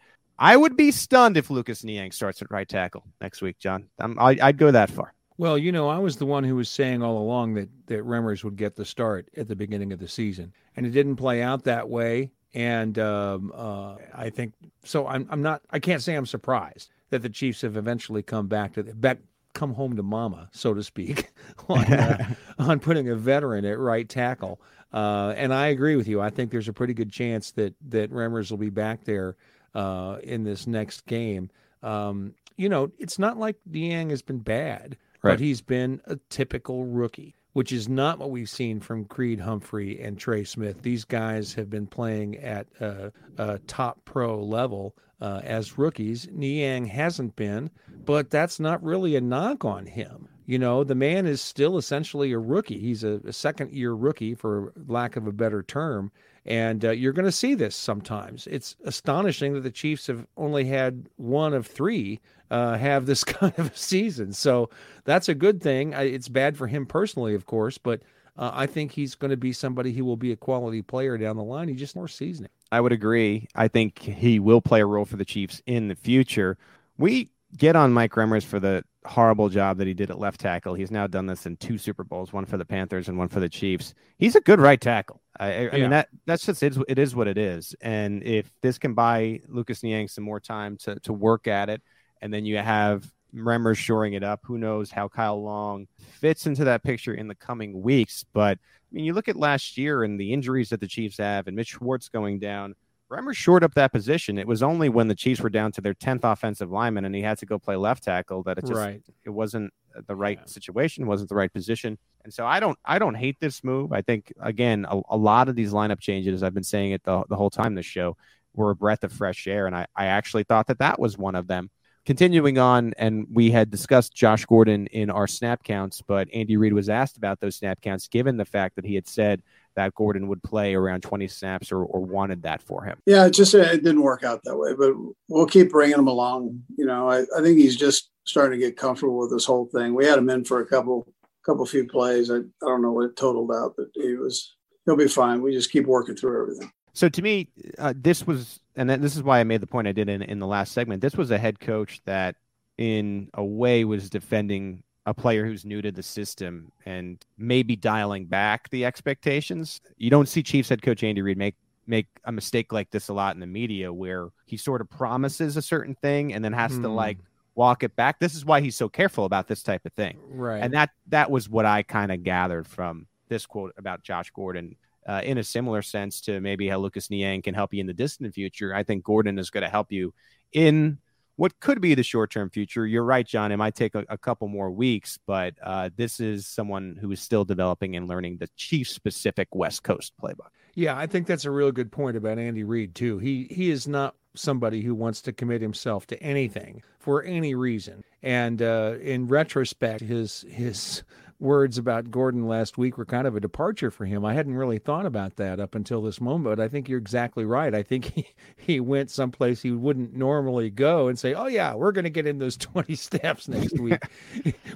I 0.44 0.58
would 0.58 0.76
be 0.76 0.92
stunned 0.92 1.38
if 1.38 1.50
Lucas 1.50 1.86
Niang 1.86 2.12
starts 2.12 2.42
at 2.42 2.52
right 2.52 2.68
tackle 2.68 3.06
next 3.22 3.42
week, 3.42 3.60
John. 3.60 3.88
I, 3.98 4.38
I'd 4.42 4.58
go 4.58 4.72
that 4.72 4.90
far. 4.90 5.14
Well, 5.38 5.58
you 5.58 5.72
know, 5.72 5.88
I 5.88 6.00
was 6.00 6.18
the 6.18 6.26
one 6.26 6.44
who 6.44 6.58
was 6.58 6.68
saying 6.68 7.02
all 7.02 7.18
along 7.18 7.54
that 7.54 7.70
that 7.88 8.06
Remmers 8.06 8.44
would 8.44 8.58
get 8.58 8.76
the 8.76 8.84
start 8.84 9.30
at 9.38 9.48
the 9.48 9.56
beginning 9.56 9.94
of 9.94 10.00
the 10.00 10.08
season, 10.10 10.52
and 10.76 10.86
it 10.86 10.90
didn't 10.90 11.16
play 11.16 11.42
out 11.42 11.64
that 11.64 11.88
way. 11.88 12.34
And 12.54 13.00
um, 13.00 13.54
uh, 13.56 13.96
I 14.14 14.30
think 14.30 14.52
so. 14.84 15.08
I'm 15.08 15.26
I'm 15.30 15.42
not. 15.42 15.62
I 15.72 15.80
can't 15.80 16.02
say 16.02 16.14
I'm 16.14 16.26
surprised 16.26 16.90
that 17.10 17.22
the 17.22 17.30
Chiefs 17.30 17.62
have 17.62 17.78
eventually 17.78 18.22
come 18.22 18.48
back 18.48 18.74
to 18.74 18.84
the 18.84 18.94
back, 18.94 19.20
come 19.54 19.74
home 19.74 19.96
to 19.96 20.04
mama, 20.04 20.50
so 20.52 20.74
to 20.74 20.84
speak, 20.84 21.32
on 21.70 21.86
uh, 21.86 22.36
on 22.60 22.82
putting 22.82 23.08
a 23.08 23.16
veteran 23.16 23.64
at 23.64 23.80
right 23.80 24.10
tackle. 24.10 24.60
Uh, 24.92 25.34
and 25.38 25.54
I 25.54 25.68
agree 25.68 25.96
with 25.96 26.08
you. 26.10 26.20
I 26.20 26.30
think 26.30 26.52
there's 26.52 26.68
a 26.68 26.74
pretty 26.74 26.94
good 26.94 27.14
chance 27.14 27.52
that 27.52 27.76
that 27.88 28.12
Remmers 28.12 28.52
will 28.52 28.58
be 28.58 28.70
back 28.70 29.06
there 29.06 29.38
uh, 29.76 30.18
in 30.24 30.44
this 30.44 30.68
next 30.68 31.06
game. 31.06 31.50
Um, 31.82 32.34
you 32.58 32.70
know, 32.70 32.92
it's 33.00 33.20
not 33.20 33.38
like 33.38 33.58
Niang 33.66 34.10
has 34.10 34.22
been 34.22 34.40
bad 34.40 34.98
right. 35.24 35.32
but 35.32 35.40
he's 35.40 35.62
been 35.62 36.02
a 36.06 36.18
typical 36.30 36.86
rookie, 36.86 37.36
which 37.54 37.72
is 37.72 37.90
not 37.90 38.20
what 38.20 38.30
we've 38.30 38.50
seen 38.50 38.80
from 38.80 39.06
Creed 39.06 39.40
Humphrey 39.40 40.00
and 40.00 40.18
Trey 40.18 40.44
Smith. 40.44 40.82
These 40.82 41.06
guys 41.06 41.54
have 41.54 41.70
been 41.70 41.88
playing 41.88 42.38
at 42.38 42.68
a, 42.80 43.12
a 43.38 43.60
top 43.60 44.06
pro 44.06 44.44
level 44.44 44.96
uh, 45.22 45.42
as 45.44 45.78
rookies. 45.78 46.28
Niang 46.32 46.86
hasn't 46.86 47.36
been, 47.36 47.70
but 48.06 48.30
that's 48.30 48.60
not 48.60 48.84
really 48.84 49.16
a 49.16 49.22
knock 49.22 49.66
on 49.66 49.86
him. 49.86 50.28
You 50.46 50.60
know, 50.60 50.84
the 50.84 50.96
man 50.96 51.26
is 51.26 51.42
still 51.42 51.78
essentially 51.78 52.34
a 52.34 52.38
rookie. 52.38 52.78
He's 52.78 53.06
a, 53.06 53.22
a 53.26 53.32
second 53.32 53.72
year 53.72 53.94
rookie, 53.94 54.36
for 54.36 54.74
lack 54.88 55.16
of 55.16 55.26
a 55.26 55.32
better 55.32 55.64
term. 55.64 56.12
And 56.46 56.84
uh, 56.84 56.92
you're 56.92 57.14
going 57.14 57.26
to 57.26 57.32
see 57.32 57.56
this 57.56 57.76
sometimes. 57.76 58.48
It's 58.48 58.76
astonishing 58.84 59.54
that 59.54 59.62
the 59.62 59.72
Chiefs 59.72 60.08
have 60.08 60.28
only 60.36 60.66
had 60.66 61.08
one 61.16 61.54
of 61.54 61.66
three 61.66 62.20
uh, 62.52 62.78
have 62.78 63.06
this 63.06 63.24
kind 63.24 63.54
of 63.58 63.74
a 63.74 63.78
season. 63.78 64.34
So 64.34 64.70
that's 65.06 65.30
a 65.30 65.36
good 65.36 65.62
thing. 65.62 65.94
It's 65.94 66.30
bad 66.30 66.58
for 66.58 66.68
him 66.68 66.86
personally, 66.86 67.34
of 67.34 67.46
course, 67.46 67.78
but 67.78 68.02
uh, 68.38 68.52
I 68.54 68.66
think 68.66 68.92
he's 68.92 69.16
going 69.16 69.32
to 69.32 69.38
be 69.38 69.54
somebody 69.54 69.94
who 69.94 70.06
will 70.06 70.18
be 70.18 70.32
a 70.32 70.36
quality 70.36 70.82
player 70.82 71.18
down 71.18 71.38
the 71.38 71.44
line. 71.44 71.68
He 71.68 71.76
just 71.76 71.96
more 71.96 72.08
seasoning. 72.08 72.52
I 72.72 72.82
would 72.82 72.92
agree. 72.92 73.48
I 73.56 73.68
think 73.68 74.00
he 74.00 74.40
will 74.40 74.62
play 74.62 74.82
a 74.82 74.86
role 74.86 75.06
for 75.06 75.18
the 75.18 75.26
Chiefs 75.26 75.62
in 75.66 75.88
the 75.88 75.96
future. 75.96 76.58
We 76.98 77.30
get 77.58 77.76
on 77.76 77.94
Mike 77.94 78.14
Remmers 78.14 78.44
for 78.44 78.60
the 78.60 78.84
horrible 79.06 79.50
job 79.50 79.78
that 79.78 79.88
he 79.88 79.94
did 79.94 80.10
at 80.10 80.20
left 80.20 80.40
tackle. 80.40 80.74
He's 80.74 80.92
now 80.92 81.08
done 81.08 81.28
this 81.28 81.46
in 81.46 81.58
two 81.58 81.78
Super 81.78 82.04
Bowls, 82.04 82.34
one 82.34 82.46
for 82.46 82.58
the 82.58 82.66
Panthers 82.66 83.08
and 83.08 83.18
one 83.18 83.28
for 83.28 83.40
the 83.40 83.50
Chiefs. 83.50 83.94
He's 84.18 84.36
a 84.36 84.42
good 84.42 84.60
right 84.60 84.82
tackle. 84.82 85.22
I, 85.40 85.48
I 85.48 85.62
yeah. 85.64 85.72
mean 85.72 85.90
that 85.90 86.10
that's 86.26 86.46
just 86.46 86.62
it's, 86.62 86.78
it 86.88 87.00
is 87.00 87.16
what 87.16 87.28
it 87.28 87.38
is. 87.38 87.76
And 87.82 88.24
if 88.24 88.52
this 88.62 88.78
can 88.78 88.94
buy 88.94 89.42
Lucas 89.48 89.82
Niang 89.84 90.08
some 90.08 90.24
more 90.24 90.40
time 90.40 90.78
to 90.78 91.00
to 91.02 91.14
work 91.14 91.48
at 91.48 91.70
it, 91.70 91.82
and 92.22 92.34
then 92.34 92.46
you 92.46 92.58
have 92.58 93.12
Remmers 93.36 93.78
shoring 93.78 94.14
it 94.14 94.24
up. 94.24 94.42
Who 94.44 94.58
knows 94.58 94.92
how 94.92 95.08
Kyle 95.08 95.42
Long 95.42 95.88
fits 95.98 96.46
into 96.46 96.64
that 96.66 96.84
picture 96.84 97.16
in 97.16 97.28
the 97.28 97.36
coming 97.36 97.82
weeks? 97.82 98.24
But 98.34 98.60
I 98.60 98.90
mean, 98.92 99.06
you 99.06 99.14
look 99.14 99.28
at 99.28 99.36
last 99.36 99.78
year 99.78 100.04
and 100.04 100.20
the 100.20 100.32
injuries 100.32 100.70
that 100.70 100.80
the 100.80 100.88
Chiefs 100.88 101.18
have, 101.18 101.48
and 101.48 101.56
Mitch 101.56 101.70
Schwartz 101.70 102.10
going 102.10 102.40
down. 102.40 102.76
Remmers 103.12 103.36
shored 103.36 103.64
up 103.64 103.76
that 103.76 103.92
position. 103.92 104.40
It 104.40 104.48
was 104.48 104.64
only 104.64 104.90
when 104.90 105.08
the 105.08 105.14
Chiefs 105.14 105.42
were 105.42 105.50
down 105.50 105.72
to 105.74 105.82
their 105.82 105.94
tenth 105.94 106.24
offensive 106.24 106.72
lineman 106.72 107.06
and 107.06 107.14
he 107.14 107.22
had 107.22 107.38
to 107.40 107.46
go 107.46 107.60
play 107.60 107.76
left 107.76 108.04
tackle 108.04 108.42
that 108.44 108.58
it 108.58 108.62
just 108.62 108.74
right. 108.74 109.04
it 109.24 109.30
wasn't 109.30 109.72
the 110.08 110.16
right 110.16 110.40
yeah. 110.40 110.46
situation, 110.46 111.08
wasn't 111.08 111.30
the 111.30 111.36
right 111.36 111.52
position. 111.52 111.98
And 112.24 112.34
so 112.34 112.46
I 112.46 112.60
don't 112.60 112.78
I 112.86 113.00
don't 113.00 113.16
hate 113.16 113.38
this 113.40 113.64
move. 113.64 113.92
I 113.92 114.02
think 114.02 114.34
again 114.42 114.86
a, 114.90 115.02
a 115.10 115.18
lot 115.18 115.50
of 115.50 115.56
these 115.56 115.74
lineup 115.74 116.00
changes, 116.00 116.44
I've 116.44 116.54
been 116.54 116.64
saying 116.64 116.92
it 116.92 117.04
the, 117.04 117.24
the 117.30 117.36
whole 117.36 117.50
time 117.50 117.76
this 117.76 117.86
show, 117.86 118.18
were 118.54 118.72
a 118.72 118.76
breath 118.76 119.04
of 119.04 119.12
fresh 119.12 119.48
air, 119.48 119.68
and 119.68 119.76
I, 119.76 119.88
I 119.96 120.06
actually 120.06 120.44
thought 120.44 120.68
that 120.68 120.80
that 120.80 121.00
was 121.00 121.18
one 121.18 121.36
of 121.36 121.48
them 121.48 121.70
continuing 122.06 122.58
on, 122.58 122.94
and 122.98 123.28
we 123.32 123.52
had 123.52 123.70
discussed 123.70 124.14
Josh 124.14 124.46
Gordon 124.46 124.88
in 124.88 125.10
our 125.10 125.28
snap 125.28 125.64
counts, 125.64 126.02
but 126.02 126.28
Andy 126.34 126.58
Reid 126.58 126.74
was 126.74 126.90
asked 126.90 127.18
about 127.18 127.40
those 127.40 127.56
snap 127.56 127.82
counts 127.82 128.08
given 128.08 128.38
the 128.38 128.46
fact 128.46 128.76
that 128.76 128.86
he 128.86 128.96
had 128.96 129.08
said 129.08 129.42
that 129.76 129.96
Gordon 129.96 130.28
would 130.28 130.44
play 130.44 130.76
around 130.76 131.02
20 131.02 131.28
snaps 131.28 131.72
or, 131.72 131.84
or 131.84 132.02
wanted 132.02 132.44
that 132.44 132.62
for 132.62 132.84
him. 132.84 133.00
Yeah, 133.06 133.26
it 133.26 133.32
just 133.32 133.54
it 133.54 133.84
didn't 133.84 134.02
work 134.02 134.24
out 134.24 134.42
that 134.44 134.58
way, 134.58 134.74
but 134.74 134.94
we'll 135.28 135.48
keep 135.48 135.72
bringing 135.72 135.98
him 135.98 136.08
along. 136.08 136.64
You 136.78 136.86
know, 136.86 137.10
I, 137.10 137.22
I 137.22 137.42
think 137.42 137.58
he's 137.58 137.76
just 137.76 138.10
starting 138.26 138.60
to 138.60 138.66
get 138.66 138.78
comfortable 138.78 139.18
with 139.18 139.32
this 139.32 139.46
whole 139.46 139.66
thing. 139.74 139.94
We 139.94 140.06
had 140.06 140.18
him 140.18 140.30
in 140.30 140.44
for 140.46 140.62
a 140.62 140.66
couple 140.66 141.08
couple 141.46 141.66
few 141.66 141.86
plays. 141.86 142.32
I, 142.32 142.38
I 142.38 142.40
don't 142.62 142.82
know 142.82 142.94
what 142.94 143.06
it 143.06 143.18
totaled 143.18 143.52
out, 143.52 143.74
but 143.78 143.88
he 143.94 144.16
was 144.16 144.56
he'll 144.86 144.96
be 144.96 145.08
fine. 145.08 145.42
We 145.42 145.54
just 145.54 145.72
keep 145.72 145.86
working 145.86 146.16
through 146.16 146.42
everything. 146.42 146.72
So 146.94 147.10
to 147.10 147.22
me, 147.22 147.50
uh, 147.80 147.94
this 147.96 148.26
was, 148.26 148.60
and 148.76 148.90
this 148.90 149.16
is 149.16 149.24
why 149.24 149.40
I 149.40 149.44
made 149.44 149.62
the 149.62 149.68
point 149.68 149.88
I 149.88 149.92
did 149.92 150.10
in, 150.10 150.22
in 150.22 150.40
the 150.40 150.48
last 150.48 150.74
segment. 150.74 151.02
This 151.02 151.16
was 151.16 151.32
a 151.32 151.40
head 151.40 151.60
coach 151.60 152.02
that, 152.06 152.36
in 152.78 153.30
a 153.34 153.44
way, 153.44 153.84
was 153.84 154.10
defending 154.10 154.84
a 155.06 155.14
player 155.14 155.46
who's 155.46 155.66
new 155.66 155.82
to 155.82 155.92
the 155.92 156.04
system 156.04 156.72
and 156.86 157.24
maybe 157.38 157.76
dialing 157.76 158.26
back 158.26 158.70
the 158.70 158.86
expectations. 158.86 159.82
You 159.98 160.10
don't 160.12 160.30
see 160.30 160.44
Chiefs 160.44 160.70
head 160.70 160.82
coach 160.82 161.04
Andy 161.04 161.22
Reid 161.22 161.38
make 161.38 161.56
make 161.86 162.08
a 162.24 162.32
mistake 162.32 162.72
like 162.72 162.90
this 162.92 163.10
a 163.10 163.14
lot 163.14 163.36
in 163.36 163.42
the 163.42 163.48
media 163.48 163.92
where 163.92 164.30
he 164.46 164.56
sort 164.56 164.80
of 164.80 164.90
promises 164.90 165.58
a 165.58 165.62
certain 165.62 165.96
thing 165.96 166.34
and 166.34 166.46
then 166.46 166.54
has 166.54 166.80
to 166.80 166.88
like 166.88 167.18
hmm. 167.18 167.24
Walk 167.56 167.84
it 167.84 167.96
back. 167.96 168.20
This 168.20 168.36
is 168.36 168.46
why 168.46 168.62
he's 168.62 168.76
so 168.76 168.90
careful 168.90 169.26
about 169.26 169.48
this 169.48 169.64
type 169.64 169.86
of 169.86 169.94
thing. 169.94 170.18
Right. 170.28 170.64
And 170.64 170.74
that 170.74 170.92
that 171.08 171.30
was 171.30 171.50
what 171.50 171.66
I 171.66 171.84
kind 171.84 172.12
of 172.12 172.24
gathered 172.24 172.68
from 172.68 173.08
this 173.30 173.46
quote 173.46 173.74
about 173.78 174.04
Josh 174.04 174.32
Gordon 174.32 174.76
uh, 175.08 175.22
in 175.24 175.38
a 175.38 175.44
similar 175.44 175.82
sense 175.82 176.22
to 176.22 176.40
maybe 176.40 176.68
how 176.68 176.78
Lucas 176.78 177.10
Niang 177.10 177.42
can 177.42 177.54
help 177.54 177.74
you 177.74 177.82
in 177.82 177.88
the 177.88 177.94
distant 177.94 178.34
future. 178.34 178.74
I 178.74 178.84
think 178.84 179.04
Gordon 179.04 179.38
is 179.38 179.50
going 179.50 179.64
to 179.64 179.70
help 179.70 179.92
you 179.92 180.14
in 180.52 181.00
what 181.36 181.60
could 181.60 181.82
be 181.82 181.96
the 181.96 182.04
short 182.04 182.32
term 182.32 182.50
future. 182.50 182.86
You're 182.86 183.04
right, 183.04 183.26
John. 183.26 183.52
It 183.52 183.58
might 183.58 183.76
take 183.76 183.96
a, 183.96 184.06
a 184.10 184.18
couple 184.18 184.48
more 184.48 184.72
weeks, 184.72 185.18
but 185.26 185.56
uh, 185.64 185.90
this 185.96 186.20
is 186.20 186.48
someone 186.48 186.98
who 187.00 187.12
is 187.12 187.22
still 187.22 187.44
developing 187.44 187.96
and 187.96 188.08
learning 188.08 188.38
the 188.38 188.48
chief 188.56 188.90
specific 188.90 189.54
West 189.54 189.84
Coast 189.84 190.14
playbook. 190.22 190.52
Yeah, 190.76 190.98
I 190.98 191.08
think 191.08 191.28
that's 191.28 191.46
a 191.46 191.52
real 191.52 191.72
good 191.72 191.92
point 191.92 192.18
about 192.18 192.40
Andy 192.40 192.64
Reid 192.64 192.96
too. 192.96 193.20
He 193.20 193.48
he 193.50 193.70
is 193.70 193.88
not 193.88 194.16
somebody 194.36 194.82
who 194.82 194.96
wants 194.96 195.22
to 195.22 195.34
commit 195.34 195.62
himself 195.62 196.08
to 196.08 196.22
anything 196.22 196.82
for 197.00 197.24
any 197.24 197.56
reason. 197.56 198.04
And 198.22 198.62
uh, 198.62 198.96
in 199.02 199.28
retrospect, 199.28 200.02
his 200.02 200.46
his 200.50 201.04
words 201.40 201.78
about 201.78 202.10
Gordon 202.10 202.48
last 202.48 202.78
week 202.78 202.98
were 202.98 203.06
kind 203.06 203.28
of 203.28 203.36
a 203.36 203.40
departure 203.40 203.92
for 203.92 204.06
him. 204.06 204.24
I 204.24 204.34
hadn't 204.34 204.56
really 204.56 204.80
thought 204.80 205.06
about 205.06 205.36
that 205.36 205.60
up 205.60 205.76
until 205.76 206.02
this 206.02 206.22
moment, 206.22 206.56
but 206.56 206.64
I 206.64 206.70
think 206.70 206.88
you're 206.88 207.00
exactly 207.00 207.44
right. 207.44 207.76
I 207.76 207.84
think 207.84 208.06
he, 208.16 208.28
he 208.56 208.80
went 208.80 209.12
someplace 209.12 209.62
he 209.62 209.72
wouldn't 209.72 210.16
normally 210.16 210.70
go 210.70 211.10
and 211.10 211.20
say, 211.20 211.34
Oh, 211.34 211.48
yeah, 211.48 211.76
we're 211.76 211.92
going 211.92 212.06
to 212.06 212.10
get 212.10 212.26
in 212.26 212.40
those 212.40 212.58
20 212.64 212.96
steps 212.96 213.48
next 213.48 213.78
week, 213.80 214.02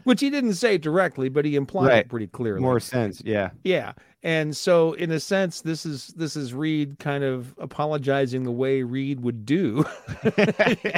which 0.04 0.20
he 0.20 0.30
didn't 0.30 0.56
say 0.56 0.78
directly, 0.78 1.30
but 1.30 1.46
he 1.46 1.56
implied 1.56 1.88
right. 1.88 1.98
it 2.00 2.10
pretty 2.10 2.28
clearly. 2.28 2.62
More 2.62 2.80
sense. 2.80 3.22
Yeah. 3.24 3.52
Yeah. 3.64 3.94
And 4.28 4.58
so, 4.58 4.92
in 4.92 5.10
a 5.12 5.22
sense, 5.22 5.62
this 5.62 5.86
is 5.86 6.08
this 6.10 6.36
is 6.36 6.54
Reid 6.54 7.00
kind 7.00 7.24
of 7.24 7.56
apologizing 7.60 8.44
the 8.44 8.52
way 8.52 8.84
Reid 8.84 9.22
would 9.22 9.46
do 9.46 9.86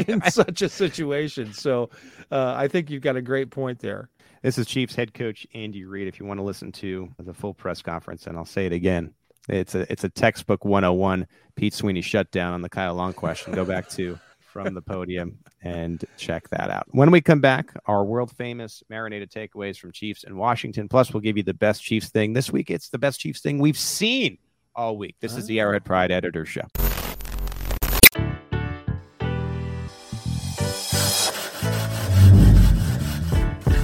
in 0.07 0.19
such 0.31 0.63
a 0.63 0.67
situation. 0.67 1.53
So, 1.53 1.91
uh, 2.31 2.55
I 2.57 2.67
think 2.67 2.89
you've 2.89 3.03
got 3.03 3.17
a 3.17 3.21
great 3.21 3.51
point 3.51 3.81
there. 3.81 4.09
This 4.41 4.57
is 4.57 4.65
Chiefs 4.65 4.95
head 4.95 5.13
coach 5.13 5.45
Andy 5.53 5.85
Reid. 5.85 6.07
If 6.07 6.19
you 6.19 6.25
want 6.25 6.39
to 6.39 6.43
listen 6.43 6.71
to 6.71 7.07
the 7.19 7.35
full 7.35 7.53
press 7.53 7.83
conference, 7.83 8.25
and 8.25 8.35
I'll 8.35 8.45
say 8.45 8.65
it 8.65 8.73
again, 8.73 9.13
It's 9.47 9.75
a 9.75 9.85
it's 9.91 10.03
a 10.03 10.09
textbook 10.09 10.65
101 10.65 11.27
Pete 11.55 11.75
Sweeney 11.75 12.01
shutdown 12.01 12.53
on 12.53 12.63
the 12.63 12.69
Kyle 12.69 12.95
Long 12.95 13.13
question. 13.13 13.53
Go 13.53 13.63
back 13.63 13.89
to 13.89 14.17
from 14.49 14.73
the 14.73 14.81
podium 14.81 15.37
and 15.61 16.03
check 16.17 16.49
that 16.49 16.69
out. 16.69 16.85
When 16.89 17.11
we 17.11 17.21
come 17.21 17.39
back, 17.39 17.73
our 17.85 18.03
world 18.03 18.31
famous 18.31 18.83
marinated 18.89 19.31
takeaways 19.31 19.77
from 19.77 19.91
Chiefs 19.91 20.23
and 20.23 20.37
Washington. 20.37 20.89
Plus, 20.89 21.13
we'll 21.13 21.21
give 21.21 21.37
you 21.37 21.43
the 21.43 21.53
best 21.53 21.83
Chiefs 21.83 22.09
thing. 22.09 22.33
This 22.33 22.51
week, 22.51 22.69
it's 22.69 22.89
the 22.89 22.97
best 22.97 23.19
Chiefs 23.19 23.41
thing 23.41 23.59
we've 23.59 23.77
seen 23.77 24.37
all 24.75 24.97
week. 24.97 25.15
This 25.19 25.35
is 25.35 25.45
the 25.45 25.59
ah. 25.59 25.63
Arrowhead 25.63 25.85
Pride 25.85 26.11
Editor 26.11 26.45
Show. 26.45 26.65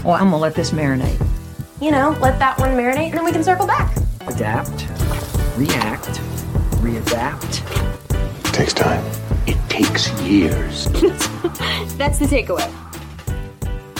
Well, 0.03 0.13
I'm 0.13 0.26
gonna 0.26 0.38
let 0.38 0.53
this 0.53 0.72
marinate. 0.72 1.20
You 1.82 1.91
know, 1.91 2.16
let 2.22 2.38
that 2.39 2.59
one 2.59 2.72
marinate 2.72 3.09
and 3.09 3.18
then 3.18 3.26
we 3.26 3.32
can 3.32 3.43
circle 3.43 3.66
back. 3.66 3.95
Adapt, 4.28 4.88
react, 5.57 6.22
readapt. 6.82 8.53
takes 8.53 8.74
time. 8.74 9.24
It 9.78 9.84
takes 9.84 10.09
years. 10.21 10.86
That's 11.97 12.17
the 12.17 12.26
takeaway. 12.26 12.71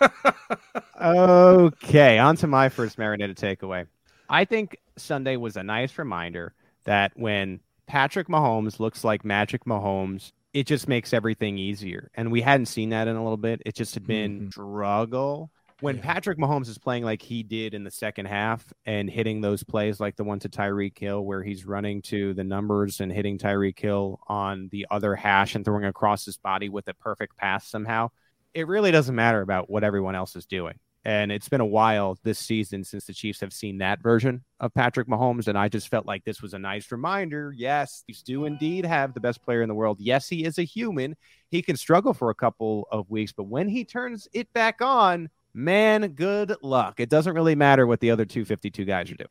that. 0.01 0.35
okay, 1.01 2.18
on 2.18 2.37
to 2.37 2.47
my 2.47 2.68
first 2.68 2.99
marinated 2.99 3.37
takeaway. 3.37 3.87
I 4.28 4.45
think 4.45 4.76
Sunday 4.97 5.37
was 5.37 5.57
a 5.57 5.62
nice 5.62 5.99
reminder 5.99 6.55
that 6.85 7.12
when 7.16 7.61
Patrick 7.91 8.28
Mahomes 8.28 8.78
looks 8.78 9.03
like 9.03 9.24
Magic 9.24 9.64
Mahomes, 9.64 10.30
it 10.55 10.68
just 10.68 10.86
makes 10.86 11.12
everything 11.12 11.59
easier. 11.59 12.09
And 12.14 12.30
we 12.30 12.41
hadn't 12.41 12.66
seen 12.66 12.91
that 12.91 13.09
in 13.09 13.16
a 13.16 13.20
little 13.20 13.36
bit. 13.36 13.62
It 13.66 13.74
just 13.74 13.95
had 13.95 14.07
been 14.07 14.43
mm-hmm. 14.43 14.51
struggle 14.51 15.51
when 15.80 15.97
Yeah. 15.97 16.03
Patrick 16.03 16.38
Mahomes 16.38 16.68
is 16.68 16.78
playing 16.78 17.03
like 17.03 17.20
he 17.20 17.43
did 17.43 17.74
in 17.74 17.82
the 17.82 17.91
second 17.91 18.26
half 18.26 18.72
and 18.86 19.11
hitting 19.11 19.41
those 19.41 19.64
plays 19.64 19.99
like 19.99 20.14
the 20.14 20.22
one 20.22 20.38
to 20.38 20.49
Tyreek 20.49 20.97
Hill 20.97 21.20
where 21.24 21.43
he's 21.43 21.66
running 21.66 22.01
to 22.03 22.32
the 22.32 22.45
numbers 22.45 23.01
and 23.01 23.11
hitting 23.11 23.38
Tyreek 23.38 23.80
Hill 23.80 24.20
on 24.28 24.68
the 24.70 24.86
other 24.88 25.16
hash 25.16 25.57
and 25.57 25.64
throwing 25.64 25.84
across 25.84 26.24
his 26.24 26.38
body 26.38 26.68
with 26.68 26.86
a 26.86 26.95
perfect 26.95 27.36
pass 27.36 27.66
somehow, 27.66 28.11
it 28.55 28.68
really 28.68 28.93
doesn't 28.93 29.16
matter 29.16 29.41
about 29.41 29.68
what 29.68 29.82
everyone 29.82 30.14
else 30.14 30.36
is 30.36 30.47
doing. 30.47 30.78
And 31.05 31.32
it's 31.32 31.48
been 31.48 31.62
a 31.62 31.66
while 31.66 32.18
this 32.24 32.38
season 32.38 32.84
since 32.84 33.07
the 33.07 33.14
Chiefs 33.14 33.40
have 33.40 33.55
seen 33.55 33.78
that 33.78 34.03
version 34.03 34.44
of 34.59 34.74
Patrick 34.74 35.09
Mahomes. 35.09 35.48
And 35.48 35.57
I 35.57 35.68
just 35.68 35.88
felt 35.88 36.05
like 36.05 36.24
this 36.24 36.42
was 36.42 36.53
a 36.53 36.59
nice 36.59 36.92
reminder. 36.92 37.55
Yes, 37.57 38.05
Chiefs 38.07 38.22
do 38.22 38.44
indeed 38.44 38.84
have 38.84 39.14
the 39.14 39.20
best 39.20 39.42
player 39.42 39.62
in 39.62 39.68
the 39.68 39.74
world. 39.74 39.98
Yes, 39.98 40.28
he 40.28 40.44
is 40.44 40.59
a 40.59 40.62
human. 40.62 41.16
He 41.51 41.62
can 41.62 41.76
struggle 41.76 42.12
for 42.12 42.28
a 42.28 42.34
couple 42.34 42.86
of 42.90 43.09
weeks, 43.09 43.32
but 43.32 43.44
when 43.44 43.68
he 43.68 43.84
turns 43.84 44.28
it 44.34 44.53
back 44.53 44.82
on, 44.82 45.30
man, 45.55 46.09
good 46.09 46.55
luck. 46.62 47.01
It 47.01 47.09
doesn't 47.09 47.34
really 47.34 47.55
matter 47.55 47.86
what 47.86 48.01
the 48.01 48.11
other 48.11 48.26
252 48.26 48.84
guys 48.84 49.11
are 49.11 49.16
doing. 49.16 49.28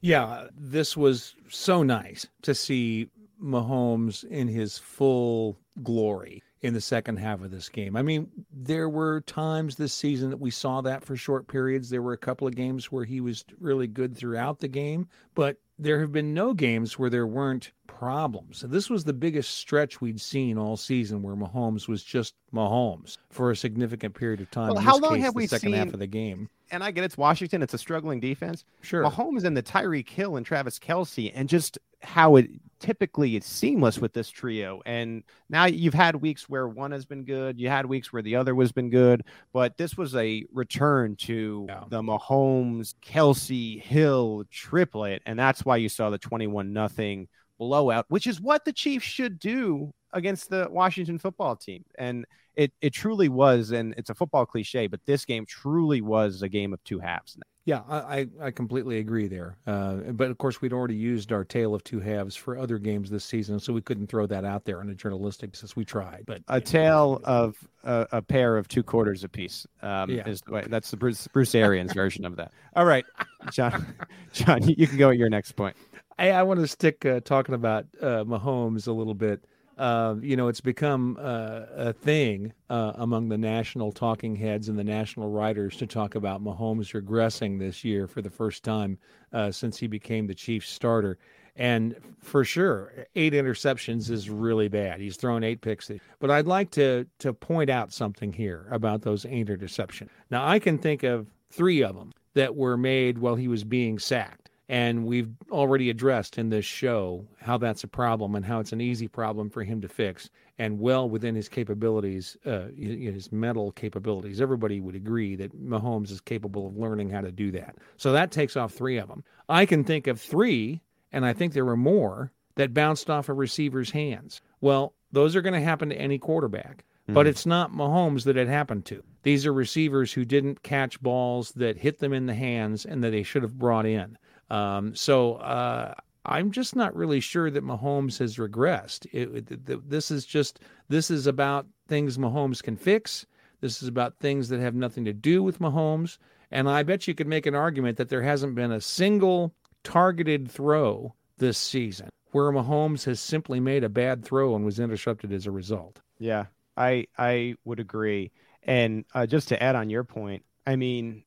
Yeah, 0.00 0.46
this 0.56 0.96
was 0.96 1.34
so 1.48 1.82
nice 1.82 2.26
to 2.42 2.54
see 2.54 3.10
Mahomes 3.40 4.24
in 4.24 4.48
his 4.48 4.78
full 4.78 5.58
glory 5.82 6.42
in 6.62 6.74
the 6.74 6.80
second 6.80 7.16
half 7.16 7.42
of 7.42 7.50
this 7.50 7.68
game. 7.68 7.96
I 7.96 8.02
mean, 8.02 8.30
there 8.52 8.88
were 8.88 9.20
times 9.22 9.76
this 9.76 9.92
season 9.92 10.30
that 10.30 10.40
we 10.40 10.50
saw 10.50 10.80
that 10.82 11.04
for 11.04 11.16
short 11.16 11.48
periods. 11.48 11.90
There 11.90 12.02
were 12.02 12.12
a 12.12 12.18
couple 12.18 12.46
of 12.46 12.54
games 12.54 12.90
where 12.90 13.04
he 13.04 13.20
was 13.20 13.44
really 13.58 13.88
good 13.88 14.16
throughout 14.16 14.60
the 14.60 14.68
game, 14.68 15.08
but 15.34 15.56
there 15.78 15.98
have 15.98 16.12
been 16.12 16.32
no 16.32 16.54
games 16.54 16.98
where 16.98 17.10
there 17.10 17.26
weren't 17.26 17.72
problems. 17.88 18.64
This 18.68 18.88
was 18.88 19.02
the 19.02 19.12
biggest 19.12 19.56
stretch 19.56 20.00
we'd 20.00 20.20
seen 20.20 20.56
all 20.56 20.76
season 20.76 21.22
where 21.22 21.34
Mahomes 21.34 21.88
was 21.88 22.04
just 22.04 22.34
Mahomes 22.54 23.16
for 23.30 23.50
a 23.50 23.56
significant 23.56 24.14
period 24.14 24.40
of 24.40 24.50
time. 24.52 24.72
Well, 24.72 24.82
how 24.82 24.98
long 24.98 25.16
case, 25.16 25.24
have 25.24 25.34
the 25.34 25.38
we 25.38 25.46
second 25.48 25.72
half 25.72 25.92
of 25.92 25.98
the 25.98 26.06
game? 26.06 26.48
And 26.70 26.84
I 26.84 26.92
get 26.92 27.02
it's 27.02 27.18
Washington. 27.18 27.62
It's 27.62 27.74
a 27.74 27.78
struggling 27.78 28.20
defense. 28.20 28.64
Sure. 28.82 29.02
Mahomes 29.02 29.42
and 29.44 29.56
the 29.56 29.62
Tyreek 29.62 30.08
Hill 30.08 30.36
and 30.36 30.46
Travis 30.46 30.78
Kelce, 30.78 31.32
and 31.34 31.48
just 31.48 31.78
how 32.02 32.36
it 32.36 32.50
typically 32.80 33.36
is 33.36 33.44
seamless 33.44 33.98
with 33.98 34.12
this 34.12 34.28
trio. 34.28 34.82
And 34.84 35.22
now 35.48 35.66
you've 35.66 35.94
had 35.94 36.16
weeks 36.16 36.48
where 36.48 36.66
one 36.66 36.90
has 36.90 37.04
been 37.04 37.24
good, 37.24 37.60
you 37.60 37.68
had 37.68 37.86
weeks 37.86 38.12
where 38.12 38.22
the 38.22 38.34
other 38.34 38.56
has 38.56 38.72
been 38.72 38.90
good, 38.90 39.22
but 39.52 39.76
this 39.76 39.96
was 39.96 40.16
a 40.16 40.44
return 40.52 41.14
to 41.16 41.66
Yeah. 41.68 41.84
the 41.88 42.02
Mahomes, 42.02 42.94
Kelce, 43.00 43.80
Hill 43.80 44.44
triplet, 44.50 45.22
and 45.26 45.38
that's 45.38 45.64
why 45.64 45.76
you 45.76 45.88
saw 45.88 46.10
the 46.10 46.18
twenty-one 46.18 46.72
nothing 46.72 47.28
blowout, 47.58 48.06
which 48.08 48.26
is 48.26 48.40
what 48.40 48.64
the 48.64 48.72
Chiefs 48.72 49.06
should 49.06 49.38
do 49.38 49.92
against 50.12 50.50
the 50.50 50.66
Washington 50.68 51.18
football 51.18 51.54
team. 51.54 51.84
And 51.96 52.26
it 52.56 52.72
it 52.80 52.92
truly 52.92 53.28
was, 53.28 53.70
and 53.70 53.94
it's 53.96 54.10
a 54.10 54.14
football 54.14 54.44
cliche, 54.44 54.88
but 54.88 55.00
this 55.06 55.24
game 55.24 55.46
truly 55.46 56.00
was 56.00 56.42
a 56.42 56.48
game 56.48 56.72
of 56.72 56.82
two 56.82 56.98
halves. 56.98 57.38
Yeah, 57.64 57.82
I, 57.88 58.26
I 58.40 58.50
completely 58.50 58.98
agree 58.98 59.28
there. 59.28 59.56
Uh, 59.68 59.94
but 60.12 60.30
of 60.32 60.38
course, 60.38 60.60
we'd 60.60 60.72
already 60.72 60.96
used 60.96 61.30
our 61.30 61.44
tale 61.44 61.76
of 61.76 61.84
two 61.84 62.00
halves 62.00 62.34
for 62.34 62.58
other 62.58 62.76
games 62.76 63.08
this 63.08 63.24
season, 63.24 63.60
so 63.60 63.72
we 63.72 63.80
couldn't 63.80 64.08
throw 64.08 64.26
that 64.26 64.44
out 64.44 64.64
there 64.64 64.80
on 64.80 64.90
a 64.90 64.94
journalistic 64.96 65.54
since 65.54 65.76
we 65.76 65.84
tried. 65.84 66.24
But 66.26 66.42
a 66.48 66.60
tale 66.60 67.20
of 67.22 67.56
a, 67.84 68.08
a 68.10 68.22
pair 68.22 68.56
of 68.56 68.66
two 68.66 68.82
quarters 68.82 69.22
apiece. 69.22 69.64
Um, 69.80 70.10
Yeah. 70.10 70.28
is 70.28 70.40
the 70.40 70.52
way, 70.52 70.64
that's 70.68 70.90
the 70.90 70.96
Bruce, 70.96 71.28
Bruce 71.28 71.54
Arians 71.54 71.92
version 71.94 72.24
of 72.24 72.34
that. 72.34 72.50
All 72.74 72.84
right, 72.84 73.04
John, 73.52 73.94
John, 74.32 74.68
you 74.68 74.88
can 74.88 74.98
go 74.98 75.10
at 75.10 75.16
your 75.16 75.30
next 75.30 75.52
point. 75.52 75.76
I, 76.18 76.30
I 76.30 76.42
want 76.42 76.58
to 76.58 76.66
stick 76.66 77.06
uh, 77.06 77.20
talking 77.20 77.54
about 77.54 77.86
uh, 78.00 78.24
Mahomes 78.24 78.88
a 78.88 78.92
little 78.92 79.14
bit. 79.14 79.44
Uh, 79.82 80.14
you 80.22 80.36
know, 80.36 80.46
it's 80.46 80.60
become 80.60 81.18
uh, 81.20 81.62
a 81.74 81.92
thing 81.92 82.52
uh, 82.70 82.92
among 82.94 83.30
the 83.30 83.36
national 83.36 83.90
talking 83.90 84.36
heads 84.36 84.68
and 84.68 84.78
the 84.78 84.84
national 84.84 85.28
writers 85.28 85.76
to 85.76 85.88
talk 85.88 86.14
about 86.14 86.40
Mahomes 86.40 86.94
regressing 86.94 87.58
this 87.58 87.82
year 87.82 88.06
for 88.06 88.22
the 88.22 88.30
first 88.30 88.62
time 88.62 88.96
uh, 89.32 89.50
since 89.50 89.76
he 89.76 89.88
became 89.88 90.28
the 90.28 90.36
Chiefs 90.36 90.68
starter. 90.68 91.18
And 91.56 91.96
for 92.20 92.44
sure, 92.44 93.06
eight 93.16 93.32
interceptions 93.32 94.08
is 94.08 94.30
really 94.30 94.68
bad. 94.68 95.00
He's 95.00 95.16
thrown 95.16 95.42
eight 95.42 95.62
picks. 95.62 95.90
But 96.20 96.30
I'd 96.30 96.46
like 96.46 96.70
to 96.72 97.04
to 97.18 97.32
point 97.32 97.68
out 97.68 97.92
something 97.92 98.32
here 98.32 98.68
about 98.70 99.02
those 99.02 99.26
eight 99.26 99.48
interceptions. 99.48 100.10
Now, 100.30 100.46
I 100.46 100.60
can 100.60 100.78
think 100.78 101.02
of 101.02 101.26
three 101.50 101.82
of 101.82 101.96
them 101.96 102.12
that 102.34 102.54
were 102.54 102.76
made 102.76 103.18
while 103.18 103.34
he 103.34 103.48
was 103.48 103.64
being 103.64 103.98
sacked. 103.98 104.41
And 104.72 105.04
we've 105.04 105.28
already 105.50 105.90
addressed 105.90 106.38
in 106.38 106.48
this 106.48 106.64
show 106.64 107.26
how 107.42 107.58
that's 107.58 107.84
a 107.84 107.88
problem 107.88 108.34
and 108.34 108.42
how 108.42 108.58
it's 108.58 108.72
an 108.72 108.80
easy 108.80 109.06
problem 109.06 109.50
for 109.50 109.62
him 109.62 109.82
to 109.82 109.88
fix 109.88 110.30
and 110.58 110.80
well 110.80 111.06
within 111.10 111.34
his 111.34 111.46
capabilities, 111.46 112.38
uh, 112.46 112.68
his 112.74 113.30
mental 113.30 113.72
capabilities. 113.72 114.40
Everybody 114.40 114.80
would 114.80 114.94
agree 114.94 115.36
that 115.36 115.54
Mahomes 115.54 116.10
is 116.10 116.22
capable 116.22 116.66
of 116.66 116.78
learning 116.78 117.10
how 117.10 117.20
to 117.20 117.30
do 117.30 117.50
that. 117.50 117.76
So 117.98 118.12
that 118.12 118.30
takes 118.30 118.56
off 118.56 118.72
three 118.72 118.96
of 118.96 119.08
them. 119.08 119.24
I 119.46 119.66
can 119.66 119.84
think 119.84 120.06
of 120.06 120.18
three, 120.18 120.80
and 121.12 121.26
I 121.26 121.34
think 121.34 121.52
there 121.52 121.66
were 121.66 121.76
more, 121.76 122.32
that 122.54 122.72
bounced 122.72 123.10
off 123.10 123.28
a 123.28 123.34
receiver's 123.34 123.90
hands. 123.90 124.40
Well, 124.62 124.94
those 125.12 125.36
are 125.36 125.42
going 125.42 125.52
to 125.52 125.60
happen 125.60 125.90
to 125.90 126.00
any 126.00 126.16
quarterback. 126.16 126.84
But 127.08 127.26
it's 127.26 127.44
not 127.44 127.72
Mahomes 127.72 128.24
that 128.24 128.38
it 128.38 128.48
happened 128.48 128.86
to. 128.86 129.02
These 129.22 129.44
are 129.44 129.52
receivers 129.52 130.14
who 130.14 130.24
didn't 130.24 130.62
catch 130.62 131.02
balls 131.02 131.50
that 131.56 131.76
hit 131.76 131.98
them 131.98 132.14
in 132.14 132.24
the 132.24 132.34
hands 132.34 132.86
and 132.86 133.04
that 133.04 133.10
they 133.10 133.22
should 133.22 133.42
have 133.42 133.58
brought 133.58 133.84
in. 133.84 134.16
Um, 134.50 134.94
so 134.94 135.34
uh, 135.34 135.94
I'm 136.24 136.50
just 136.50 136.76
not 136.76 136.94
really 136.94 137.20
sure 137.20 137.50
that 137.50 137.64
Mahomes 137.64 138.18
has 138.18 138.36
regressed. 138.36 139.06
It, 139.12 139.50
it, 139.50 139.66
th- 139.66 139.80
this 139.86 140.10
is 140.10 140.24
just 140.24 140.60
this 140.88 141.10
is 141.10 141.26
about 141.26 141.66
things 141.88 142.18
Mahomes 142.18 142.62
can 142.62 142.76
fix. 142.76 143.26
This 143.60 143.82
is 143.82 143.88
about 143.88 144.18
things 144.18 144.48
that 144.48 144.60
have 144.60 144.74
nothing 144.74 145.04
to 145.04 145.12
do 145.12 145.42
with 145.42 145.60
Mahomes. 145.60 146.18
And 146.50 146.68
I 146.68 146.82
bet 146.82 147.08
you 147.08 147.14
could 147.14 147.26
make 147.26 147.46
an 147.46 147.54
argument 147.54 147.96
that 147.96 148.08
there 148.08 148.22
hasn't 148.22 148.54
been 148.54 148.72
a 148.72 148.80
single 148.80 149.54
targeted 149.84 150.50
throw 150.50 151.14
this 151.38 151.58
season 151.58 152.10
where 152.32 152.50
Mahomes 152.50 153.04
has 153.04 153.20
simply 153.20 153.60
made 153.60 153.84
a 153.84 153.88
bad 153.88 154.24
throw 154.24 154.54
and 154.54 154.64
was 154.64 154.78
intercepted 154.78 155.32
as 155.32 155.46
a 155.46 155.50
result. 155.50 156.00
Yeah, 156.18 156.46
I 156.76 157.06
I 157.16 157.54
would 157.64 157.80
agree. 157.80 158.32
And 158.62 159.04
uh, 159.14 159.26
just 159.26 159.48
to 159.48 159.62
add 159.62 159.74
on 159.76 159.90
your 159.90 160.04
point, 160.04 160.44
I 160.66 160.76
mean, 160.76 161.24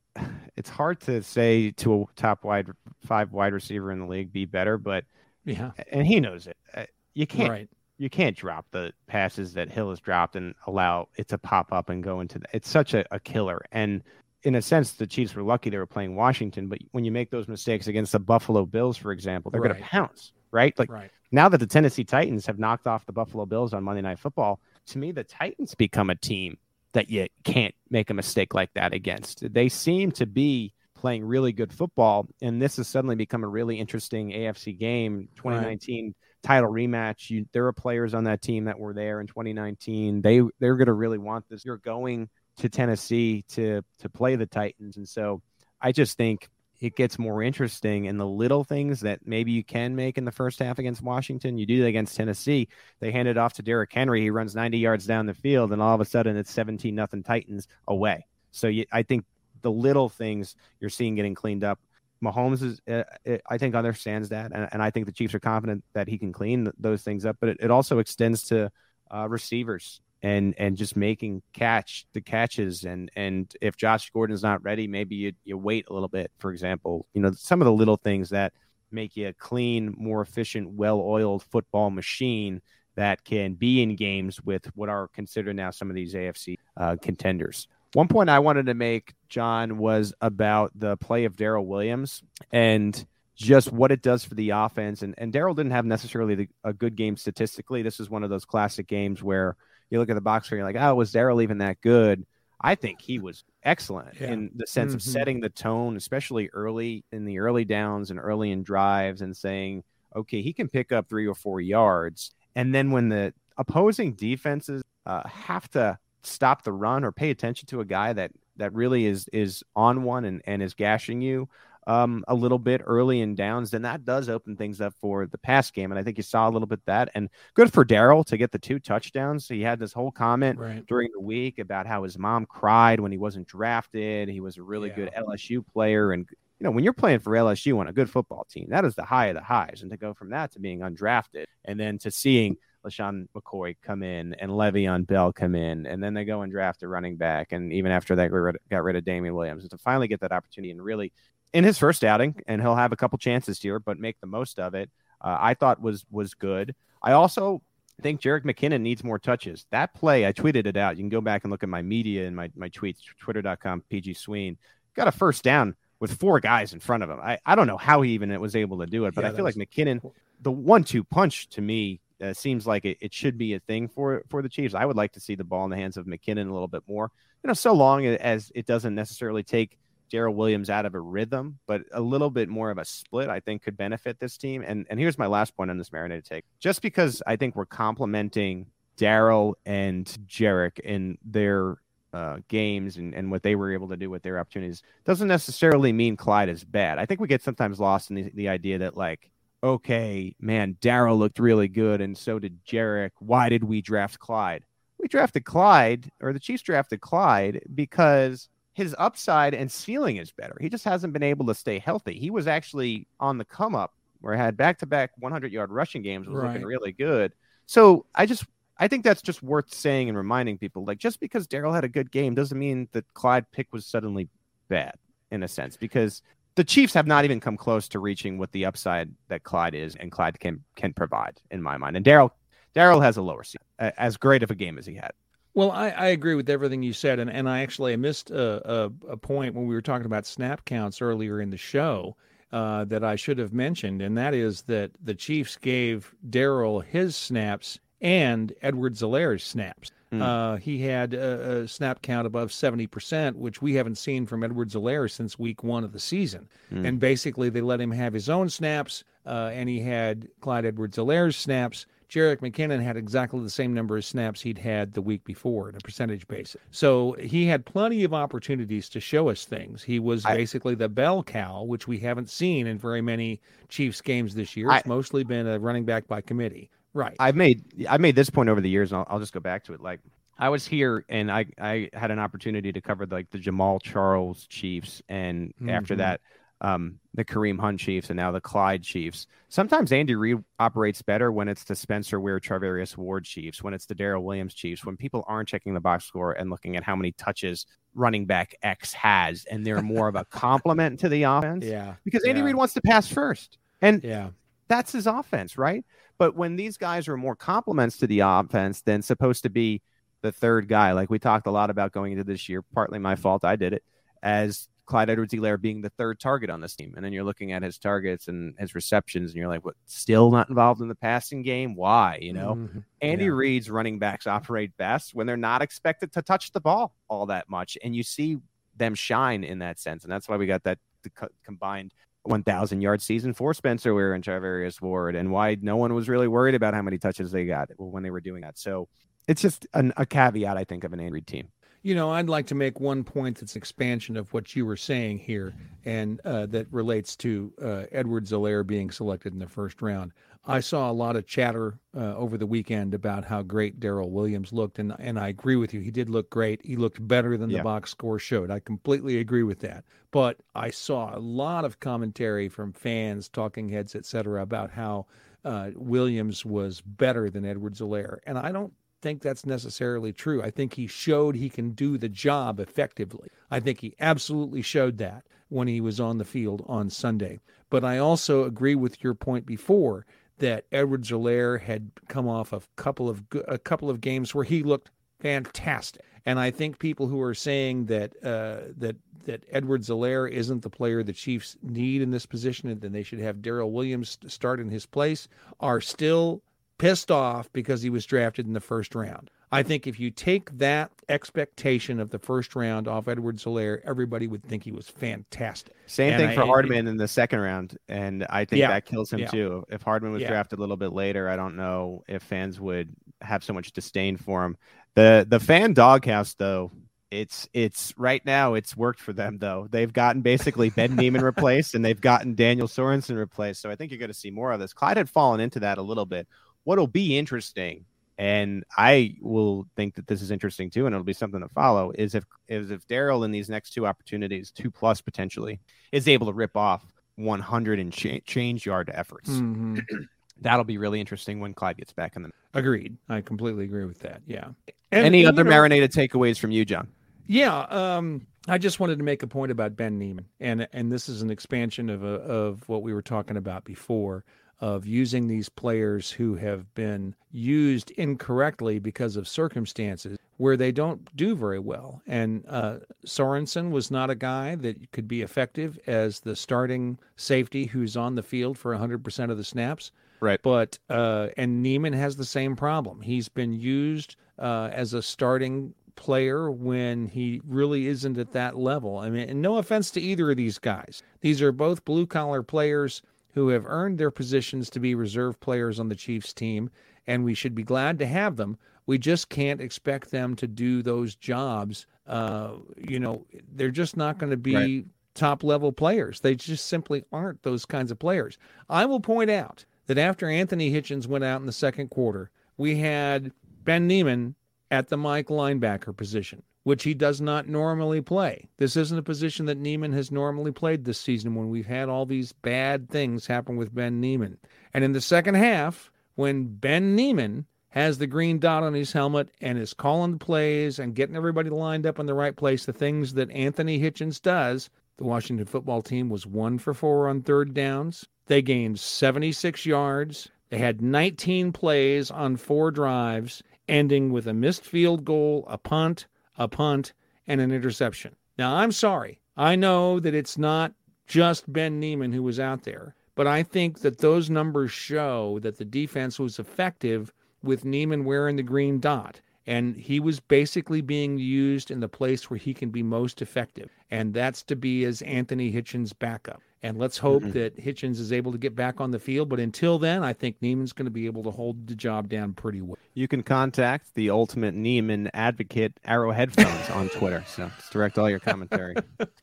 it's 0.56 0.70
hard 0.70 1.00
to 1.02 1.22
say 1.22 1.72
to 1.72 2.02
a 2.02 2.06
top 2.16 2.44
wide 2.44 2.68
five 3.06 3.32
wide 3.32 3.54
receiver 3.54 3.92
in 3.92 4.00
the 4.00 4.06
league 4.06 4.32
be 4.32 4.46
better, 4.46 4.78
but 4.78 5.06
Yeah, 5.44 5.72
and 5.92 6.06
he 6.08 6.20
knows 6.20 6.48
it. 6.48 6.58
Uh, 6.74 6.86
You 7.14 7.28
can't 7.28 7.50
right. 7.50 7.70
you 7.98 8.10
can't 8.10 8.36
drop 8.36 8.66
the 8.72 8.92
passes 9.08 9.54
that 9.54 9.70
Hill 9.72 9.90
has 9.90 10.00
dropped 10.00 10.36
and 10.36 10.54
allow 10.68 11.08
it 11.18 11.28
to 11.30 11.38
pop 11.38 11.72
up 11.72 11.90
and 11.90 12.04
go 12.04 12.20
into 12.22 12.40
the, 12.40 12.46
it's 12.54 12.70
such 12.70 12.94
a, 12.94 13.06
a 13.12 13.20
killer. 13.20 13.62
And 13.72 14.04
in 14.44 14.56
a 14.56 14.62
sense, 14.62 14.92
the 14.94 15.08
Chiefs 15.08 15.34
were 15.36 15.44
lucky 15.44 15.70
they 15.70 15.78
were 15.78 15.86
playing 15.88 16.16
Washington, 16.16 16.68
but 16.68 16.80
when 16.92 17.04
you 17.04 17.12
make 17.12 17.32
those 17.32 17.48
mistakes 17.48 17.88
against 17.88 18.12
the 18.12 18.20
Buffalo 18.20 18.66
Bills, 18.66 18.96
for 18.98 19.12
example, 19.12 19.50
they're 19.50 19.62
going 19.62 19.76
to 19.76 19.82
pounce, 19.82 20.34
right? 20.52 20.78
Like 20.78 20.92
Right. 20.92 21.10
now 21.32 21.50
that 21.50 21.58
the 21.58 21.66
Tennessee 21.66 22.04
Titans 22.04 22.46
have 22.46 22.60
knocked 22.60 22.86
off 22.86 23.06
the 23.06 23.12
Buffalo 23.12 23.46
Bills 23.46 23.74
on 23.74 23.84
Monday 23.84 24.02
Night 24.04 24.20
Football, 24.20 24.60
to 24.88 24.98
me, 25.00 25.12
the 25.12 25.24
Titans 25.24 25.74
become 25.74 26.10
a 26.12 26.16
team 26.16 26.58
that 26.96 27.10
you 27.10 27.28
can't 27.44 27.76
make 27.90 28.10
a 28.10 28.14
mistake 28.14 28.54
like 28.54 28.74
that 28.74 28.94
against. 28.94 29.54
They 29.54 29.70
seem 29.70 30.12
to 30.14 30.26
be 30.26 30.74
playing 30.96 31.24
really 31.24 31.52
good 31.52 31.72
football, 31.72 32.28
and 32.42 32.62
this 32.62 32.78
has 32.78 32.88
suddenly 32.88 33.16
become 33.16 33.44
a 33.44 33.48
really 33.48 33.80
interesting 33.80 34.32
AFC 34.32 34.78
game. 34.78 35.30
2019 35.36 36.16
title 36.42 36.72
rematch. 36.72 37.30
You, 37.30 37.46
there 37.54 37.68
are 37.68 37.74
players 37.74 38.14
on 38.14 38.24
that 38.26 38.42
team 38.42 38.66
that 38.66 38.80
were 38.80 38.94
there 38.94 39.20
in 39.20 39.28
2019. 39.28 40.22
They 40.22 40.42
they're 40.60 40.78
going 40.78 40.88
to 40.88 40.94
really 40.94 41.18
want 41.18 41.46
this. 41.50 41.66
You're 41.66 41.78
going 41.78 42.30
to 42.58 42.70
Tennessee 42.70 43.44
to 43.50 43.82
to 44.00 44.10
play 44.10 44.36
the 44.36 44.46
Titans, 44.46 44.98
and 44.98 45.08
so 45.08 45.42
I 45.82 45.92
just 45.92 46.18
think 46.18 46.50
it 46.80 46.96
gets 46.96 47.18
more 47.18 47.42
interesting 47.42 48.06
in 48.06 48.18
the 48.18 48.26
little 48.26 48.64
things 48.64 49.02
that 49.02 49.26
maybe 49.26 49.52
you 49.52 49.64
can 49.64 49.96
make 49.96 50.18
in 50.18 50.26
the 50.26 50.32
first 50.32 50.60
half 50.60 50.80
against 50.80 51.02
Washington. 51.02 51.58
You 51.58 51.66
do 51.66 51.82
that 51.82 51.88
against 51.88 52.16
Tennessee. 52.16 52.68
They 53.00 53.12
hand 53.12 53.28
it 53.28 53.38
off 53.38 53.54
to 53.54 53.64
Derrick 53.64 53.92
Henry. 53.94 54.22
He 54.22 54.30
runs 54.30 54.56
90 54.56 54.78
yards 54.78 55.06
down 55.06 55.26
the 55.26 55.34
field, 55.34 55.72
and 55.72 55.82
all 55.82 55.96
of 55.96 56.02
a 56.02 56.06
sudden 56.06 56.38
it's 56.38 56.52
17 56.52 56.94
nothing 56.94 57.24
Titans 57.24 57.68
away. 57.88 58.26
So 58.52 58.68
you, 58.68 58.86
I 58.92 59.04
think 59.04 59.26
the 59.62 59.72
little 59.72 60.10
things 60.10 60.56
you're 60.80 60.90
seeing 60.90 61.16
getting 61.16 61.36
cleaned 61.36 61.64
up. 61.64 61.80
Mahomes 62.24 62.64
is, 62.64 62.82
uh, 62.88 63.04
uh, 63.30 63.38
I 63.50 63.58
think, 63.58 63.76
understands 63.76 64.30
that, 64.30 64.52
and, 64.54 64.70
and 64.72 64.82
I 64.82 64.90
think 64.90 65.06
the 65.06 65.12
Chiefs 65.12 65.34
are 65.34 65.40
confident 65.40 65.84
that 65.94 66.08
he 66.08 66.18
can 66.18 66.32
clean 66.32 66.72
those 66.78 67.04
things 67.04 67.26
up. 67.26 67.38
But 67.40 67.50
it, 67.50 67.58
it 67.62 67.72
also 67.72 68.00
extends 68.00 68.46
to 68.46 68.72
uh, 69.14 69.28
receivers 69.30 70.02
and 70.26 70.56
and 70.58 70.76
just 70.76 70.96
making 70.96 71.44
catch 71.54 72.08
the 72.14 72.20
catches 72.20 72.84
and 72.84 73.12
and 73.16 73.56
if 73.62 73.78
Josh 73.78 74.10
Gordon's 74.10 74.42
not 74.42 74.64
ready, 74.64 74.88
maybe 74.88 75.16
you 75.16 75.34
you 75.44 75.56
wait 75.56 75.86
a 75.88 75.94
little 75.94 76.10
bit. 76.10 76.32
For 76.40 76.52
example, 76.52 77.06
you 77.14 77.22
know 77.22 77.32
some 77.32 77.62
of 77.62 77.66
the 77.66 77.72
little 77.72 77.96
things 77.96 78.32
that 78.32 78.54
make 78.92 79.16
you 79.16 79.28
a 79.28 79.34
clean, 79.34 79.94
more 79.96 80.22
efficient, 80.22 80.72
well-oiled 80.72 81.44
football 81.44 81.92
machine 81.92 82.62
that 82.96 83.24
can 83.24 83.54
be 83.54 83.84
in 83.84 83.96
games 83.96 84.42
with 84.42 84.66
what 84.76 84.90
are 84.90 85.10
considered 85.10 85.56
now 85.56 85.70
some 85.70 85.92
of 85.92 85.96
these 85.96 86.16
AFC 86.16 86.58
uh, 86.76 86.96
contenders. 87.00 87.68
One 87.94 88.08
point 88.08 88.30
I 88.30 88.40
wanted 88.40 88.66
to 88.66 88.74
make, 88.74 89.14
John, 89.30 89.78
was 89.78 90.12
about 90.22 90.72
the 90.74 90.98
play 90.98 91.26
of 91.26 91.36
Darrel 91.36 91.68
Williams 91.68 92.24
and 92.52 93.06
just 93.36 93.72
what 93.72 93.92
it 93.92 94.02
does 94.02 94.24
for 94.24 94.34
the 94.34 94.52
offense. 94.52 95.02
And, 95.04 95.14
and 95.18 95.32
Darrel 95.32 95.54
didn't 95.54 95.74
have 95.74 95.86
necessarily 95.86 96.36
the, 96.36 96.48
a 96.64 96.74
good 96.74 96.96
game 96.96 97.16
statistically. 97.16 97.84
This 97.84 98.00
is 98.00 98.10
one 98.10 98.24
of 98.24 98.30
those 98.30 98.46
classic 98.46 98.88
games 98.88 99.22
where 99.22 99.56
you 99.90 100.00
look 100.00 100.10
at 100.10 100.16
the 100.16 100.22
box 100.22 100.48
score, 100.48 100.58
you're 100.58 100.66
like, 100.66 100.76
oh, 100.80 100.96
was 100.96 101.12
Darrel 101.12 101.42
even 101.42 101.60
that 101.60 101.82
good? 101.82 102.26
I 102.62 102.76
think 102.76 103.02
he 103.02 103.20
was 103.20 103.44
excellent 103.64 104.20
Yeah. 104.20 104.32
in 104.32 104.50
the 104.56 104.66
sense 104.66 104.94
of 104.94 105.02
Mhm. 105.02 105.04
setting 105.04 105.40
the 105.42 105.50
tone, 105.50 105.98
especially 105.98 106.50
early 106.54 107.04
in 107.12 107.26
the 107.26 107.40
early 107.40 107.66
downs 107.66 108.12
and 108.12 108.20
early 108.20 108.52
in 108.52 108.64
drives, 108.64 109.22
and 109.22 109.36
saying, 109.36 109.84
okay, 110.16 110.42
he 110.42 110.54
can 110.54 110.70
pick 110.70 110.92
up 110.92 111.08
three 111.10 111.28
or 111.28 111.36
four 111.36 111.60
yards. 111.62 112.32
And 112.56 112.74
then 112.74 112.92
when 112.92 113.10
the 113.10 113.34
opposing 113.58 114.14
defenses 114.14 114.82
uh, 115.06 115.28
have 115.28 115.70
to 115.72 116.00
stop 116.24 116.64
the 116.64 116.72
run 116.72 117.04
or 117.04 117.12
pay 117.12 117.30
attention 117.30 117.68
to 117.68 117.82
a 117.82 117.86
guy 117.86 118.14
that 118.14 118.32
that 118.58 118.74
really 118.74 119.06
is 119.06 119.28
is 119.34 119.64
on 119.76 120.04
one 120.04 120.26
and, 120.26 120.42
and 120.46 120.64
is 120.64 120.74
gashing 120.74 121.22
you 121.22 121.48
um, 121.88 122.24
a 122.28 122.34
little 122.36 122.58
bit 122.60 122.82
early 122.86 123.22
in 123.22 123.36
downs, 123.36 123.72
then 123.72 123.84
that 123.84 124.06
does 124.06 124.28
open 124.30 124.56
things 124.56 124.82
up 124.82 124.94
for 125.00 125.28
the 125.28 125.38
pass 125.38 125.70
game. 125.72 125.92
And 125.92 126.00
I 126.00 126.04
think 126.04 126.18
you 126.18 126.24
saw 126.24 126.50
a 126.50 126.52
little 126.52 126.68
bit 126.68 126.80
that. 126.86 127.10
And 127.16 127.30
good 127.54 127.72
for 127.72 127.86
Darrel 127.86 128.24
to 128.26 128.38
get 128.38 128.52
the 128.52 128.60
two 128.60 128.80
touchdowns. 128.80 129.46
So 129.46 129.54
he 129.54 129.62
had 129.62 129.80
this 129.80 129.94
whole 129.94 130.12
comment 130.12 130.60
Right. 130.60 130.86
during 130.88 131.10
the 131.14 131.20
week 131.22 131.60
about 131.60 131.86
how 131.88 132.04
his 132.04 132.18
mom 132.18 132.46
cried 132.46 133.00
when 133.00 133.12
he 133.12 133.18
wasn't 133.18 133.48
drafted. 133.48 134.30
He 134.30 134.40
was 134.40 134.58
a 134.58 134.64
really 134.64 134.90
Yeah. 134.90 134.96
good 134.96 135.10
LSU 135.16 135.62
player. 135.62 136.12
And, 136.12 136.28
you 136.60 136.64
know, 136.64 136.72
when 136.72 136.84
you're 136.84 136.94
playing 136.94 137.20
for 137.20 137.36
LSU 137.36 137.78
on 137.80 137.88
a 137.88 137.94
good 137.94 138.10
football 138.10 138.46
team, 138.50 138.68
that 138.70 138.86
is 138.86 138.96
the 138.96 139.04
high 139.06 139.28
of 139.28 139.36
the 139.36 139.44
highs. 139.44 139.82
And 139.82 139.92
to 139.92 139.98
go 139.98 140.14
from 140.14 140.30
that 140.32 140.52
to 140.54 140.60
being 140.60 140.80
undrafted 140.80 141.46
and 141.66 141.80
then 141.80 141.98
to 142.00 142.10
seeing 142.12 142.58
LeSean 142.86 143.28
McCoy 143.36 143.76
come 143.82 144.04
in 144.04 144.36
and 144.36 144.52
Le'Veon 144.52 145.08
Bell 145.08 145.34
come 145.34 145.56
in, 145.56 145.88
and 145.88 146.04
then 146.04 146.14
they 146.14 146.24
go 146.24 146.44
and 146.44 146.52
draft 146.52 146.84
a 146.84 146.88
running 146.88 147.18
back. 147.18 147.52
And 147.52 147.74
even 147.74 147.92
after 147.92 148.16
that, 148.16 148.32
we 148.32 148.40
got 148.70 148.84
rid 148.84 148.96
of 148.96 149.04
Damien 149.04 149.34
Williams. 149.34 149.64
And 149.64 149.72
to 149.72 149.78
finally 149.80 150.08
get 150.08 150.20
that 150.20 150.32
opportunity 150.32 150.70
and 150.72 150.80
really 150.84 151.12
in 151.56 151.64
his 151.64 151.78
first 151.78 152.04
outing, 152.04 152.36
and 152.48 152.62
he'll 152.62 152.76
have 152.76 152.92
a 152.92 152.98
couple 152.98 153.18
chances 153.18 153.62
here, 153.62 153.80
but 153.80 153.98
make 153.98 154.20
the 154.20 154.28
most 154.28 154.60
of 154.60 154.76
it. 154.76 154.92
Uh, 155.22 155.38
I 155.40 155.54
thought 155.54 155.82
was 155.82 156.06
was 156.12 156.34
good. 156.34 156.76
I 157.02 157.14
also 157.14 157.62
think 158.02 158.20
Jerick 158.20 158.44
McKinnon 158.44 158.82
needs 158.82 159.06
more 159.06 159.18
touches. 159.18 159.66
That 159.72 159.94
play, 159.94 160.28
I 160.28 160.34
tweeted 160.34 160.68
it 160.68 160.76
out. 160.76 160.98
You 160.98 161.04
can 161.04 161.10
go 161.10 161.22
back 161.22 161.46
and 161.46 161.52
look 161.52 161.64
at 161.64 161.70
my 161.70 161.82
media 161.82 162.28
and 162.28 162.36
my, 162.36 162.52
my 162.58 162.68
tweets, 162.68 162.98
twitter.com, 163.22 163.86
PG 163.90 164.16
Sween. 164.16 164.58
Got 164.96 165.08
a 165.08 165.14
first 165.14 165.44
down 165.44 165.76
with 166.02 166.20
four 166.20 166.42
guys 166.42 166.74
in 166.74 166.82
front 166.82 167.04
of 167.04 167.10
him. 167.10 167.20
I, 167.22 167.40
I 167.46 167.56
don't 167.56 167.68
know 167.68 167.78
how 167.78 168.02
he 168.02 168.12
even 168.12 168.38
was 168.42 168.58
able 168.58 168.80
to 168.80 168.86
do 168.86 169.06
it, 169.06 169.16
but 169.16 169.24
Yeah, 169.24 169.32
I 169.32 169.34
feel 169.34 169.46
like 169.46 169.56
McKinnon, 169.56 170.02
the 170.42 170.52
one 170.52 170.84
two 170.84 171.06
punch 171.06 171.48
to 171.52 171.62
me 171.62 172.02
uh, 172.22 172.34
seems 172.34 172.68
like 172.68 172.84
it, 172.84 172.98
it 173.00 173.14
should 173.14 173.38
be 173.38 173.54
a 173.54 173.60
thing 173.62 173.88
for 173.88 174.26
for 174.28 174.42
the 174.42 174.50
Chiefs. 174.50 174.74
I 174.74 174.86
would 174.86 174.98
like 174.98 175.14
to 175.14 175.22
see 175.22 175.36
the 175.36 175.46
ball 175.46 175.64
in 175.64 175.70
the 175.70 175.78
hands 175.78 175.96
of 175.96 176.06
McKinnon 176.06 176.50
a 176.50 176.54
little 176.54 176.68
bit 176.68 176.84
more. 176.86 177.12
You 177.44 177.48
know, 177.48 177.54
so 177.54 177.74
long 177.74 178.06
as 178.06 178.52
it 178.56 178.66
doesn't 178.66 178.94
necessarily 178.94 179.44
take 179.44 179.78
Darrel 180.16 180.34
Williams 180.34 180.70
out 180.70 180.86
of 180.86 180.96
a 180.96 181.00
rhythm, 181.00 181.60
but 181.68 181.82
a 181.92 182.00
little 182.00 182.30
bit 182.30 182.48
more 182.48 182.72
of 182.72 182.78
a 182.78 182.86
split, 182.86 183.28
I 183.28 183.42
think 183.42 183.64
could 183.64 183.76
benefit 183.76 184.18
this 184.18 184.38
team. 184.38 184.64
And 184.66 184.88
and 184.90 184.98
here's 184.98 185.18
my 185.18 185.28
last 185.28 185.58
point 185.58 185.70
on 185.70 185.78
this 185.78 185.92
marinated 185.92 186.24
take. 186.24 186.46
Just 186.62 186.82
because 186.82 187.22
I 187.28 187.36
think 187.36 187.54
we're 187.54 187.66
complimenting 187.66 188.68
Darrel 188.96 189.58
and 189.66 190.06
Jerick 190.26 190.80
in 190.80 191.18
their 191.26 191.80
uh, 192.14 192.38
games 192.48 192.96
and, 192.96 193.14
and 193.14 193.30
what 193.30 193.44
they 193.44 193.56
were 193.56 193.74
able 193.74 193.90
to 193.90 193.98
do 193.98 194.10
with 194.10 194.24
their 194.24 194.40
opportunities 194.40 194.84
doesn't 195.04 195.28
necessarily 195.28 195.92
mean 195.92 196.16
Clyde 196.16 196.48
is 196.48 196.64
bad. 196.64 196.98
I 196.98 197.06
think 197.06 197.20
we 197.20 197.28
get 197.28 197.44
sometimes 197.44 197.78
lost 197.78 198.10
in 198.10 198.16
the, 198.16 198.32
the 198.34 198.48
idea 198.48 198.78
that 198.78 198.96
like, 198.96 199.30
okay, 199.62 200.34
man, 200.40 200.78
Darrel 200.80 201.18
looked 201.18 201.40
really 201.40 201.68
good 201.68 202.00
and 202.00 202.18
so 202.18 202.40
did 202.40 202.64
Jerick. 202.64 203.12
Why 203.20 203.50
did 203.50 203.66
we 203.66 203.82
draft 203.82 204.18
Clyde? 204.20 204.64
We 204.98 205.10
drafted 205.10 205.44
Clyde, 205.44 206.10
or 206.22 206.32
the 206.32 206.40
Chiefs 206.40 206.64
drafted 206.64 207.02
Clyde 207.02 207.64
because 207.76 208.48
his 208.76 208.94
upside 209.00 209.54
and 209.54 209.72
ceiling 209.72 210.18
is 210.18 210.34
better. 210.34 210.58
He 210.60 210.68
just 210.68 210.84
hasn't 210.84 211.14
been 211.14 211.24
able 211.24 211.46
to 211.46 211.56
stay 211.56 211.80
healthy. 211.80 212.20
He 212.20 212.30
was 212.30 212.46
actually 212.46 213.08
on 213.22 213.38
the 213.38 213.46
come 213.46 213.74
up 213.74 213.94
where 214.20 214.34
he 214.34 214.40
had 214.40 214.58
back 214.58 214.80
to 214.80 214.86
back 214.86 215.12
100 215.18 215.52
yard 215.54 215.72
rushing 215.72 216.02
games, 216.02 216.28
was 216.28 216.44
looking 216.44 216.64
really 216.64 216.92
good. 216.92 217.34
So 217.68 218.06
I 218.14 218.26
just, 218.26 218.44
I 218.78 218.90
think 218.90 219.06
that's 219.06 219.22
just 219.22 219.42
worth 219.42 219.74
saying 219.74 220.10
and 220.10 220.18
reminding 220.18 220.58
people. 220.58 220.84
Like, 220.84 220.98
just 220.98 221.22
because 221.22 221.48
Darrel 221.48 221.74
had 221.74 221.86
a 221.86 221.90
good 221.90 222.12
game 222.12 222.36
doesn't 222.36 222.60
mean 222.60 222.90
that 222.92 223.06
Clyde 223.14 223.50
pick 223.52 223.72
was 223.72 223.86
suddenly 223.86 224.28
bad 224.68 224.96
in 225.32 225.42
a 225.44 225.48
sense, 225.48 225.78
because 225.78 226.22
the 226.56 226.64
Chiefs 226.66 226.94
have 226.96 227.08
not 227.08 227.24
even 227.24 227.40
come 227.40 227.56
close 227.56 227.88
to 227.90 228.00
reaching 228.00 228.38
what 228.38 228.52
the 228.52 228.66
upside 228.66 229.10
that 229.30 229.44
Clyde 229.44 229.74
is 229.74 229.96
and 229.96 230.12
Clyde 230.12 230.38
can 230.40 230.64
can 230.76 230.92
provide 230.92 231.40
in 231.50 231.62
my 231.62 231.78
mind. 231.78 231.96
And 231.96 232.04
Darrel 232.04 232.34
Darrel 232.74 233.00
has 233.00 233.16
a 233.16 233.22
lower 233.22 233.44
seat, 233.46 233.62
as 233.80 234.18
great 234.18 234.44
of 234.44 234.52
a 234.52 234.56
game 234.56 234.78
as 234.78 234.86
he 234.86 234.96
had. 234.96 235.12
Well, 235.56 235.72
I, 235.72 235.90
I 235.90 236.08
agree 236.08 236.36
with 236.36 236.50
everything 236.50 236.84
you 236.84 236.92
said, 236.92 237.18
and, 237.18 237.32
and 237.32 237.50
I 237.50 237.62
actually 237.62 237.94
I 237.94 237.96
missed 237.96 238.30
a, 238.30 238.70
a, 238.70 238.92
a 239.12 239.18
point 239.18 239.56
when 239.56 239.68
we 239.68 239.74
were 239.74 239.82
talking 239.82 240.06
about 240.06 240.26
snap 240.26 240.66
counts 240.66 241.02
earlier 241.02 241.40
in 241.40 241.50
the 241.50 241.58
show 241.58 242.18
uh, 242.52 242.84
that 242.86 243.06
I 243.06 243.16
should 243.16 243.38
have 243.38 243.54
mentioned, 243.54 244.02
and 244.02 244.18
that 244.18 244.34
is 244.34 244.64
that 244.64 244.92
the 245.02 245.16
Chiefs 245.16 245.56
gave 245.56 246.14
Darrel 246.30 246.82
his 246.82 247.16
snaps 247.16 247.80
and 248.02 248.52
Edwards-Helaire's 248.62 249.44
snaps. 249.44 249.92
Hmm. 250.12 250.22
Uh, 250.22 250.58
he 250.58 250.84
had 250.84 251.14
a, 251.14 251.62
a 251.62 251.68
snap 251.68 252.02
count 252.02 252.28
above 252.28 252.52
seventy 252.52 252.86
percent, 252.86 253.38
which 253.38 253.62
we 253.62 253.76
haven't 253.76 253.98
seen 253.98 254.26
from 254.26 254.44
Edwards-Helaire 254.44 255.10
since 255.10 255.40
week 255.40 255.64
one 255.64 255.86
of 255.86 255.94
the 255.94 256.00
season. 256.00 256.50
Hmm. 256.70 256.86
And 256.86 257.00
basically, 257.00 257.50
they 257.50 257.62
let 257.62 257.80
him 257.80 257.92
have 257.92 258.14
his 258.14 258.30
own 258.30 258.50
snaps, 258.50 259.06
uh, 259.26 259.52
and 259.54 259.70
he 259.70 259.80
had 259.80 260.28
Clyde 260.42 260.66
Edwards-Helaire's 260.66 261.38
snaps. 261.38 261.86
Jarek 262.10 262.38
McKinnon 262.38 262.82
had 262.82 262.98
exactly 262.98 263.42
the 263.42 263.50
same 263.50 263.74
number 263.74 263.98
of 263.98 264.06
snaps 264.06 264.42
he'd 264.42 264.58
had 264.58 264.94
the 264.94 265.02
week 265.02 265.24
before 265.24 265.70
in 265.70 265.76
a 265.76 265.80
percentage 265.80 266.28
basis. 266.28 266.62
So 266.72 267.14
he 267.14 267.46
had 267.46 267.66
plenty 267.66 268.04
of 268.04 268.14
opportunities 268.14 268.90
to 268.90 269.00
show 269.00 269.30
us 269.30 269.46
things. 269.46 269.84
He 269.84 270.00
was 270.00 270.26
I- 270.26 270.36
basically 270.36 270.76
the 270.76 270.90
bell 270.90 271.24
cow, 271.24 271.64
which 271.64 271.88
we 271.88 271.98
haven't 272.00 272.30
seen 272.30 272.68
in 272.68 272.78
very 272.78 273.02
many 273.02 273.42
Chiefs 273.70 274.02
games 274.02 274.36
this 274.36 274.56
year. 274.56 274.70
I- 274.72 274.78
It's 274.78 274.88
mostly 274.88 275.24
been 275.24 275.48
a 275.48 275.60
running 275.60 275.86
back 275.86 276.08
by 276.08 276.22
committee. 276.22 276.70
Right. 276.94 277.16
I've 277.20 277.36
made 277.36 277.64
I've 277.90 278.00
made 278.02 278.16
this 278.16 278.30
point 278.30 278.48
over 278.50 278.62
the 278.62 278.70
years, 278.70 278.92
and 278.92 279.00
I'll, 279.00 279.08
I'll 279.10 279.20
just 279.20 279.34
go 279.34 279.40
back 279.42 279.64
to 279.66 279.74
it. 279.74 279.82
Like 279.82 280.00
I 280.40 280.48
was 280.50 280.66
here, 280.66 281.04
and 281.10 281.30
I 281.32 281.46
I 281.60 281.90
had 281.94 282.12
an 282.12 282.20
opportunity 282.20 282.72
to 282.72 282.80
cover 282.82 283.06
like 283.06 283.32
the 283.32 283.38
Jamaal 283.38 283.82
Charles 283.82 284.48
Chiefs, 284.48 285.02
and 285.10 285.54
after 285.68 285.96
Mhm. 285.96 285.98
that, 285.98 286.22
um, 286.66 287.00
the 287.14 287.24
Kareem 287.24 287.60
Hunt 287.60 287.80
Chiefs, 287.80 288.10
and 288.10 288.18
now 288.18 288.32
the 288.32 288.42
Clyde 288.42 288.82
Chiefs. 288.82 289.28
Sometimes 289.50 289.92
Andy 289.92 290.16
Reid 290.16 290.38
operates 290.60 291.02
better 291.04 291.32
when 291.32 291.48
it's 291.48 291.64
the 291.64 291.76
Spencer 291.76 292.20
Ware 292.20 292.40
Travarius 292.40 292.98
Ward 292.98 293.24
Chiefs, 293.24 293.62
when 293.62 293.74
it's 293.76 293.86
the 293.86 293.94
Darrel 293.94 294.24
Williams 294.24 294.54
Chiefs, 294.56 294.84
when 294.84 294.98
people 294.98 295.24
aren't 295.28 295.48
checking 295.48 295.74
the 295.76 295.80
box 295.80 296.06
score 296.06 296.32
and 296.32 296.50
looking 296.50 296.76
at 296.76 296.84
how 296.84 296.96
many 296.96 297.12
touches 297.12 297.68
running 297.94 298.26
back 298.26 298.56
X 298.64 298.94
has, 298.94 299.46
and 299.46 299.66
they're 299.66 299.82
more 299.84 300.08
of 300.08 300.16
a 300.16 300.26
complement 300.32 301.00
to 301.02 301.10
the 301.10 301.24
offense. 301.24 301.64
yeah. 301.66 301.96
Because 302.04 302.24
Andy 302.24 302.40
Yeah. 302.40 302.48
Reid 302.48 302.56
wants 302.56 302.74
to 302.74 302.82
pass 302.82 303.08
first, 303.08 303.60
and 303.82 304.04
Yeah. 304.04 304.30
that's 304.68 304.92
his 304.92 305.06
offense, 305.06 305.58
right? 305.58 305.86
But 306.18 306.36
when 306.36 306.56
these 306.56 306.78
guys 306.78 307.08
are 307.08 307.18
more 307.18 307.36
complements 307.36 307.98
to 307.98 308.08
the 308.08 308.22
offense 308.22 308.82
than 308.82 309.02
supposed 309.04 309.44
to 309.44 309.50
be 309.50 309.82
the 310.22 310.32
third 310.32 310.68
guy, 310.68 310.94
like 310.94 311.12
we 311.12 311.20
talked 311.20 311.46
a 311.46 311.52
lot 311.52 311.70
about 311.70 311.92
going 311.92 312.14
into 312.14 312.24
this 312.24 312.50
year, 312.50 312.64
partly 312.74 312.98
my 312.98 313.16
fault, 313.16 313.46
I 313.46 313.56
did 313.56 313.74
it, 313.74 313.84
as 314.24 314.68
Clyde 314.86 315.10
Edwards 315.10 315.34
Helaire 315.34 315.60
being 315.60 315.82
the 315.82 315.90
third 315.90 316.20
target 316.20 316.50
on 316.50 316.62
this 316.62 316.76
team. 316.76 316.94
And 316.96 317.04
then 317.04 317.12
you're 317.12 317.24
looking 317.24 317.52
at 317.52 317.64
his 317.64 317.78
targets 317.80 318.28
and 318.28 318.54
his 318.60 318.76
receptions, 318.76 319.32
and 319.32 319.38
you're 319.38 319.48
like, 319.48 319.66
what, 319.66 319.76
still 319.86 320.30
not 320.32 320.50
involved 320.50 320.82
in 320.82 320.88
the 320.88 320.96
passing 320.96 321.42
game? 321.42 321.76
Why? 321.76 322.20
You 322.22 322.34
know? 322.34 322.56
Mhm. 322.56 322.84
Andy 323.02 323.26
Yeah. 323.26 323.32
Reid's 323.32 323.70
running 323.70 324.00
backs 324.00 324.28
operate 324.28 324.76
best 324.78 325.16
when 325.16 325.26
they're 325.28 325.38
not 325.38 325.62
expected 325.62 326.12
to 326.14 326.22
touch 326.22 326.52
the 326.52 326.62
ball 326.62 326.96
all 327.08 327.26
that 327.28 327.50
much, 327.50 327.78
and 327.84 327.96
you 327.96 328.04
see 328.04 328.38
them 328.78 328.94
shine 328.96 329.44
in 329.44 329.60
that 329.60 329.80
sense, 329.80 330.04
and 330.04 330.12
that's 330.12 330.28
why 330.30 330.38
we 330.38 330.46
got 330.46 330.64
that 330.64 330.80
the 331.04 331.10
co- 331.10 331.30
combined 331.44 331.94
1,000 332.24 332.82
yard 332.82 333.02
season 333.02 333.34
for 333.34 333.54
Spencer 333.54 333.94
Ware 333.94 334.14
and 334.14 334.24
Travarius 334.24 334.82
Ward, 334.82 335.16
and 335.16 335.32
why 335.32 335.58
no 335.62 335.78
one 335.78 335.94
was 335.94 336.10
really 336.10 336.28
worried 336.28 336.56
about 336.56 336.74
how 336.74 336.82
many 336.82 336.98
touches 336.98 337.32
they 337.32 337.46
got 337.46 337.70
when 337.78 338.02
they 338.04 338.10
were 338.10 338.20
doing 338.22 338.42
that. 338.42 338.58
So 338.58 338.88
it's 339.28 339.42
just 339.42 339.68
an, 339.74 339.94
a 339.98 340.06
caveat, 340.06 340.58
I 340.58 340.64
think, 340.64 340.84
of 340.84 340.92
an 340.94 341.00
Andy 341.00 341.14
Reid 341.14 341.28
team. 341.28 341.50
You 341.86 341.94
know, 341.94 342.10
I'd 342.10 342.30
like 342.30 342.48
to 342.48 342.56
make 342.56 342.80
one 342.80 343.04
point 343.04 343.38
that's 343.38 343.56
expansion 343.56 344.18
of 344.18 344.34
what 344.34 344.56
you 344.56 344.66
were 344.66 344.76
saying 344.76 345.20
here, 345.20 345.54
and 345.86 346.20
uh, 346.26 346.48
that 346.48 346.66
relates 346.72 347.16
to 347.18 347.54
uh, 347.62 347.84
Edwards-Helaire 347.92 348.66
being 348.66 348.90
selected 348.90 349.34
in 349.34 349.38
the 349.38 349.46
first 349.46 349.84
round. 349.84 350.12
I 350.48 350.62
saw 350.62 350.90
a 350.90 350.94
lot 350.94 351.16
of 351.16 351.28
chatter 351.28 351.78
uh, 351.96 352.16
over 352.16 352.40
the 352.40 352.48
weekend 352.48 352.96
about 352.96 353.24
how 353.24 353.44
great 353.44 353.80
Darrel 353.80 354.10
Williams 354.10 354.52
looked, 354.52 354.80
and 354.80 354.96
and 354.98 355.20
I 355.20 355.28
agree 355.28 355.58
with 355.58 355.76
you. 355.76 355.80
He 355.80 355.92
did 355.92 356.10
look 356.10 356.32
great. 356.32 356.60
He 356.66 356.76
looked 356.76 357.08
better 357.08 357.38
than 357.38 357.52
Yeah. 357.52 357.60
the 357.60 357.64
box 357.64 357.92
score 357.92 358.18
showed. 358.18 358.50
I 358.50 358.62
completely 358.62 359.20
agree 359.20 359.44
with 359.44 359.60
that. 359.60 359.84
But 360.10 360.38
I 360.56 360.72
saw 360.72 361.16
a 361.16 361.20
lot 361.20 361.66
of 361.66 361.80
commentary 361.82 362.50
from 362.50 362.74
fans, 362.74 363.30
talking 363.30 363.70
heads, 363.70 363.96
etc., 363.96 364.42
about 364.42 364.72
how 364.72 365.06
uh, 365.44 365.70
Williams 365.76 366.44
was 366.44 366.82
better 366.82 367.30
than 367.30 367.46
Edwards-Helaire, 367.46 368.18
and 368.26 368.40
I 368.40 368.52
don't 368.52 368.74
think 369.06 369.22
that's 369.22 369.46
necessarily 369.46 370.12
true. 370.12 370.42
I 370.42 370.50
think 370.50 370.74
he 370.74 370.88
showed 370.88 371.36
he 371.36 371.48
can 371.48 371.74
do 371.74 371.96
the 371.96 372.10
job 372.10 372.60
effectively. 372.60 373.30
I 373.52 373.60
think 373.60 373.82
he 373.82 373.94
absolutely 374.00 374.64
showed 374.64 374.98
that 374.98 375.28
when 375.50 375.68
he 375.68 375.80
was 375.80 376.00
on 376.00 376.18
the 376.18 376.26
field 376.26 376.66
on 376.66 376.90
Sunday. 376.90 377.40
But 377.70 377.86
I 377.86 378.00
also 378.00 378.46
agree 378.46 378.74
with 378.74 379.04
your 379.04 379.14
point 379.14 379.46
before 379.46 380.08
that 380.40 380.66
Edwards-Helaire 380.72 381.62
had 381.62 381.92
come 382.08 382.28
off 382.28 382.52
a 382.52 382.62
couple 382.78 383.08
of 383.08 383.24
a 383.48 383.60
couple 383.60 383.92
of 383.92 384.02
games 384.02 384.34
where 384.34 384.44
he 384.44 384.64
looked 384.64 384.90
fantastic. 385.20 386.02
And 386.26 386.40
I 386.40 386.50
think 386.50 386.80
people 386.80 387.08
who 387.08 387.22
are 387.22 387.36
saying 387.36 387.86
that 387.86 388.12
uh, 388.24 388.72
that 388.76 388.96
that 389.26 389.44
Edwards-Helaire 389.52 390.32
isn't 390.32 390.64
the 390.64 390.70
player 390.72 391.04
the 391.04 391.14
Chiefs 391.14 391.56
need 391.62 392.02
in 392.02 392.10
this 392.10 392.26
position 392.26 392.70
and 392.70 392.82
then 392.82 392.92
they 392.92 393.04
should 393.04 393.20
have 393.20 393.44
Darrel 393.44 393.72
Williams 393.72 394.18
start 394.26 394.60
in 394.60 394.72
his 394.72 394.88
place 394.88 395.28
are 395.60 395.80
still 395.80 396.42
pissed 396.78 397.12
off 397.12 397.52
because 397.54 397.82
he 397.82 397.90
was 397.90 398.06
drafted 398.06 398.46
in 398.48 398.54
the 398.54 398.60
first 398.60 398.96
round. 398.96 399.30
I 399.52 399.64
think 399.64 399.88
if 399.88 400.00
you 400.00 400.12
take 400.12 400.58
that 400.58 400.92
expectation 401.08 402.00
of 402.00 402.10
the 402.10 402.20
first 402.20 402.56
round 402.56 402.88
off 402.88 403.08
Edward 403.08 403.38
Helaire, 403.38 403.80
everybody 403.86 404.28
would 404.28 404.44
think 404.44 404.64
he 404.64 404.72
was 404.72 404.90
fantastic. 404.90 405.74
Same 405.86 406.14
And 406.14 406.22
thing 406.22 406.30
I- 406.32 406.36
for 406.36 406.46
Hardman 406.46 406.88
in 406.88 406.98
the 406.98 407.08
second 407.08 407.40
round, 407.40 407.78
and 407.88 408.26
I 408.30 408.46
think 408.46 408.60
Yeah. 408.60 408.70
that 408.70 408.86
kills 408.86 409.14
him 409.14 409.20
Yeah. 409.20 409.28
too. 409.28 409.64
If 409.70 409.82
Hardman 409.84 410.12
was 410.12 410.22
Yeah. 410.22 410.30
drafted 410.30 410.60
a 410.60 410.62
little 410.62 410.78
bit 410.78 410.92
later, 410.92 411.30
I 411.30 411.36
don't 411.36 411.56
know 411.56 412.04
if 412.08 412.24
fans 412.24 412.60
would 412.60 412.90
have 413.22 413.44
so 413.44 413.54
much 413.54 413.72
disdain 413.72 414.18
for 414.18 414.44
him. 414.44 414.58
the 414.96 415.26
The 415.30 415.42
fan 415.42 415.74
doghouse, 415.74 416.36
though, 416.36 416.72
it's 417.12 417.48
it's 417.54 417.94
right 417.98 418.26
now 418.26 418.54
it's 418.56 418.76
worked 418.78 419.00
for 419.02 419.12
them 419.14 419.38
though. 419.40 419.68
They've 419.70 419.92
gotten 419.92 420.22
basically 420.22 420.70
Ben 420.70 420.96
Niemann 420.96 421.22
replaced, 421.24 421.76
and 421.76 421.84
they've 421.84 422.00
gotten 422.00 422.34
Daniel 422.36 422.68
Sorensen 422.68 423.18
replaced. 423.18 423.62
So 423.62 423.70
I 423.70 423.76
think 423.76 423.92
you're 423.92 424.00
going 424.00 424.10
to 424.10 424.14
see 424.14 424.32
more 424.32 424.52
of 424.54 424.60
this. 424.60 424.72
Clyde 424.74 424.98
had 424.98 425.10
fallen 425.10 425.40
into 425.42 425.60
that 425.60 425.78
a 425.78 425.82
little 425.82 426.06
bit. 426.06 426.28
What'll 426.66 426.88
be 426.88 427.18
interesting 427.18 427.86
and 428.18 428.64
I 428.78 429.16
will 429.20 429.68
think 429.76 429.96
that 429.96 430.08
this 430.08 430.22
is 430.22 430.32
interesting 430.32 430.70
too, 430.70 430.86
and 430.86 430.96
it'll 430.96 431.04
be 431.04 431.14
something 431.14 431.42
to 431.42 431.50
follow. 431.50 431.92
Is 431.92 432.16
if 432.16 432.24
is 432.48 432.72
if 432.72 432.88
Darrel 432.88 433.24
in 433.26 433.32
these 433.32 433.50
next 433.50 433.72
two 433.72 433.86
opportunities, 433.86 434.52
two 434.52 434.72
plus 434.72 435.02
potentially, 435.02 435.60
is 435.92 436.08
able 436.08 436.28
to 436.28 436.34
rip 436.34 436.56
off 436.56 436.84
100 437.18 437.80
and 437.80 437.92
cha- 437.92 438.20
change 438.26 438.66
yard 438.66 438.90
efforts. 438.94 439.30
Mhm. 439.30 439.82
That'll 440.42 440.66
be 440.66 440.78
really 440.78 441.00
interesting 441.00 441.40
when 441.40 441.54
Clyde 441.54 441.78
gets 441.78 441.94
back 441.94 442.16
in 442.16 442.24
the. 442.24 442.30
Agreed. 442.54 442.98
I 443.10 443.22
completely 443.22 443.66
agree 443.66 443.86
with 443.86 444.00
that. 444.00 444.22
Yeah. 444.26 444.50
And- 444.92 445.06
Any 445.06 445.22
and, 445.22 445.30
other 445.30 445.42
you 445.42 445.46
know, 445.46 445.50
marinated 445.50 445.92
takeaways 445.92 446.38
from 446.40 446.52
you, 446.52 446.64
John? 446.66 446.88
Yeah, 447.28 447.60
um, 447.70 448.28
I 448.48 448.58
just 448.60 448.80
wanted 448.80 449.00
to 449.00 449.04
make 449.04 449.24
a 449.24 449.28
point 449.28 449.52
about 449.52 449.76
Ben 449.76 449.98
Niemann, 449.98 450.28
and 450.40 450.68
and 450.72 450.92
this 450.92 451.10
is 451.10 451.22
an 451.22 451.32
expansion 451.32 451.90
of 451.90 452.04
a, 452.04 452.08
of 452.08 452.68
what 452.70 452.82
we 452.84 452.94
were 452.94 453.02
talking 453.02 453.36
about 453.36 453.66
before 453.66 454.24
of 454.62 454.86
using 454.86 455.28
these 455.28 455.50
players 455.50 456.12
who 456.12 456.36
have 456.36 456.74
been 456.76 457.16
used 457.32 457.92
incorrectly 457.92 458.80
because 458.80 459.16
of 459.16 459.28
circumstances 459.28 460.18
where 460.38 460.58
they 460.58 460.72
don't 460.72 461.16
do 461.16 461.36
very 461.36 461.60
well. 461.60 462.02
And 462.08 462.44
uh, 462.48 462.78
Sorensen 463.06 463.72
was 463.72 463.90
not 463.90 464.10
a 464.10 464.16
guy 464.16 464.56
that 464.56 464.92
could 464.92 465.08
be 465.08 465.22
effective 465.22 465.80
as 465.88 466.20
the 466.20 466.36
starting 466.36 467.00
safety 467.16 467.66
who's 467.66 467.96
on 467.96 468.16
the 468.16 468.24
field 468.24 468.58
for 468.58 468.76
100% 468.76 469.32
of 469.32 469.38
the 469.38 469.44
snaps. 469.44 469.92
Right. 470.20 470.42
But 470.42 470.80
uh, 470.90 471.30
and 471.38 471.62
Niemann 471.62 471.94
has 471.94 472.16
the 472.16 472.26
same 472.26 472.56
problem. 472.56 473.02
He's 473.02 473.30
been 473.30 473.54
used 473.54 474.16
uh, 474.40 474.70
as 474.72 474.94
a 474.94 475.02
starting 475.02 475.74
player 475.96 476.52
when 476.52 477.08
he 477.08 477.42
really 477.48 477.88
isn't 477.88 478.18
at 478.18 478.32
that 478.34 478.58
level. 478.58 478.98
I 478.98 479.10
mean, 479.10 479.30
and 479.30 479.42
no 479.42 479.58
offense 479.58 479.92
to 479.92 480.02
either 480.02 480.32
of 480.32 480.38
these 480.38 480.60
guys. 480.60 481.02
These 481.22 481.42
are 481.42 481.52
both 481.52 481.86
blue 481.86 482.06
collar 482.06 482.44
players 482.44 483.02
who 483.36 483.50
have 483.50 483.66
earned 483.68 483.98
their 484.00 484.12
positions 484.12 484.70
to 484.72 484.80
be 484.80 484.96
reserve 484.96 485.40
players 485.40 485.80
on 485.80 485.90
the 485.90 485.96
Chiefs 485.96 486.34
team, 486.34 486.70
and 487.06 487.24
we 487.24 487.34
should 487.36 487.54
be 487.54 487.64
glad 487.64 488.00
to 488.00 488.08
have 488.08 488.38
them. 488.38 488.58
We 488.88 488.98
just 488.98 489.30
can't 489.30 489.62
expect 489.62 490.10
them 490.12 490.36
to 490.38 490.48
do 490.48 490.82
those 490.82 491.16
jobs. 491.16 491.86
Uh, 492.08 492.54
you 492.78 493.00
know, 493.00 493.26
they're 493.54 493.70
just 493.72 493.98
not 493.98 494.18
going 494.18 494.30
to 494.32 494.38
be 494.38 494.56
Right. 494.56 494.86
top 495.16 495.44
level 495.44 495.72
players. 495.72 496.22
They 496.22 496.36
just 496.36 496.66
simply 496.68 497.04
aren't 497.12 497.44
those 497.44 497.66
kinds 497.66 497.92
of 497.92 498.00
players. 498.00 498.38
I 498.70 498.86
will 498.86 499.00
point 499.00 499.30
out 499.30 499.66
that 499.88 499.98
after 499.98 500.28
Anthony 500.30 500.72
Hitchens 500.72 501.08
went 501.08 501.24
out 501.24 501.40
in 501.42 501.46
the 501.46 501.52
second 501.52 501.90
quarter, 501.90 502.32
we 502.58 502.78
had 502.78 503.32
Ben 503.64 503.86
Niemann 503.88 504.36
at 504.72 504.88
the 504.88 504.98
Mike 504.98 505.28
linebacker 505.28 505.96
position, 505.96 506.42
which 506.66 506.84
he 506.84 506.96
does 506.96 507.22
not 507.22 507.48
normally 507.48 508.02
play. 508.02 508.50
This 508.58 508.76
isn't 508.76 508.98
a 508.98 509.04
position 509.04 509.46
that 509.46 509.60
Niemann 509.60 509.94
has 509.94 510.12
normally 510.12 510.52
played 510.52 510.84
this 510.84 511.00
season 511.00 511.36
when 511.36 511.48
we've 511.48 511.68
had 511.68 511.90
all 511.90 512.08
these 512.08 512.34
bad 512.34 512.90
things 512.90 513.28
happen 513.28 513.56
with 513.56 513.74
Ben 513.74 514.02
Niemann. 514.02 514.40
And 514.74 514.84
in 514.84 514.92
the 514.92 515.00
second 515.00 515.36
half, 515.36 515.92
when 516.16 516.56
Ben 516.56 516.96
Niemann 516.96 517.46
has 517.70 518.00
the 518.00 518.08
green 518.08 518.40
dot 518.40 518.64
on 518.64 518.74
his 518.74 518.92
helmet 518.92 519.30
and 519.42 519.60
is 519.60 519.76
calling 519.76 520.14
the 520.14 520.18
plays 520.18 520.80
and 520.80 520.96
getting 520.96 521.16
everybody 521.16 521.52
lined 521.52 521.86
up 521.86 522.00
in 522.00 522.08
the 522.08 522.16
right 522.16 522.36
place, 522.36 522.66
the 522.66 522.74
things 522.74 523.14
that 523.14 523.30
Anthony 523.30 523.80
Hitchens 523.80 524.20
does, 524.20 524.72
the 524.98 525.04
Washington 525.04 525.46
football 525.46 525.84
team 525.84 526.10
was 526.10 526.26
one 526.26 526.58
for 526.58 526.74
four 526.74 527.08
on 527.08 527.22
third 527.22 527.54
downs. 527.54 528.08
They 528.26 528.42
gained 528.42 528.80
76 528.80 529.68
yards. 529.68 530.30
They 530.50 530.58
had 530.58 530.82
19 530.82 531.52
plays 531.52 532.10
on 532.10 532.38
four 532.38 532.72
drives, 532.72 533.44
ending 533.68 534.12
with 534.12 534.26
a 534.26 534.34
missed 534.34 534.66
field 534.66 535.06
goal, 535.06 535.46
a 535.48 535.60
punt, 535.60 536.08
a 536.38 536.48
punt, 536.48 536.94
and 537.28 537.42
an 537.42 537.52
interception. 537.52 538.16
Now, 538.38 538.56
I'm 538.56 538.72
sorry. 538.72 539.20
I 539.38 539.56
know 539.56 540.00
that 540.00 540.14
it's 540.14 540.38
not 540.38 540.74
just 541.08 541.52
Ben 541.52 541.80
Niemann 541.80 542.14
who 542.14 542.24
was 542.24 542.40
out 542.40 542.64
there, 542.64 542.96
but 543.16 543.28
I 543.28 543.44
think 543.44 543.80
that 543.80 544.00
those 544.00 544.30
numbers 544.30 544.72
show 544.72 545.40
that 545.40 545.58
the 545.58 545.66
defense 545.66 546.20
was 546.20 546.40
effective 546.40 547.14
with 547.44 547.66
Niemann 547.66 548.06
wearing 548.06 548.36
the 548.36 548.44
green 548.44 548.80
dot. 548.80 549.22
And 549.48 549.76
he 549.76 550.00
was 550.00 550.20
basically 550.20 550.82
being 550.82 551.20
used 551.20 551.70
in 551.70 551.80
the 551.80 551.88
place 551.88 552.30
where 552.30 552.40
he 552.40 552.54
can 552.54 552.72
be 552.72 552.82
most 552.82 553.22
effective. 553.22 553.70
And 553.92 554.14
that's 554.14 554.42
to 554.44 554.56
be 554.56 554.86
as 554.86 555.04
Anthony 555.04 555.52
Hitchens' 555.52 555.94
backup. 555.98 556.42
And 556.66 556.80
let's 556.80 556.98
hope 556.98 557.22
that 557.22 557.56
Hitchens 557.64 558.00
is 558.00 558.12
able 558.12 558.32
to 558.32 558.40
get 558.40 558.56
back 558.56 558.82
on 558.82 558.90
the 558.90 558.98
field. 558.98 559.30
But 559.30 559.40
until 559.40 559.78
then, 559.78 560.04
I 560.04 560.14
think 560.14 560.38
Niemann's 560.42 560.74
going 560.74 560.88
to 560.88 560.92
be 560.92 561.06
able 561.06 561.22
to 561.22 561.30
hold 561.30 561.68
the 561.68 561.76
job 561.76 562.10
down 562.10 562.34
pretty 562.34 562.60
well. 562.60 562.80
You 562.96 563.08
can 563.08 563.22
contact 563.22 563.94
the 563.94 564.10
ultimate 564.10 564.56
Niemann 564.56 565.12
advocate, 565.14 565.80
Arrow 565.86 566.12
Headphones, 566.12 566.68
on 566.72 566.90
Twitter. 566.90 567.24
So 567.28 567.52
just 567.56 567.72
direct 567.72 568.00
all 568.00 568.10
your 568.10 568.18
commentary 568.18 568.74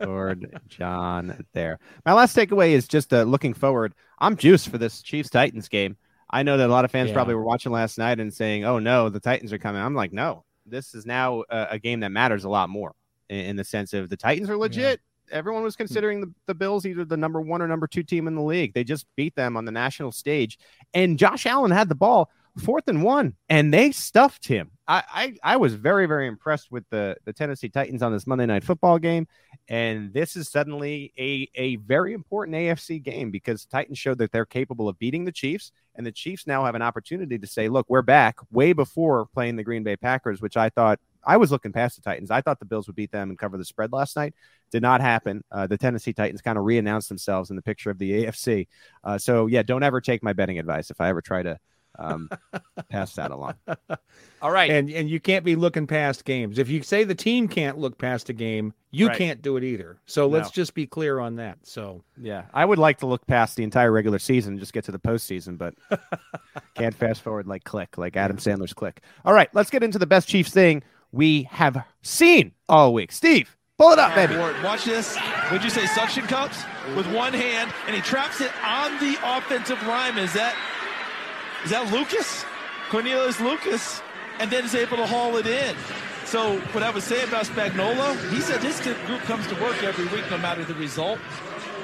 toward 0.01 0.57
John 0.69 1.45
there. 1.53 1.81
My 2.07 2.13
last 2.13 2.37
takeaway 2.37 2.71
is 2.71 2.87
just 2.87 3.13
uh, 3.13 3.25
looking 3.25 3.55
forward. 3.55 3.93
I'm 4.21 4.37
juiced 4.37 4.69
for 4.69 4.79
this 4.79 5.03
Chiefs 5.03 5.29
Titans 5.29 5.69
game. 5.69 5.97
I 6.31 6.45
know 6.45 6.57
that 6.59 6.69
a 6.69 6.73
lot 6.73 6.85
of 6.85 6.93
fans 6.93 7.09
Yeah. 7.09 7.15
probably 7.15 7.35
were 7.35 7.43
watching 7.43 7.73
last 7.73 7.99
night 7.99 8.21
and 8.21 8.33
saying, 8.33 8.65
"Oh 8.65 8.79
no, 8.79 9.09
the 9.09 9.19
Titans 9.19 9.53
are 9.53 9.59
coming." 9.59 9.83
I'm 9.83 9.97
like, 9.97 10.13
no, 10.13 10.45
this 10.65 10.95
is 10.95 11.07
now 11.07 11.43
a, 11.51 11.67
a 11.73 11.79
game 11.81 11.99
that 12.01 12.13
matters 12.13 12.45
a 12.45 12.49
lot 12.49 12.69
more 12.71 12.95
in, 13.29 13.41
in 13.47 13.57
the 13.57 13.65
sense 13.65 13.95
of 13.95 14.09
the 14.11 14.17
Titans 14.17 14.49
are 14.49 14.57
legit. 14.57 15.01
Everyone 15.31 15.63
was 15.63 15.75
hmm. 15.75 15.83
considering 15.83 16.21
the, 16.21 16.33
the 16.47 16.55
Bills 16.55 16.87
either 16.87 17.05
the 17.05 17.17
number 17.17 17.41
one 17.41 17.63
or 17.63 17.69
number 17.69 17.87
two 17.87 18.03
team 18.03 18.27
in 18.27 18.35
the 18.35 18.43
league. 18.43 18.75
They 18.75 18.85
just 18.85 19.07
beat 19.17 19.35
them 19.35 19.57
on 19.57 19.65
the 19.65 19.73
national 19.73 20.13
stage, 20.13 20.59
and 20.95 21.19
Josh 21.19 21.47
Allen 21.47 21.71
had 21.71 21.89
the 21.89 21.95
ball 21.95 22.31
fourth 22.59 22.89
and 22.89 23.03
one, 23.03 23.35
and 23.49 23.73
they 23.73 23.93
stuffed 23.93 24.47
him. 24.47 24.71
I, 24.87 25.03
I, 25.13 25.35
I 25.43 25.57
was 25.57 25.75
very, 25.75 26.07
very 26.07 26.27
impressed 26.27 26.71
with 26.71 26.85
the, 26.91 27.17
the 27.25 27.33
Tennessee 27.33 27.69
Titans 27.69 28.03
on 28.03 28.13
this 28.13 28.27
Monday 28.27 28.47
night 28.47 28.65
football 28.65 28.99
game. 28.99 29.27
And 29.69 30.13
this 30.13 30.37
is 30.37 30.51
suddenly 30.51 31.13
a, 31.19 31.49
a 31.55 31.77
very 31.77 32.13
important 32.13 32.57
AFC 32.57 33.03
game 33.03 33.31
because 33.31 33.65
Titans 33.65 33.99
showed 33.99 34.19
that 34.19 34.33
they're 34.33 34.45
capable 34.45 34.89
of 34.89 34.99
beating 34.99 35.25
the 35.25 35.33
Chiefs. 35.33 35.73
And 35.95 36.05
the 36.05 36.13
Chiefs 36.13 36.47
now 36.47 36.65
have 36.65 36.75
an 36.75 36.83
opportunity 36.83 37.39
to 37.39 37.47
say, 37.47 37.69
look, 37.69 37.87
we're 37.89 38.03
back 38.03 38.37
way 38.51 38.73
before 38.73 39.27
playing 39.33 39.57
the 39.57 39.65
Green 39.65 39.83
Bay 39.83 39.97
Packers, 39.97 40.43
which 40.43 40.57
I 40.57 40.69
thought 40.69 40.99
I 41.25 41.37
was 41.37 41.51
looking 41.51 41.73
past 41.73 41.97
the 41.97 42.03
Titans. 42.03 42.31
I 42.31 42.41
thought 42.41 42.59
the 42.59 42.65
Bills 42.65 42.87
would 42.87 42.97
beat 42.97 43.13
them 43.13 43.31
and 43.31 43.39
cover 43.39 43.57
the 43.59 43.65
spread 43.65 43.93
last 43.93 44.17
night. 44.17 44.35
Did 44.71 44.83
not 44.83 45.01
happen. 45.01 45.45
Uh, 45.51 45.67
the 45.67 45.79
Tennessee 45.79 46.13
Titans 46.13 46.43
kind 46.43 46.59
of 46.59 46.65
re 46.65 46.79
announced 46.79 47.09
themselves 47.09 47.51
in 47.51 47.57
the 47.57 47.63
picture 47.63 47.91
of 47.91 47.99
the 47.99 48.25
AFC. 48.25 48.69
Uh, 49.05 49.19
so, 49.19 49.47
yeah, 49.47 49.63
don't 49.63 49.83
ever 49.83 50.01
take 50.01 50.23
my 50.23 50.33
betting 50.33 50.59
advice 50.59 50.91
if 50.91 51.01
I 51.01 51.09
ever 51.09 51.21
try 51.21 51.43
to 51.43 51.59
um, 51.99 52.31
pass 52.89 53.15
that 53.17 53.31
along. 53.31 53.55
All 54.41 54.51
right. 54.51 54.71
And 54.71 54.89
and 54.89 55.11
you 55.11 55.21
can't 55.21 55.45
be 55.45 55.57
looking 55.57 55.87
past 55.87 56.25
games. 56.25 56.59
If 56.59 56.71
you 56.71 56.83
say 56.83 57.05
the 57.05 57.15
team 57.15 57.49
can't 57.49 57.77
look 57.77 57.99
past 57.99 58.31
a 58.31 58.33
game, 58.33 58.73
you 58.91 59.09
Right. 59.09 59.19
can't 59.19 59.43
do 59.43 59.59
it 59.59 59.65
either. 59.65 59.99
So 60.07 60.27
let's 60.27 60.49
No. 60.49 60.53
just 60.63 60.73
be 60.73 60.87
clear 60.87 61.19
on 61.19 61.37
that. 61.37 61.59
So 61.65 62.03
Yeah, 62.19 62.45
I 62.55 62.65
would 62.65 62.79
like 62.79 63.01
to 63.01 63.07
look 63.07 63.27
past 63.27 63.57
the 63.57 63.63
entire 63.63 63.93
regular 63.93 64.19
season 64.19 64.55
and 64.55 64.61
just 64.61 64.73
get 64.73 64.85
to 64.85 64.93
the 64.93 64.99
postseason, 64.99 65.59
but 65.59 65.75
can't 66.75 66.95
fast 66.95 67.21
forward 67.21 67.47
like 67.47 67.65
click, 67.65 67.99
like 67.99 68.17
Adam 68.17 68.39
Sandler's 68.39 68.73
click. 68.73 69.03
All 69.25 69.35
right, 69.35 69.51
let's 69.53 69.71
get 69.71 69.83
into 69.83 69.99
the 69.99 70.07
best 70.07 70.29
Chiefs 70.29 70.51
thing 70.51 70.83
we 71.13 71.45
have 71.45 71.85
seen 72.03 72.53
all 72.69 72.93
week. 72.93 73.13
Steve, 73.13 73.57
pull 73.79 73.93
it 73.93 73.99
up, 73.99 74.15
baby. 74.15 74.37
Watch 74.37 74.85
this. 74.85 75.17
Would 75.51 75.63
you 75.63 75.71
say 75.71 75.87
suction 75.87 76.27
cups 76.27 76.65
with 76.97 77.07
one 77.15 77.33
hand, 77.33 77.71
and 77.87 77.95
he 77.95 78.03
traps 78.03 78.41
it 78.41 78.51
on 78.65 78.99
the 78.99 79.17
offensive 79.23 79.81
lineman? 79.87 80.25
Is 80.25 80.33
that 80.33 80.57
is 81.65 81.71
that 81.71 81.93
Lucas? 81.93 82.45
Cornelius 82.91 83.41
Lucas, 83.41 84.03
and 84.39 84.51
then 84.51 84.65
is 84.65 84.75
able 84.75 84.99
to 84.99 85.07
haul 85.07 85.37
it 85.37 85.47
in. 85.47 85.75
So 86.27 86.59
what 86.73 86.83
I 86.83 86.91
would 86.91 87.03
say 87.03 87.23
about 87.25 87.47
Spagnuolo, 87.47 88.31
he 88.31 88.41
said 88.41 88.61
this 88.61 88.81
group 89.07 89.21
comes 89.21 89.47
to 89.47 89.55
work 89.63 89.83
every 89.83 90.07
week, 90.09 90.31
no 90.31 90.37
matter 90.39 90.65
the 90.65 90.75
result. 90.75 91.19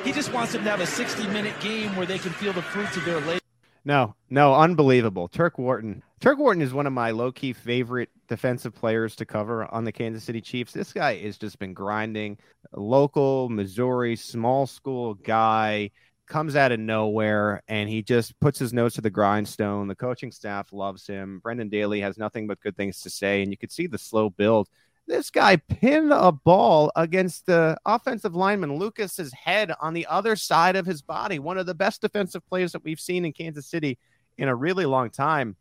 He 0.05 0.13
just 0.13 0.33
wants 0.33 0.53
them 0.53 0.65
to 0.65 0.71
have 0.71 0.81
a 0.81 0.85
60-minute 0.85 1.61
game 1.61 1.97
where 1.97 2.07
they 2.07 2.19
can 2.19 2.33
feel 2.33 2.53
the 2.53 2.63
fruits 2.63 2.97
of 2.97 3.05
their 3.05 3.21
labor. 3.21 3.41
No, 3.85 4.15
no, 4.29 4.55
unbelievable. 4.55 5.29
Turk 5.29 5.59
Wharton. 5.59 6.03
Turk 6.21 6.39
Wharton 6.39 6.61
is 6.61 6.75
one 6.75 6.87
of 6.87 6.93
my 6.93 7.11
low 7.11 7.33
key 7.33 7.53
favorite 7.53 8.11
defensive 8.29 8.75
players 8.75 9.17
to 9.17 9.25
cover 9.25 9.65
on 9.73 9.85
the 9.85 9.93
Kansas 9.93 10.25
City 10.25 10.41
Chiefs. 10.41 10.73
This 10.73 10.93
guy 10.93 11.17
has 11.19 11.39
just 11.39 11.59
been 11.59 11.73
grinding. 11.73 12.39
Local 12.73 13.49
Missouri, 13.49 14.17
small 14.17 14.67
school 14.67 15.15
guy 15.15 15.91
comes 16.27 16.55
out 16.57 16.73
of 16.73 16.79
nowhere 16.79 17.63
and 17.69 17.89
he 17.89 18.03
just 18.03 18.39
puts 18.39 18.59
his 18.59 18.73
nose 18.73 18.95
to 18.95 19.01
the 19.01 19.11
grindstone. 19.11 19.89
The 19.89 19.95
coaching 19.95 20.31
staff 20.31 20.73
loves 20.73 21.07
him. 21.07 21.41
Brendan 21.41 21.71
Daly 21.71 22.01
has 22.01 22.19
nothing 22.19 22.47
but 22.47 22.61
good 22.61 22.77
things 22.77 23.01
to 23.01 23.11
say, 23.11 23.43
and 23.43 23.51
you 23.51 23.57
could 23.57 23.73
see 23.73 23.87
the 23.87 23.99
slow 23.99 24.31
build. 24.31 24.69
This 25.07 25.31
guy 25.31 25.57
pinned 25.57 26.13
a 26.13 26.31
ball 26.31 26.93
against 26.95 27.47
the 27.47 27.79
offensive 27.87 28.37
lineman 28.37 28.77
Lucas's 28.77 29.33
head 29.33 29.73
on 29.81 29.95
the 29.95 30.07
other 30.07 30.37
side 30.37 30.77
of 30.77 30.85
his 30.85 31.01
body. 31.01 31.39
One 31.39 31.57
of 31.57 31.65
the 31.65 31.75
best 31.75 32.03
defensive 32.03 32.47
plays 32.47 32.73
that 32.73 32.85
we've 32.85 33.01
seen 33.01 33.25
in 33.25 33.33
Kansas 33.33 33.67
City 33.67 33.99
in 34.37 34.49
a 34.49 34.55
really 34.55 34.85
long 34.85 35.09
time. 35.09 35.57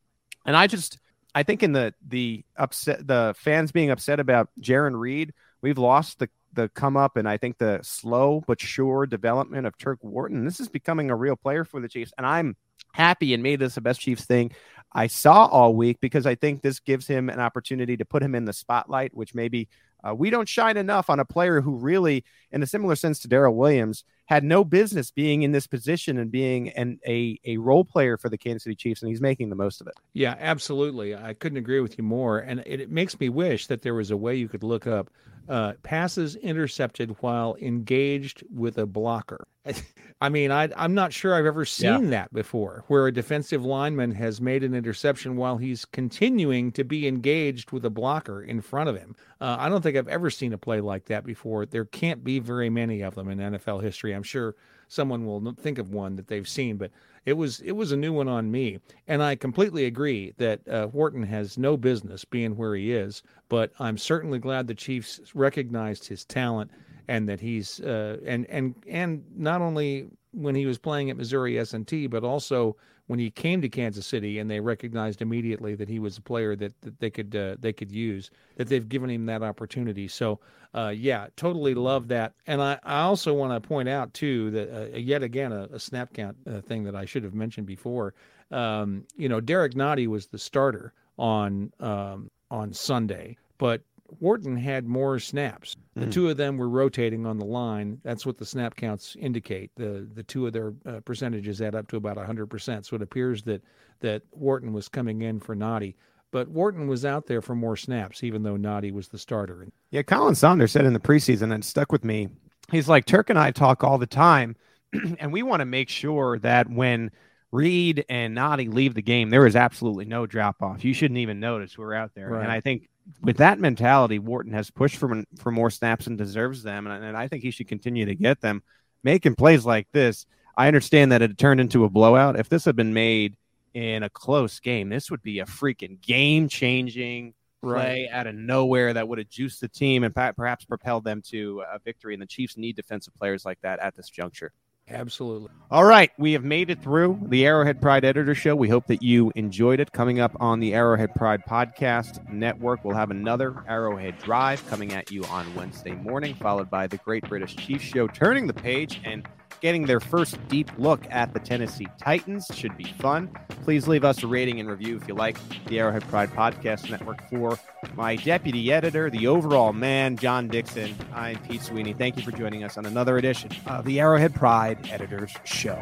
And 0.46 0.56
I 0.56 0.68
just 0.68 1.00
I 1.36 1.44
think 1.44 1.64
in 1.64 1.74
the 1.74 1.94
the 2.08 2.44
upset 2.56 3.06
the 3.06 3.36
fans 3.38 3.72
being 3.72 3.92
upset 3.92 4.20
about 4.20 4.50
Jarran 4.62 5.00
Reed, 5.00 5.34
we've 5.62 5.78
lost 5.78 6.20
the 6.20 6.30
the 6.54 6.70
come 6.70 6.98
up 6.98 7.18
and 7.18 7.30
I 7.30 7.38
think 7.38 7.58
the 7.58 7.80
slow 7.84 8.44
but 8.48 8.60
sure 8.60 9.06
development 9.06 9.68
of 9.68 9.78
Turk 9.78 10.00
Wharton. 10.02 10.46
This 10.46 10.60
is 10.60 10.70
becoming 10.70 11.12
a 11.12 11.16
real 11.16 11.36
player 11.36 11.64
for 11.64 11.80
the 11.80 11.88
Chiefs, 11.90 12.14
and 12.18 12.26
I'm 12.26 12.56
happy 12.94 13.34
and 13.34 13.44
made 13.44 13.60
this 13.60 13.76
the 13.76 13.82
best 13.82 14.00
Chiefs 14.00 14.26
thing 14.26 14.52
I 14.94 15.08
saw 15.08 15.46
all 15.46 15.76
week 15.76 16.00
because 16.00 16.26
I 16.26 16.36
think 16.36 16.62
this 16.62 16.80
gives 16.80 17.08
him 17.08 17.30
an 17.30 17.40
opportunity 17.40 17.98
to 17.98 18.06
put 18.06 18.24
him 18.24 18.34
in 18.34 18.46
the 18.46 18.54
spotlight, 18.54 19.16
which 19.16 19.36
maybe 19.36 19.68
uh, 20.04 20.16
we 20.16 20.30
don't 20.30 20.48
shine 20.48 20.78
enough 20.78 21.10
on 21.10 21.20
a 21.20 21.26
player 21.26 21.62
who 21.62 21.76
really, 21.76 22.24
in 22.52 22.64
a 22.64 22.68
similar 22.68 22.96
sense 22.96 23.20
to 23.20 23.28
Darrel 23.28 23.56
Williams, 23.56 24.04
had 24.28 24.44
no 24.44 24.64
business 24.64 25.10
being 25.10 25.42
in 25.42 25.52
this 25.52 25.68
position 25.68 26.18
and 26.18 26.30
being 26.30 26.70
an, 26.70 27.00
a, 27.08 27.40
a 27.46 27.58
role 27.58 27.84
player 27.84 28.18
for 28.18 28.30
the 28.30 28.38
Kansas 28.38 28.64
City 28.64 28.76
Chiefs, 28.76 29.02
and 29.02 29.10
he's 29.10 29.22
making 29.22 29.50
the 29.50 29.56
most 29.56 29.82
of 29.82 29.88
it. 29.88 29.94
Yeah, 30.14 30.36
absolutely. 30.40 31.16
I 31.16 31.34
couldn't 31.34 31.58
agree 31.58 31.80
with 31.80 31.98
you 31.98 32.04
more. 32.04 32.40
And 32.40 32.62
it, 32.66 32.82
it 32.82 32.92
makes 32.92 33.20
me 33.20 33.30
wish 33.30 33.68
that 33.68 33.82
there 33.82 33.96
was 33.96 34.12
a 34.12 34.18
way 34.18 34.36
you 34.36 34.50
could 34.50 34.64
look 34.64 34.86
up 34.86 35.10
uh, 35.50 35.74
passes 35.84 36.36
intercepted 36.36 37.16
while 37.22 37.56
engaged 37.62 38.44
with 38.54 38.78
a 38.78 38.86
blocker. 38.86 39.48
I 40.22 40.30
mean, 40.30 40.52
I, 40.52 40.70
am 40.76 40.94
not 40.94 41.14
sure 41.14 41.36
I've 41.36 41.46
ever 41.46 41.64
seen 41.64 42.06
yeah. 42.06 42.10
that 42.10 42.34
before, 42.34 42.84
where 42.88 43.08
a 43.08 43.14
defensive 43.14 43.64
lineman 43.64 44.12
has 44.12 44.42
made 44.42 44.64
an 44.64 44.74
interception 44.74 45.38
while 45.38 45.58
he's 45.58 45.86
continuing 45.86 46.72
to 46.72 46.84
be 46.84 47.08
engaged 47.08 47.72
with 47.72 47.86
a 47.86 47.90
blocker 47.90 48.42
in 48.42 48.62
front 48.62 48.90
of 48.90 48.98
him. 48.98 49.16
Uh, 49.40 49.58
I 49.60 49.70
don't 49.70 49.82
think 49.82 49.96
I've 49.96 50.08
ever 50.08 50.30
seen 50.30 50.54
a 50.54 50.58
play 50.58 50.82
like 50.82 51.06
that 51.06 51.24
before. 51.24 51.66
There 51.66 51.86
can't 51.86 52.24
be 52.24 52.40
very 52.40 52.70
many 52.70 53.02
of 53.02 53.16
them 53.16 53.30
in 53.30 53.38
NFL 53.38 53.84
history. 53.84 54.16
I'm 54.18 54.24
sure 54.24 54.56
someone 54.90 55.26
will 55.26 55.54
think 55.54 55.78
of 55.78 55.92
one 55.92 56.16
that 56.18 56.28
they've 56.28 56.48
seen, 56.48 56.76
but 56.78 56.92
it 57.26 57.34
was 57.34 57.60
it 57.62 57.74
was 57.74 57.92
a 57.92 57.98
new 57.98 58.12
one 58.12 58.28
on 58.28 58.52
me. 58.52 58.80
And 59.08 59.22
I 59.24 59.36
completely 59.36 59.86
agree 59.86 60.34
that 60.38 60.68
uh, 60.68 60.88
Wharton 60.88 61.24
has 61.24 61.58
no 61.58 61.78
business 61.78 62.26
being 62.26 62.58
where 62.58 62.76
he 62.76 62.92
is, 62.92 63.24
but 63.50 63.72
I'm 63.80 63.98
certainly 63.98 64.40
glad 64.40 64.68
the 64.68 64.76
Chiefs 64.76 65.20
recognized 65.34 66.08
his 66.08 66.26
talent 66.26 66.72
and 67.08 67.28
that 67.30 67.40
he's 67.40 67.80
uh, 67.80 68.18
and 68.26 68.46
and 68.48 68.76
and 68.88 69.24
not 69.36 69.62
only 69.62 70.08
when 70.32 70.56
he 70.56 70.66
was 70.66 70.78
playing 70.78 71.10
at 71.10 71.18
Missouri 71.18 71.58
S&T, 71.58 72.08
but 72.08 72.24
also 72.24 72.76
when 73.08 73.20
he 73.20 73.32
came 73.32 73.62
to 73.62 73.70
Kansas 73.70 74.06
City, 74.06 74.40
and 74.40 74.50
they 74.50 74.60
recognized 74.60 75.22
immediately 75.22 75.76
that 75.76 75.90
he 75.90 76.00
was 76.00 76.18
a 76.18 76.22
player 76.22 76.56
that, 76.56 76.80
that 76.82 77.00
they 77.00 77.10
could 77.10 77.36
uh, 77.36 77.56
they 77.60 77.74
could 77.74 77.92
use. 77.92 78.30
That 78.58 78.68
they've 78.68 78.88
given 78.88 79.10
him 79.10 79.26
that 79.26 79.44
opportunity. 79.44 80.08
So, 80.08 80.40
uh, 80.74 80.94
yeah, 80.96 81.28
totally 81.36 81.74
love 81.74 82.10
that. 82.10 82.34
And 82.46 82.62
I, 82.62 82.80
I 82.84 83.02
also 83.02 83.34
want 83.34 83.62
to 83.62 83.68
point 83.68 83.90
out 83.90 84.14
too 84.14 84.52
that 84.52 84.94
uh, 84.94 84.98
yet 84.98 85.24
again 85.24 85.52
a, 85.52 85.64
a 85.72 85.80
snap 85.80 86.14
count 86.14 86.38
uh, 86.46 86.62
thing 86.62 86.84
that 86.84 86.96
I 86.96 87.06
should 87.06 87.24
have 87.24 87.34
mentioned 87.34 87.66
before. 87.66 88.14
Um, 88.52 89.06
you 89.16 89.30
know, 89.30 89.42
Derrick 89.42 89.74
Nnadi 89.74 90.08
was 90.08 90.28
the 90.28 90.40
starter 90.40 90.94
on 91.18 91.72
um, 91.80 92.30
on 92.52 92.74
Sunday, 92.74 93.38
but 93.58 93.82
Wharton 94.20 94.56
had 94.56 94.88
more 94.88 95.20
snaps. 95.20 95.76
The 95.96 96.06
mm. 96.06 96.12
two 96.12 96.30
of 96.30 96.38
them 96.38 96.58
were 96.58 96.70
rotating 96.70 97.26
on 97.26 97.38
the 97.38 97.46
line. 97.46 98.00
That's 98.04 98.26
what 98.26 98.38
the 98.38 98.46
snap 98.46 98.76
counts 98.76 99.16
indicate. 99.20 99.72
The 99.76 100.08
the 100.14 100.24
two 100.24 100.48
of 100.48 100.54
their 100.54 100.74
uh, 100.86 101.00
percentages 101.02 101.62
add 101.62 101.76
up 101.76 101.88
to 101.90 101.98
about 101.98 102.18
100%. 102.18 102.86
So 102.86 102.96
it 102.96 103.02
appears 103.02 103.44
that 103.44 103.64
that 104.00 104.24
Wharton 104.32 104.74
was 104.74 104.88
coming 104.88 105.22
in 105.22 105.40
for 105.40 105.56
Nnadi. 105.56 105.96
But 106.32 106.50
Wharton 106.50 106.88
was 106.88 107.06
out 107.06 107.26
there 107.26 107.42
for 107.42 107.56
more 107.56 107.78
snaps, 107.78 108.24
even 108.24 108.44
though 108.44 108.56
Nnadi 108.56 108.92
was 108.92 109.08
the 109.08 109.18
starter. 109.18 109.68
Yeah, 109.92 110.02
Khalen 110.02 110.36
Saunders 110.36 110.72
said 110.72 110.86
in 110.86 110.94
the 110.94 111.00
preseason, 111.00 111.54
and 111.54 111.64
stuck 111.64 111.92
with 111.92 112.04
me. 112.04 112.28
He's 112.70 112.90
like, 112.90 113.06
Turk 113.06 113.30
and 113.30 113.40
I 113.40 113.52
talk 113.52 113.84
all 113.84 113.98
the 113.98 114.06
time, 114.06 114.58
and 115.20 115.32
we 115.32 115.42
want 115.42 115.62
to 115.62 115.66
make 115.66 115.88
sure 115.88 116.38
that 116.40 116.70
when 116.70 117.12
Reed 117.52 118.04
and 118.10 118.38
Nnadi 118.38 118.74
leave 118.74 118.94
the 118.94 119.02
game, 119.02 119.30
there 119.30 119.48
is 119.48 119.56
absolutely 119.56 120.04
no 120.06 120.26
drop 120.26 120.62
off. 120.62 120.84
You 120.84 120.94
shouldn't 120.94 121.20
even 121.20 121.40
notice 121.40 121.78
we're 121.78 121.94
out 121.94 122.12
there. 122.14 122.30
Right. 122.30 122.44
And 122.44 122.52
I 122.52 122.60
think 122.60 122.90
with 123.22 123.38
that 123.38 123.60
mentality, 123.60 124.20
Wharton 124.20 124.54
has 124.54 124.70
pushed 124.70 124.98
for 124.98 125.24
for 125.38 125.52
more 125.52 125.70
snaps 125.70 126.08
and 126.08 126.18
deserves 126.18 126.64
them, 126.64 126.88
and, 126.88 127.04
and 127.04 127.18
I 127.18 127.28
think 127.28 127.44
he 127.44 127.52
should 127.52 127.68
continue 127.68 128.06
to 128.06 128.16
get 128.16 128.42
them. 128.42 128.64
Making 129.04 129.36
plays 129.36 129.66
like 129.66 129.88
this, 129.92 130.26
I 130.58 130.68
understand 130.68 131.12
that 131.12 131.22
it 131.22 131.38
turned 131.38 131.62
into 131.62 131.84
a 131.84 131.90
blowout. 131.90 132.40
If 132.40 132.50
this 132.50 132.66
had 132.66 132.76
been 132.76 132.94
made 132.94 133.38
in 133.74 134.04
a 134.04 134.10
close 134.10 134.60
game, 134.60 134.90
this 134.90 135.12
would 135.12 135.22
be 135.22 135.40
a 135.40 135.46
freaking 135.46 136.02
game 136.02 136.50
changing 136.50 137.34
play 137.62 138.08
right. 138.12 138.18
out 138.18 138.28
of 138.28 138.36
nowhere 138.36 138.94
that 138.94 139.08
would 139.08 139.18
have 139.18 139.30
juiced 139.30 139.62
the 139.62 139.68
team 139.68 140.04
and 140.04 140.16
perhaps 140.16 140.66
propelled 140.66 141.04
them 141.04 141.22
to 141.30 141.64
a 141.72 141.80
victory. 141.80 142.14
And 142.14 142.22
the 142.22 142.28
Chiefs 142.28 142.58
need 142.58 142.76
defensive 142.76 143.16
players 143.16 143.46
like 143.46 143.60
that 143.62 143.80
at 143.80 143.96
this 143.96 144.10
juncture. 144.10 144.52
Absolutely. 144.90 145.50
All 145.70 145.84
right. 145.84 146.12
We 146.18 146.32
have 146.32 146.46
made 146.46 146.70
it 146.70 146.82
through 146.82 147.20
the 147.24 147.46
Arrowhead 147.46 147.82
Pride 147.82 148.06
Editor 148.06 148.34
Show. 148.34 148.56
We 148.56 148.70
hope 148.70 148.88
that 148.88 149.04
you 149.04 149.32
enjoyed 149.36 149.82
it. 149.82 149.92
Coming 149.92 150.22
up 150.22 150.36
on 150.40 150.62
the 150.62 150.74
Arrowhead 150.74 151.14
Pride 151.14 151.42
Podcast 151.46 152.28
Network, 152.32 152.86
we'll 152.86 152.96
have 152.96 153.12
another 153.12 153.64
Arrowhead 153.68 154.18
Drive 154.20 154.66
coming 154.70 154.94
at 154.94 155.12
you 155.12 155.26
on 155.26 155.54
Wednesday 155.56 155.92
morning, 155.92 156.36
followed 156.36 156.70
by 156.70 156.88
the 156.88 156.98
Great 156.98 157.28
British 157.28 157.56
Chiefs 157.58 157.84
Show, 157.84 158.08
turning 158.08 158.48
the 158.48 158.54
page 158.54 159.02
and 159.04 159.28
getting 159.62 159.86
their 159.86 160.00
first 160.00 160.38
deep 160.48 160.72
look 160.78 161.02
at 161.10 161.34
the 161.34 161.40
Tennessee 161.40 161.88
Titans. 162.00 162.48
Should 162.54 162.78
be 162.78 162.86
fun. 162.86 163.30
Please 163.64 163.88
leave 163.88 164.04
us 164.04 164.24
a 164.24 164.28
rating 164.28 164.60
and 164.60 164.70
review 164.70 164.98
if 164.98 165.08
you 165.08 165.14
like 165.14 165.38
the 165.66 165.80
Arrowhead 165.80 166.08
Pride 166.08 166.30
Podcast 166.30 166.90
Network. 166.90 167.28
For 167.30 167.58
my 167.96 168.16
deputy 168.16 168.72
editor, 168.72 169.10
the 169.10 169.28
overall 169.28 169.74
man, 169.74 170.18
John 170.18 170.48
Dixon, 170.48 170.96
I'm 171.14 171.38
Pete 171.40 171.62
Sweeney. 171.62 171.94
Thank 171.94 172.18
you 172.18 172.24
for 172.24 172.32
joining 172.32 172.64
us 172.64 172.78
on 172.78 172.86
another 172.86 173.18
edition 173.18 173.52
of 173.66 173.86
the 173.86 174.00
Arrowhead 174.00 174.36
Pride 174.36 174.90
Editors 174.92 175.34
Show. 175.44 175.82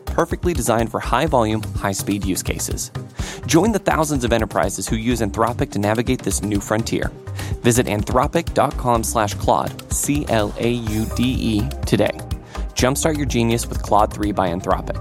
perfectly 0.11 0.53
designed 0.53 0.91
for 0.91 0.99
high 0.99 1.25
volume, 1.25 1.63
high 1.75 1.91
speed 1.93 2.25
use 2.25 2.43
cases. 2.43 2.91
Join 3.45 3.71
the 3.71 3.79
thousands 3.79 4.23
of 4.23 4.33
enterprises 4.33 4.87
who 4.87 4.95
use 4.95 5.21
Anthropic 5.21 5.71
to 5.71 5.79
navigate 5.79 6.21
this 6.21 6.41
new 6.41 6.59
frontier. 6.59 7.09
Visit 7.63 7.87
anthropic.com 7.87 9.03
slash 9.03 9.33
Claude, 9.35 9.91
C 9.91 10.25
L 10.29 10.53
A 10.57 10.69
U 10.69 11.05
D 11.15 11.23
E, 11.23 11.69
today. 11.85 12.17
Jumpstart 12.75 13.17
your 13.17 13.25
genius 13.25 13.67
with 13.67 13.81
Claude 13.81 14.13
3 14.13 14.31
by 14.31 14.49
Anthropic. 14.49 14.97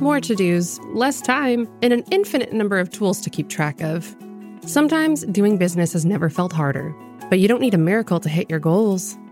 More 0.00 0.18
to 0.20 0.34
dos, 0.34 0.80
less 0.94 1.20
time, 1.20 1.68
and 1.82 1.92
an 1.92 2.04
infinite 2.10 2.54
number 2.54 2.78
of 2.78 2.90
tools 2.90 3.20
to 3.20 3.28
keep 3.28 3.50
track 3.50 3.82
of. 3.82 4.16
Sometimes 4.64 5.24
doing 5.26 5.58
business 5.58 5.92
has 5.92 6.06
never 6.06 6.30
felt 6.30 6.52
harder, 6.52 6.94
but 7.28 7.38
you 7.38 7.48
don't 7.48 7.60
need 7.60 7.74
a 7.74 7.78
miracle 7.78 8.18
to 8.20 8.28
hit 8.28 8.48
your 8.48 8.60
goals. 8.60 9.16